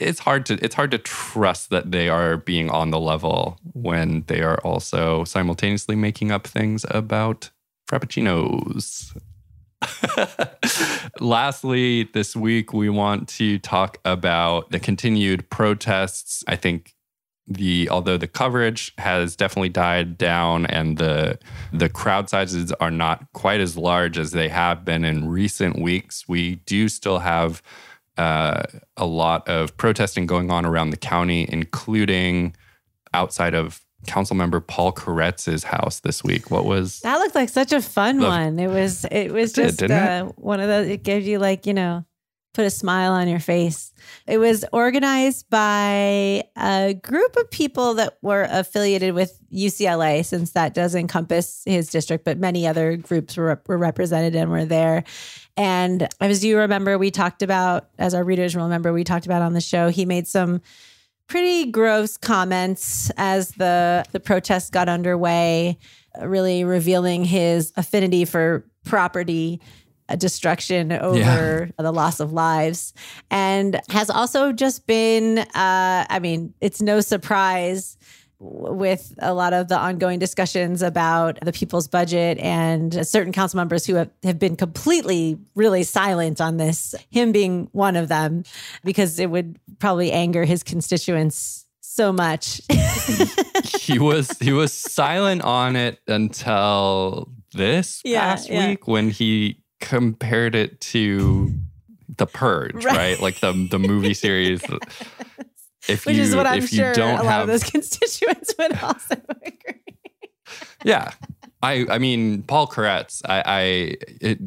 It's 0.00 0.18
hard 0.18 0.46
to 0.46 0.54
it's 0.54 0.74
hard 0.74 0.90
to 0.90 0.98
trust 0.98 1.70
that 1.70 1.92
they 1.92 2.08
are 2.08 2.36
being 2.36 2.70
on 2.70 2.90
the 2.90 2.98
level 2.98 3.58
when 3.72 4.24
they 4.26 4.42
are 4.42 4.58
also 4.58 5.24
simultaneously 5.24 5.94
making 5.94 6.32
up 6.32 6.46
things 6.46 6.84
about 6.90 7.50
frappuccinos. 7.88 9.16
Lastly, 11.20 12.08
this 12.14 12.34
week 12.34 12.72
we 12.72 12.88
want 12.88 13.28
to 13.28 13.58
talk 13.58 13.98
about 14.04 14.70
the 14.70 14.80
continued 14.80 15.48
protests. 15.50 16.42
I 16.48 16.56
think 16.56 16.94
the 17.46 17.88
although 17.90 18.16
the 18.16 18.26
coverage 18.26 18.92
has 18.96 19.36
definitely 19.36 19.68
died 19.68 20.16
down 20.16 20.64
and 20.66 20.96
the 20.96 21.38
the 21.72 21.90
crowd 21.90 22.30
sizes 22.30 22.72
are 22.72 22.90
not 22.90 23.30
quite 23.34 23.60
as 23.60 23.76
large 23.76 24.16
as 24.16 24.30
they 24.30 24.48
have 24.48 24.84
been 24.84 25.04
in 25.04 25.28
recent 25.28 25.78
weeks, 25.78 26.26
we 26.26 26.56
do 26.66 26.88
still 26.88 27.18
have 27.18 27.62
uh, 28.16 28.62
a 28.96 29.04
lot 29.04 29.46
of 29.48 29.76
protesting 29.76 30.24
going 30.24 30.50
on 30.50 30.64
around 30.64 30.90
the 30.90 30.96
county, 30.96 31.46
including 31.50 32.54
outside 33.12 33.54
of 33.54 33.83
council 34.06 34.36
member 34.36 34.60
Paul 34.60 34.92
Koretz's 34.92 35.64
house 35.64 36.00
this 36.00 36.22
week. 36.22 36.50
What 36.50 36.64
was 36.64 37.00
that? 37.00 37.18
Looked 37.18 37.34
like 37.34 37.48
such 37.48 37.72
a 37.72 37.80
fun 37.80 38.18
the, 38.18 38.26
one. 38.26 38.58
It 38.58 38.68
was. 38.68 39.04
It 39.10 39.32
was 39.32 39.52
just 39.52 39.82
it, 39.82 39.90
uh, 39.90 40.26
one 40.36 40.60
of 40.60 40.68
those. 40.68 40.88
It 40.88 41.02
gave 41.02 41.26
you 41.26 41.38
like 41.38 41.66
you 41.66 41.74
know, 41.74 42.04
put 42.54 42.64
a 42.64 42.70
smile 42.70 43.12
on 43.12 43.28
your 43.28 43.40
face. 43.40 43.92
It 44.26 44.38
was 44.38 44.64
organized 44.72 45.50
by 45.50 46.44
a 46.56 46.94
group 46.94 47.36
of 47.36 47.50
people 47.50 47.94
that 47.94 48.16
were 48.22 48.46
affiliated 48.48 49.14
with 49.14 49.38
UCLA, 49.52 50.24
since 50.24 50.52
that 50.52 50.72
does 50.72 50.94
encompass 50.94 51.62
his 51.66 51.90
district, 51.90 52.24
but 52.24 52.38
many 52.38 52.66
other 52.66 52.96
groups 52.96 53.36
were, 53.36 53.60
were 53.66 53.76
represented 53.76 54.36
and 54.36 54.50
were 54.50 54.64
there. 54.64 55.04
And 55.56 56.08
as 56.20 56.44
you 56.44 56.58
remember, 56.58 56.96
we 56.96 57.10
talked 57.10 57.42
about, 57.42 57.88
as 57.98 58.14
our 58.14 58.24
readers 58.24 58.56
will 58.56 58.64
remember, 58.64 58.92
we 58.92 59.04
talked 59.04 59.26
about 59.26 59.42
on 59.42 59.52
the 59.52 59.60
show, 59.60 59.88
he 59.88 60.04
made 60.04 60.26
some 60.26 60.62
pretty 61.26 61.70
gross 61.70 62.16
comments 62.16 63.10
as 63.16 63.50
the 63.52 64.04
the 64.12 64.20
protests 64.20 64.70
got 64.70 64.88
underway, 64.88 65.78
really 66.22 66.64
revealing 66.64 67.24
his 67.24 67.72
affinity 67.76 68.24
for 68.24 68.64
property 68.84 69.60
uh, 70.08 70.16
destruction 70.16 70.92
over 70.92 71.18
yeah. 71.18 71.66
the 71.82 71.92
loss 71.92 72.20
of 72.20 72.32
lives 72.32 72.92
and 73.30 73.80
has 73.88 74.10
also 74.10 74.52
just 74.52 74.86
been 74.86 75.38
uh, 75.38 76.06
i 76.10 76.18
mean 76.20 76.52
it's 76.60 76.82
no 76.82 77.00
surprise 77.00 77.96
with 78.44 79.14
a 79.18 79.32
lot 79.32 79.52
of 79.52 79.68
the 79.68 79.78
ongoing 79.78 80.18
discussions 80.18 80.82
about 80.82 81.38
the 81.40 81.52
people's 81.52 81.88
budget 81.88 82.38
and 82.38 83.06
certain 83.06 83.32
council 83.32 83.56
members 83.56 83.86
who 83.86 83.94
have, 83.94 84.10
have 84.22 84.38
been 84.38 84.56
completely 84.56 85.38
really 85.54 85.82
silent 85.82 86.40
on 86.40 86.58
this, 86.58 86.94
him 87.10 87.32
being 87.32 87.68
one 87.72 87.96
of 87.96 88.08
them, 88.08 88.44
because 88.84 89.18
it 89.18 89.30
would 89.30 89.58
probably 89.78 90.12
anger 90.12 90.44
his 90.44 90.62
constituents 90.62 91.66
so 91.80 92.12
much. 92.12 92.60
he 93.80 93.98
was 93.98 94.36
he 94.38 94.52
was 94.52 94.72
silent 94.72 95.42
on 95.42 95.76
it 95.76 96.00
until 96.06 97.30
this 97.52 98.02
yeah, 98.04 98.20
past 98.20 98.50
yeah. 98.50 98.68
week 98.68 98.86
when 98.86 99.10
he 99.10 99.62
compared 99.80 100.54
it 100.54 100.80
to 100.80 101.54
the 102.16 102.26
purge 102.26 102.84
right, 102.84 102.96
right? 102.96 103.20
like 103.20 103.40
the 103.40 103.52
the 103.70 103.78
movie 103.78 104.14
series 104.24 104.62
if 105.88 106.06
Which 106.06 106.16
you, 106.16 106.22
is 106.22 106.34
what 106.34 106.46
I'm 106.46 106.66
sure 106.66 106.92
a 106.92 106.96
lot 106.96 107.24
have, 107.24 107.42
of 107.42 107.48
those 107.48 107.64
constituents 107.70 108.54
would 108.58 108.82
also 108.82 109.16
agree. 109.28 109.80
yeah. 110.84 111.12
I, 111.62 111.86
I 111.88 111.98
mean, 111.98 112.42
Paul 112.42 112.66
Koretz, 112.66 113.22
I, 113.24 113.42
I 113.46 113.60
it, 114.20 114.38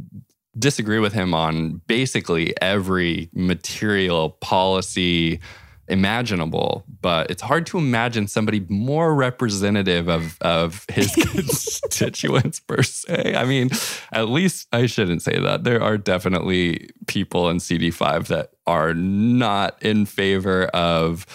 disagree 0.58 1.00
with 1.00 1.14
him 1.14 1.34
on 1.34 1.82
basically 1.88 2.54
every 2.62 3.30
material 3.34 4.32
policy 4.32 5.40
imaginable, 5.88 6.84
but 7.02 7.32
it's 7.32 7.42
hard 7.42 7.66
to 7.68 7.78
imagine 7.78 8.28
somebody 8.28 8.66
more 8.70 9.16
representative 9.16 10.08
of, 10.10 10.38
of 10.42 10.86
his 10.92 11.14
constituents 11.16 12.60
per 12.60 12.84
se. 12.84 13.36
I 13.36 13.46
mean, 13.46 13.70
at 14.12 14.30
least 14.30 14.68
I 14.74 14.86
shouldn't 14.86 15.22
say 15.22 15.40
that. 15.40 15.64
There 15.64 15.82
are 15.82 15.98
definitely 15.98 16.90
people 17.08 17.50
in 17.50 17.58
CD5 17.58 18.28
that 18.28 18.52
are 18.66 18.94
not 18.94 19.82
in 19.82 20.06
favor 20.06 20.66
of 20.68 21.26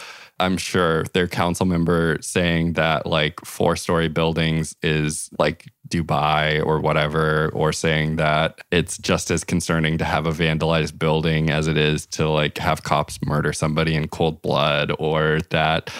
I'm 0.40 0.56
sure 0.56 1.04
their 1.12 1.28
council 1.28 1.66
member 1.66 2.18
saying 2.20 2.72
that 2.72 3.06
like 3.06 3.40
four 3.44 3.76
story 3.76 4.08
buildings 4.08 4.74
is 4.82 5.30
like 5.38 5.72
Dubai 5.92 6.64
or 6.64 6.80
whatever, 6.80 7.50
or 7.52 7.72
saying 7.72 8.16
that 8.16 8.60
it's 8.72 8.96
just 8.98 9.30
as 9.30 9.44
concerning 9.44 9.98
to 9.98 10.04
have 10.04 10.26
a 10.26 10.32
vandalized 10.32 10.98
building 10.98 11.50
as 11.50 11.68
it 11.68 11.76
is 11.76 12.06
to 12.06 12.28
like 12.28 12.58
have 12.58 12.82
cops 12.82 13.18
murder 13.22 13.52
somebody 13.52 13.94
in 13.94 14.08
cold 14.08 14.40
blood, 14.40 14.90
or 14.98 15.40
that 15.50 15.90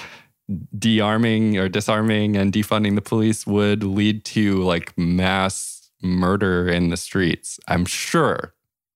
de-arming 0.79 1.57
or 1.57 1.69
disarming 1.69 2.37
and 2.37 2.53
defunding 2.53 2.95
the 2.95 3.01
police 3.01 3.47
would 3.47 3.85
lead 3.85 4.25
to 4.25 4.63
like 4.63 4.97
mass 4.99 5.91
murder 6.03 6.69
in 6.69 6.89
the 6.89 6.97
streets. 6.97 7.61
I'm 7.69 7.85
sure 7.85 8.55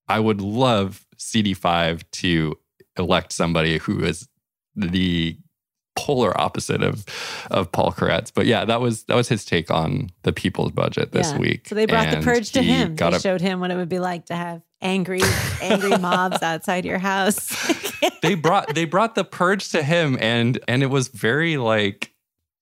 I 0.08 0.18
would 0.20 0.40
love 0.40 1.06
CD5 1.16 2.02
to 2.12 2.58
elect 2.98 3.32
somebody 3.32 3.78
who 3.78 4.02
is 4.02 4.28
the 4.74 5.38
polar 5.96 6.38
opposite 6.40 6.82
of 6.82 7.04
of 7.50 7.72
Paul 7.72 7.92
Koretz. 7.92 8.30
But 8.32 8.46
yeah, 8.46 8.64
that 8.64 8.80
was 8.80 9.04
that 9.04 9.16
was 9.16 9.28
his 9.28 9.44
take 9.44 9.70
on 9.70 10.10
the 10.22 10.32
people's 10.32 10.70
budget 10.70 11.12
this 11.12 11.32
yeah. 11.32 11.38
week. 11.38 11.68
So 11.68 11.74
they 11.74 11.86
brought 11.86 12.06
and 12.06 12.22
the 12.22 12.24
purge 12.24 12.52
to 12.52 12.62
him. 12.62 12.94
They 12.94 13.06
a, 13.06 13.20
showed 13.20 13.40
him 13.40 13.60
what 13.60 13.70
it 13.70 13.76
would 13.76 13.88
be 13.88 13.98
like 13.98 14.26
to 14.26 14.36
have 14.36 14.62
angry 14.80 15.22
angry 15.60 15.96
mobs 15.98 16.42
outside 16.42 16.84
your 16.84 16.98
house. 16.98 17.50
they 18.22 18.34
brought 18.34 18.74
they 18.74 18.84
brought 18.84 19.14
the 19.14 19.24
purge 19.24 19.70
to 19.70 19.82
him 19.82 20.16
and 20.20 20.58
and 20.68 20.82
it 20.82 20.86
was 20.86 21.08
very 21.08 21.56
like 21.56 22.12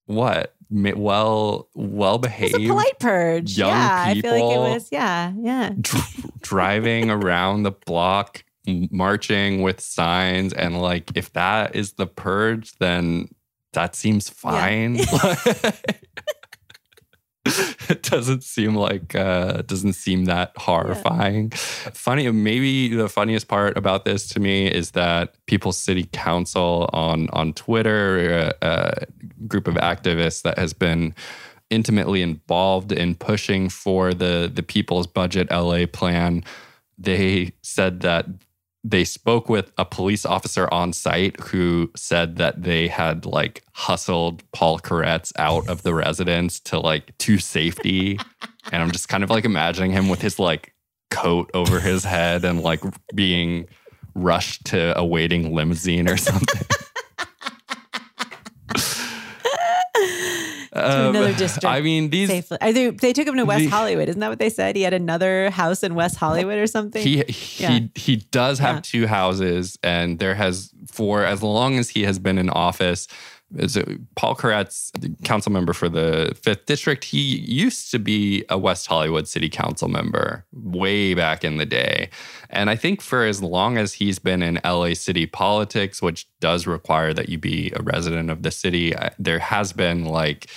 what 0.05 0.55
well 0.71 1.69
well 1.75 2.17
behaved 2.17 2.55
polite 2.55 2.99
purge 2.99 3.57
young 3.57 3.69
yeah 3.69 4.13
people 4.13 4.31
i 4.31 4.37
feel 4.37 4.47
like 4.47 4.55
it 4.55 4.73
was 4.73 4.89
yeah 4.91 5.31
yeah 5.37 5.73
dr- 5.79 6.41
driving 6.41 7.09
around 7.09 7.63
the 7.63 7.71
block 7.71 8.43
marching 8.67 9.61
with 9.61 9.79
signs 9.79 10.53
and 10.53 10.81
like 10.81 11.15
if 11.15 11.31
that 11.33 11.75
is 11.75 11.93
the 11.93 12.07
purge 12.07 12.73
then 12.79 13.27
that 13.73 13.95
seems 13.95 14.29
fine 14.29 14.95
yeah. 14.95 15.35
it 17.89 18.01
doesn't 18.01 18.43
seem 18.43 18.75
like 18.75 19.13
uh 19.13 19.61
doesn't 19.63 19.93
seem 19.93 20.25
that 20.25 20.51
horrifying 20.57 21.51
yeah. 21.51 21.57
funny 21.93 22.29
maybe 22.31 22.95
the 22.95 23.07
funniest 23.07 23.47
part 23.47 23.77
about 23.77 24.03
this 24.03 24.27
to 24.27 24.39
me 24.39 24.67
is 24.67 24.91
that 24.91 25.35
people's 25.45 25.77
city 25.77 26.09
council 26.11 26.89
on 26.91 27.29
on 27.29 27.53
twitter 27.53 28.49
a, 28.61 28.65
uh, 28.65 28.91
a 29.01 29.47
group 29.47 29.67
of 29.67 29.75
activists 29.75 30.41
that 30.41 30.57
has 30.57 30.73
been 30.73 31.13
intimately 31.69 32.23
involved 32.23 32.91
in 32.91 33.13
pushing 33.13 33.69
for 33.69 34.11
the 34.11 34.51
the 34.51 34.63
people's 34.63 35.05
budget 35.05 35.51
la 35.51 35.85
plan 35.85 36.43
they 36.97 37.51
said 37.61 37.99
that 37.99 38.25
they 38.87 39.03
spoke 39.03 39.49
with 39.49 39.71
a 39.79 39.83
police 39.83 40.27
officer 40.27 40.71
on 40.71 40.93
site 40.93 41.39
who 41.39 41.89
said 41.95 42.35
that 42.35 42.61
they 42.61 42.87
had 42.87 43.25
like 43.25 43.63
hustled 43.73 44.43
Paul 44.51 44.77
Koretz 44.77 45.33
out 45.39 45.67
of 45.67 45.81
the 45.81 45.95
residence 45.95 46.59
to 46.61 46.79
like 46.79 47.17
to 47.17 47.39
safety. 47.39 48.19
and 48.71 48.83
I'm 48.83 48.91
just 48.91 49.09
kind 49.09 49.23
of 49.23 49.31
like 49.31 49.43
imagining 49.43 49.91
him 49.91 50.07
with 50.07 50.21
his 50.21 50.37
like 50.37 50.75
coat 51.09 51.49
over 51.55 51.79
his 51.79 52.03
head 52.03 52.45
and 52.45 52.61
like 52.61 52.83
being 53.15 53.65
rushed 54.13 54.65
to 54.65 54.95
a 54.95 55.03
waiting 55.03 55.55
limousine 55.55 56.07
or 56.07 56.17
something. 56.17 56.61
To 60.75 60.99
um, 61.09 61.15
another 61.15 61.33
district. 61.37 61.65
I 61.65 61.81
mean, 61.81 62.09
these 62.09 62.29
safely. 62.29 62.57
I 62.61 62.73
think 62.73 63.01
they 63.01 63.13
took 63.13 63.27
him 63.27 63.35
to 63.37 63.45
West 63.45 63.59
the- 63.65 63.67
Hollywood. 63.69 64.07
Isn't 64.09 64.19
that 64.21 64.29
what 64.29 64.39
they 64.39 64.49
said? 64.49 64.75
He 64.75 64.81
had 64.83 64.93
another 64.93 65.49
house 65.49 65.83
in 65.83 65.95
West 65.95 66.17
Hollywood 66.17 66.57
or 66.59 66.67
something. 66.67 67.01
he 67.01 67.23
he 67.27 67.63
Yeah. 67.63 67.79
he 67.95 68.15
does 68.31 68.59
have 68.59 68.75
Yeah. 68.77 68.81
two 68.83 69.07
houses, 69.07 69.77
and 69.83 70.19
there 70.19 70.35
has 70.35 70.71
for 70.91 71.23
as 71.23 71.41
long 71.41 71.77
as 71.79 71.89
he 71.89 72.03
has 72.03 72.19
been 72.19 72.37
in 72.37 72.49
office. 72.49 73.07
Is 73.57 73.77
it 73.77 73.87
Paul 74.15 74.35
Koretz, 74.35 74.91
council 75.23 75.51
member 75.51 75.73
for 75.73 75.89
the 75.89 76.37
fifth 76.41 76.65
district? 76.65 77.05
He 77.05 77.19
used 77.39 77.91
to 77.91 77.99
be 77.99 78.43
a 78.49 78.57
West 78.57 78.87
Hollywood 78.87 79.27
city 79.27 79.49
council 79.49 79.87
member 79.87 80.45
way 80.51 81.13
back 81.13 81.43
in 81.43 81.57
the 81.57 81.65
day, 81.65 82.09
and 82.49 82.69
I 82.69 82.75
think 82.75 83.01
for 83.01 83.23
as 83.23 83.41
long 83.41 83.77
as 83.77 83.93
he's 83.93 84.19
been 84.19 84.41
in 84.41 84.59
LA 84.63 84.93
city 84.93 85.25
politics, 85.25 86.01
which 86.01 86.27
does 86.39 86.67
require 86.67 87.13
that 87.13 87.29
you 87.29 87.37
be 87.37 87.71
a 87.75 87.81
resident 87.81 88.29
of 88.29 88.43
the 88.43 88.51
city, 88.51 88.93
there 89.19 89.39
has 89.39 89.73
been 89.73 90.05
like 90.05 90.49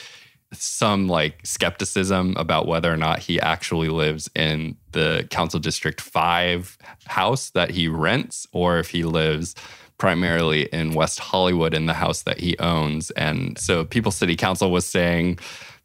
some 0.53 1.09
like 1.09 1.41
skepticism 1.45 2.35
about 2.39 2.67
whether 2.67 2.93
or 2.93 2.97
not 2.97 3.19
he 3.19 3.41
actually 3.41 3.89
lives 3.89 4.31
in 4.35 4.77
the 4.93 5.27
council 5.31 5.61
district 5.61 6.01
5 6.01 6.79
house 7.07 7.51
that 7.51 7.71
he 7.71 7.87
rents 7.89 8.47
or 8.53 8.79
if 8.79 8.91
he 8.91 9.05
lives 9.05 9.55
primarily 9.99 10.63
in 10.67 10.93
West 10.93 11.19
Hollywood 11.19 11.75
in 11.75 11.87
the 11.87 11.95
house 11.95 12.23
that 12.23 12.41
he 12.41 12.57
owns. 12.59 13.11
And 13.13 13.59
so 13.59 13.85
people 13.85 14.13
city 14.13 14.37
council 14.37 14.71
was 14.71 14.87
saying 14.87 15.39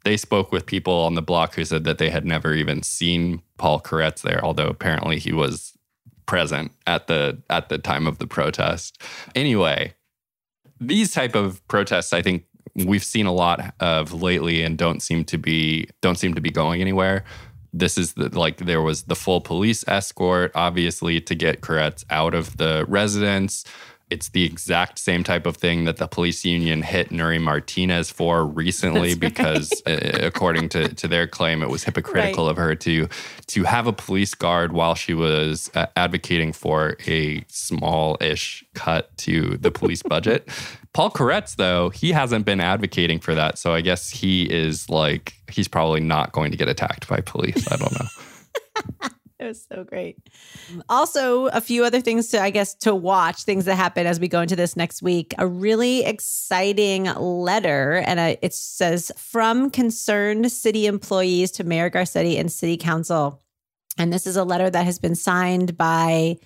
they 0.04 0.18
spoke 0.18 0.52
with 0.52 0.66
people 0.66 0.94
on 0.94 1.16
the 1.16 1.22
block 1.22 1.56
who 1.56 1.66
said 1.66 1.84
that 1.86 1.98
they 1.98 2.10
had 2.10 2.26
never 2.26 2.54
even 2.54 2.84
seen 2.84 3.42
Paul 3.58 3.80
Koretz 3.80 4.22
there 4.22 4.44
although 4.44 4.68
apparently 4.68 5.20
he 5.20 5.32
was 5.32 5.74
present 6.26 6.72
at 6.88 7.08
the 7.08 7.42
at 7.50 7.70
the 7.70 7.78
time 7.78 8.08
of 8.08 8.18
the 8.18 8.28
protest. 8.28 9.02
Anyway 9.36 9.94
these 10.80 11.14
type 11.14 11.34
of 11.34 11.66
protests 11.70 12.12
i 12.12 12.22
think 12.22 12.44
we've 12.76 13.04
seen 13.04 13.26
a 13.26 13.34
lot 13.34 13.74
of 13.80 14.14
lately 14.14 14.64
and 14.64 14.78
don't 14.78 15.02
seem 15.02 15.24
to 15.26 15.38
be 15.38 15.88
don't 16.02 16.18
seem 16.18 16.34
to 16.34 16.42
be 16.42 16.52
going 16.52 16.82
anywhere. 16.82 17.24
This 17.72 17.98
is 17.98 18.14
the, 18.14 18.30
like 18.38 18.58
there 18.58 18.82
was 18.82 19.04
the 19.04 19.16
full 19.16 19.42
police 19.42 19.84
escort 19.88 20.52
obviously 20.56 21.20
to 21.22 21.36
get 21.36 21.62
Koretz 21.62 22.04
out 22.10 22.34
of 22.34 22.58
the 22.58 22.86
residence 22.88 23.64
it's 24.14 24.30
the 24.30 24.44
exact 24.44 25.00
same 25.00 25.24
type 25.24 25.48
of 25.48 25.58
thing 25.58 25.86
that 25.86 25.98
the 25.98 26.08
police 26.08 26.46
union 26.46 26.84
hit 26.84 27.10
Nury 27.10 27.42
Martinez 27.42 28.12
for 28.12 28.46
recently 28.46 29.10
right. 29.10 29.20
because 29.20 29.74
uh, 29.88 30.20
according 30.22 30.70
to, 30.70 30.94
to 30.94 31.08
their 31.08 31.26
claim 31.26 31.64
it 31.64 31.70
was 31.70 31.84
hypocritical 31.84 32.48
of 32.48 32.56
her 32.58 32.76
to 32.76 33.08
to 33.48 33.64
have 33.64 33.88
a 33.88 33.94
police 33.94 34.36
guard 34.36 34.72
while 34.72 34.94
she 34.94 35.16
was 35.16 35.72
uh, 35.74 35.88
advocating 35.96 36.54
for 36.54 36.96
a 37.08 37.44
small-ish 37.48 38.64
cut 38.76 39.16
to 39.18 39.58
the 39.58 39.72
police 39.72 40.04
budget. 40.04 40.48
Paul 40.94 41.10
Koretz 41.10 41.56
though, 41.56 41.90
he 41.90 42.12
hasn't 42.12 42.46
been 42.46 42.60
advocating 42.60 43.20
for 43.20 43.34
that, 43.34 43.58
so 43.58 43.74
I 43.74 43.82
guess 43.82 44.12
he 44.12 44.44
is 44.44 44.90
like 44.90 45.34
he's 45.52 45.68
probably 45.68 46.02
not 46.02 46.34
going 46.34 46.52
to 46.52 46.58
get 46.58 46.68
attacked 46.68 47.08
by 47.08 47.20
police. 47.22 47.68
I 47.72 47.78
don't 47.78 47.94
know. 48.00 49.10
It 49.44 49.48
was 49.48 49.68
so 49.70 49.84
great. 49.84 50.18
Also, 50.88 51.48
a 51.48 51.60
few 51.60 51.84
other 51.84 52.00
things 52.00 52.30
to, 52.30 52.42
I 52.42 52.50
guess, 52.50 52.74
to 52.76 52.96
watch, 52.96 53.44
things 53.44 53.66
that 53.66 53.76
happen 53.76 54.08
as 54.08 54.18
we 54.18 54.30
go 54.30 54.40
into 54.40 54.56
this 54.56 54.78
next 54.78 55.02
week. 55.02 55.34
A 55.38 55.46
really 55.46 56.06
exciting 56.06 57.06
letter, 57.16 58.04
and 58.08 58.20
uh 58.22 58.36
it 58.42 58.54
says 58.54 59.12
from 59.18 59.70
concerned 59.70 60.50
city 60.50 60.86
employees 60.86 61.52
to 61.52 61.66
Mayor 61.66 61.90
Garcetti 61.90 62.40
and 62.40 62.50
City 62.50 62.78
Council. 62.78 63.42
And 63.98 64.14
this 64.14 64.26
is 64.26 64.38
a 64.38 64.46
letter 64.46 64.70
that 64.70 64.86
has 64.86 64.98
been 64.98 65.16
signed 65.16 65.78
by 65.78 66.38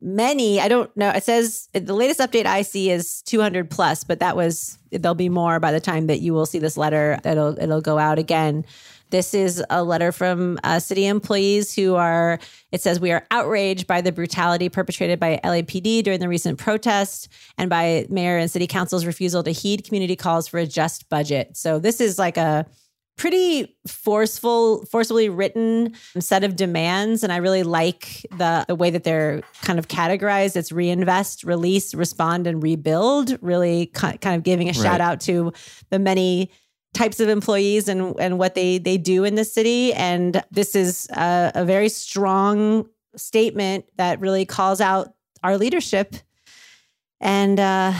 many. 0.00 0.60
I 0.60 0.68
don't 0.68 0.94
know. 0.96 1.10
It 1.10 1.24
says 1.24 1.68
the 1.72 1.92
latest 1.92 2.20
update 2.20 2.46
I 2.46 2.62
see 2.62 2.90
is 2.90 3.20
200 3.22 3.68
plus, 3.68 4.04
but 4.04 4.20
that 4.20 4.36
was 4.36 4.78
there'll 4.92 5.16
be 5.16 5.28
more 5.28 5.58
by 5.58 5.72
the 5.72 5.80
time 5.80 6.06
that 6.06 6.20
you 6.20 6.32
will 6.32 6.46
see 6.46 6.60
this 6.60 6.76
letter. 6.76 7.18
It'll 7.24 7.58
it'll 7.58 7.80
go 7.80 7.98
out 7.98 8.20
again. 8.20 8.64
This 9.10 9.34
is 9.34 9.62
a 9.70 9.84
letter 9.84 10.10
from 10.12 10.58
uh, 10.64 10.78
city 10.80 11.06
employees 11.06 11.74
who 11.74 11.94
are, 11.94 12.38
it 12.72 12.80
says, 12.80 12.98
we 12.98 13.12
are 13.12 13.26
outraged 13.30 13.86
by 13.86 14.00
the 14.00 14.12
brutality 14.12 14.68
perpetrated 14.68 15.20
by 15.20 15.38
LAPD 15.44 16.02
during 16.02 16.20
the 16.20 16.28
recent 16.28 16.58
protest 16.58 17.28
and 17.56 17.70
by 17.70 18.06
mayor 18.08 18.36
and 18.36 18.50
city 18.50 18.66
council's 18.66 19.06
refusal 19.06 19.42
to 19.44 19.50
heed 19.52 19.84
community 19.84 20.16
calls 20.16 20.48
for 20.48 20.58
a 20.58 20.66
just 20.66 21.08
budget. 21.08 21.56
So 21.56 21.78
this 21.78 22.00
is 22.00 22.18
like 22.18 22.36
a 22.36 22.66
pretty 23.16 23.74
forceful, 23.86 24.84
forcefully 24.86 25.30
written 25.30 25.94
set 26.18 26.44
of 26.44 26.54
demands. 26.54 27.22
And 27.24 27.32
I 27.32 27.36
really 27.36 27.62
like 27.62 28.26
the, 28.36 28.66
the 28.68 28.74
way 28.74 28.90
that 28.90 29.04
they're 29.04 29.40
kind 29.62 29.78
of 29.78 29.88
categorized. 29.88 30.54
It's 30.54 30.70
reinvest, 30.70 31.42
release, 31.44 31.94
respond, 31.94 32.46
and 32.46 32.62
rebuild, 32.62 33.38
really 33.40 33.86
ki- 33.86 34.18
kind 34.18 34.36
of 34.36 34.42
giving 34.42 34.66
a 34.68 34.72
Right. 34.72 34.76
shout 34.82 35.00
out 35.00 35.20
to 35.22 35.52
the 35.88 35.98
many 35.98 36.50
types 36.94 37.20
of 37.20 37.28
employees 37.28 37.88
and 37.88 38.14
and 38.18 38.38
what 38.38 38.54
they 38.54 38.78
they 38.78 38.98
do 38.98 39.24
in 39.24 39.34
the 39.34 39.44
city. 39.44 39.92
And 39.92 40.42
this 40.50 40.74
is 40.74 41.08
a, 41.10 41.52
a 41.54 41.64
very 41.64 41.88
strong 41.88 42.88
statement 43.16 43.86
that 43.96 44.20
really 44.20 44.44
calls 44.44 44.80
out 44.80 45.14
our 45.42 45.58
leadership. 45.58 46.16
And 47.18 47.58
uh, 47.58 47.94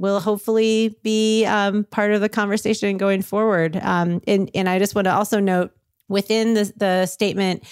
will 0.00 0.20
hopefully 0.20 0.96
be 1.02 1.44
um, 1.44 1.84
part 1.84 2.12
of 2.12 2.20
the 2.20 2.28
conversation 2.28 2.96
going 2.96 3.22
forward. 3.22 3.76
Um, 3.76 4.20
and 4.26 4.50
and 4.54 4.68
I 4.68 4.78
just 4.78 4.94
want 4.94 5.04
to 5.06 5.14
also 5.14 5.40
note 5.40 5.72
within 6.08 6.54
the 6.54 6.72
the 6.76 7.06
statement 7.06 7.64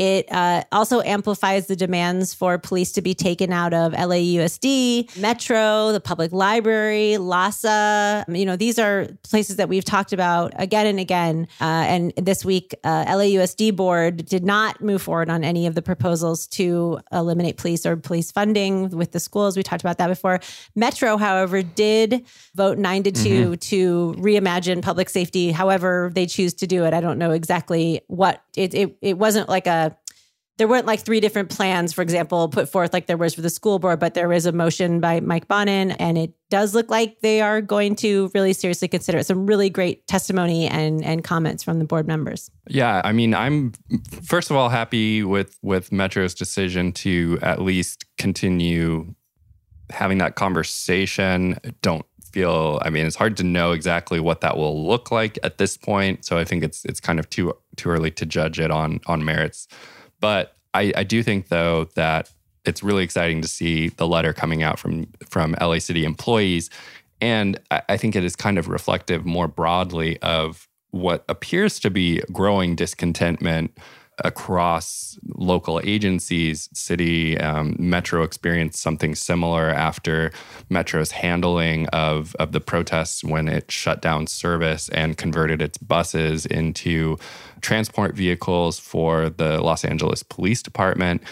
it 0.00 0.32
uh, 0.32 0.64
also 0.72 1.02
amplifies 1.02 1.66
the 1.66 1.76
demands 1.76 2.32
for 2.32 2.56
police 2.56 2.90
to 2.92 3.02
be 3.02 3.12
taken 3.12 3.52
out 3.52 3.74
of 3.74 3.92
LAUSD, 3.92 5.14
Metro, 5.18 5.92
the 5.92 6.00
public 6.00 6.32
library, 6.32 7.16
LAHSA. 7.18 8.24
You 8.34 8.46
know, 8.46 8.56
these 8.56 8.78
are 8.78 9.08
places 9.24 9.56
that 9.56 9.68
we've 9.68 9.84
talked 9.84 10.14
about 10.14 10.54
again 10.56 10.86
and 10.86 10.98
again. 10.98 11.48
Uh, 11.60 11.84
and 11.86 12.12
this 12.16 12.46
week, 12.46 12.74
uh, 12.82 13.04
LAUSD 13.04 13.76
board 13.76 14.24
did 14.24 14.42
not 14.42 14.80
move 14.80 15.02
forward 15.02 15.28
on 15.28 15.44
any 15.44 15.66
of 15.66 15.74
the 15.74 15.82
proposals 15.82 16.46
to 16.46 16.98
eliminate 17.12 17.58
police 17.58 17.84
or 17.84 17.94
police 17.98 18.32
funding 18.32 18.88
with 18.88 19.12
the 19.12 19.20
schools. 19.20 19.54
We 19.54 19.62
talked 19.62 19.82
about 19.82 19.98
that 19.98 20.08
before. 20.08 20.40
Metro, 20.74 21.18
however, 21.18 21.60
did 21.62 22.24
vote 22.54 22.78
nine 22.78 23.02
to 23.02 23.12
2 23.12 23.56
to 23.56 24.14
reimagine 24.16 24.80
public 24.80 25.10
safety. 25.10 25.50
However, 25.50 26.10
they 26.14 26.24
choose 26.24 26.54
to 26.54 26.66
do 26.66 26.86
it. 26.86 26.94
I 26.94 27.02
don't 27.02 27.18
know 27.18 27.32
exactly 27.32 28.00
what 28.06 28.42
it. 28.56 28.72
It, 28.72 28.96
it 29.02 29.18
wasn't 29.18 29.50
like 29.50 29.66
a 29.66 29.89
there 30.60 30.68
weren't 30.68 30.84
like 30.84 31.00
three 31.00 31.20
different 31.20 31.48
plans, 31.48 31.94
for 31.94 32.02
example, 32.02 32.46
put 32.46 32.68
forth 32.68 32.92
like 32.92 33.06
there 33.06 33.16
was 33.16 33.32
for 33.32 33.40
the 33.40 33.48
school 33.48 33.78
board, 33.78 33.98
but 33.98 34.12
there 34.12 34.30
is 34.30 34.44
a 34.44 34.52
motion 34.52 35.00
by 35.00 35.18
Mike 35.20 35.48
Bonin, 35.48 35.92
and 35.92 36.18
it 36.18 36.34
does 36.50 36.74
look 36.74 36.90
like 36.90 37.18
they 37.22 37.40
are 37.40 37.62
going 37.62 37.96
to 37.96 38.30
really 38.34 38.52
seriously 38.52 38.86
consider 38.86 39.16
it. 39.16 39.24
Some 39.24 39.46
really 39.46 39.70
great 39.70 40.06
testimony 40.06 40.68
and 40.68 41.02
and 41.02 41.24
comments 41.24 41.64
from 41.64 41.78
the 41.78 41.86
board 41.86 42.06
members. 42.06 42.50
Yeah, 42.68 43.00
I 43.02 43.12
mean, 43.12 43.32
I'm 43.32 43.72
first 44.22 44.50
of 44.50 44.56
all 44.56 44.68
happy 44.68 45.22
with 45.22 45.58
with 45.62 45.92
Metro's 45.92 46.34
decision 46.34 46.92
to 46.92 47.38
at 47.40 47.62
least 47.62 48.04
continue 48.18 49.14
having 49.88 50.18
that 50.18 50.34
conversation. 50.34 51.58
Don't 51.80 52.04
feel 52.34 52.82
I 52.84 52.90
mean, 52.90 53.06
it's 53.06 53.16
hard 53.16 53.38
to 53.38 53.44
know 53.44 53.72
exactly 53.72 54.20
what 54.20 54.42
that 54.42 54.58
will 54.58 54.86
look 54.86 55.10
like 55.10 55.38
at 55.42 55.56
this 55.56 55.78
point, 55.78 56.26
so 56.26 56.36
I 56.36 56.44
think 56.44 56.62
it's 56.62 56.84
it's 56.84 57.00
kind 57.00 57.18
of 57.18 57.30
too 57.30 57.54
too 57.76 57.88
early 57.88 58.10
to 58.10 58.26
judge 58.26 58.60
it 58.60 58.70
on 58.70 59.00
on 59.06 59.24
merits. 59.24 59.66
But 60.20 60.56
I, 60.74 60.92
I 60.96 61.04
do 61.04 61.22
think 61.22 61.48
though 61.48 61.88
that 61.94 62.30
it's 62.64 62.82
really 62.82 63.02
exciting 63.02 63.40
to 63.42 63.48
see 63.48 63.88
the 63.88 64.06
letter 64.06 64.32
coming 64.32 64.62
out 64.62 64.78
from 64.78 65.08
from 65.28 65.54
LA 65.60 65.78
City 65.78 66.04
employees. 66.04 66.70
And 67.20 67.58
I, 67.70 67.82
I 67.90 67.96
think 67.96 68.16
it 68.16 68.24
is 68.24 68.36
kind 68.36 68.58
of 68.58 68.68
reflective 68.68 69.24
more 69.24 69.48
broadly 69.48 70.20
of 70.22 70.68
what 70.90 71.24
appears 71.28 71.78
to 71.80 71.90
be 71.90 72.20
growing 72.32 72.74
discontentment 72.74 73.76
across 74.24 75.18
local 75.36 75.80
agencies. 75.84 76.68
City 76.74 77.38
um, 77.38 77.76
Metro 77.78 78.22
experienced 78.22 78.80
something 78.80 79.14
similar 79.14 79.70
after 79.70 80.30
Metro's 80.68 81.12
handling 81.12 81.86
of, 81.88 82.34
of 82.38 82.52
the 82.52 82.60
protests 82.60 83.24
when 83.24 83.48
it 83.48 83.70
shut 83.70 84.02
down 84.02 84.26
service 84.26 84.88
and 84.90 85.16
converted 85.16 85.62
its 85.62 85.78
buses 85.78 86.44
into 86.46 87.16
transport 87.60 88.14
vehicles 88.14 88.78
for 88.78 89.30
the 89.30 89.60
Los 89.60 89.84
Angeles 89.84 90.22
Police 90.22 90.62
Department 90.62 91.22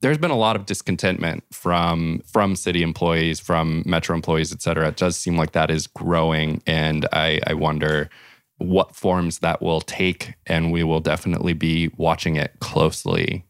there's 0.00 0.18
been 0.18 0.30
a 0.30 0.36
lot 0.36 0.56
of 0.56 0.66
discontentment 0.66 1.42
from 1.52 2.22
from 2.26 2.54
city 2.54 2.82
employees, 2.82 3.40
from 3.40 3.82
metro 3.86 4.14
employees, 4.14 4.52
et 4.52 4.62
cetera. 4.62 4.88
It 4.88 4.96
does 4.96 5.16
seem 5.16 5.36
like 5.36 5.52
that 5.52 5.70
is 5.70 5.86
growing, 5.86 6.62
and 6.66 7.06
I, 7.12 7.40
I 7.46 7.54
wonder 7.54 8.10
what 8.58 8.94
forms 8.94 9.40
that 9.40 9.60
will 9.60 9.80
take, 9.80 10.34
and 10.46 10.72
we 10.72 10.82
will 10.82 11.00
definitely 11.00 11.52
be 11.52 11.90
watching 11.96 12.36
it 12.36 12.52
closely 12.60 13.44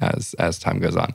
as 0.00 0.34
as 0.38 0.58
time 0.58 0.78
goes 0.78 0.96
on. 0.96 1.14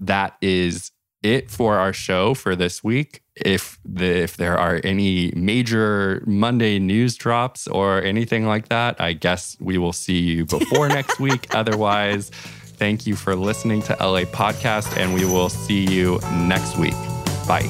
That 0.00 0.36
is 0.40 0.90
it 1.34 1.50
for 1.50 1.78
our 1.78 1.92
show 1.92 2.34
for 2.34 2.56
this 2.56 2.82
week. 2.82 3.22
If 3.34 3.78
the 3.84 4.22
if 4.22 4.36
there 4.36 4.56
are 4.58 4.80
any 4.82 5.32
major 5.36 6.22
Monday 6.26 6.78
news 6.78 7.16
drops 7.16 7.68
or 7.68 8.02
anything 8.02 8.46
like 8.46 8.68
that, 8.68 9.00
I 9.00 9.12
guess 9.12 9.56
we 9.60 9.76
will 9.78 9.92
see 9.92 10.18
you 10.18 10.46
before 10.46 10.88
next 10.88 11.20
week. 11.26 11.54
Otherwise, 11.54 12.30
Thank 12.76 13.06
you 13.06 13.16
for 13.16 13.34
listening 13.34 13.80
to 13.82 13.96
LA 14.00 14.24
Podcast, 14.24 14.98
and 14.98 15.14
we 15.14 15.24
will 15.24 15.48
see 15.48 15.84
you 15.86 16.20
next 16.46 16.76
week. 16.76 16.92
Bye. 17.48 17.66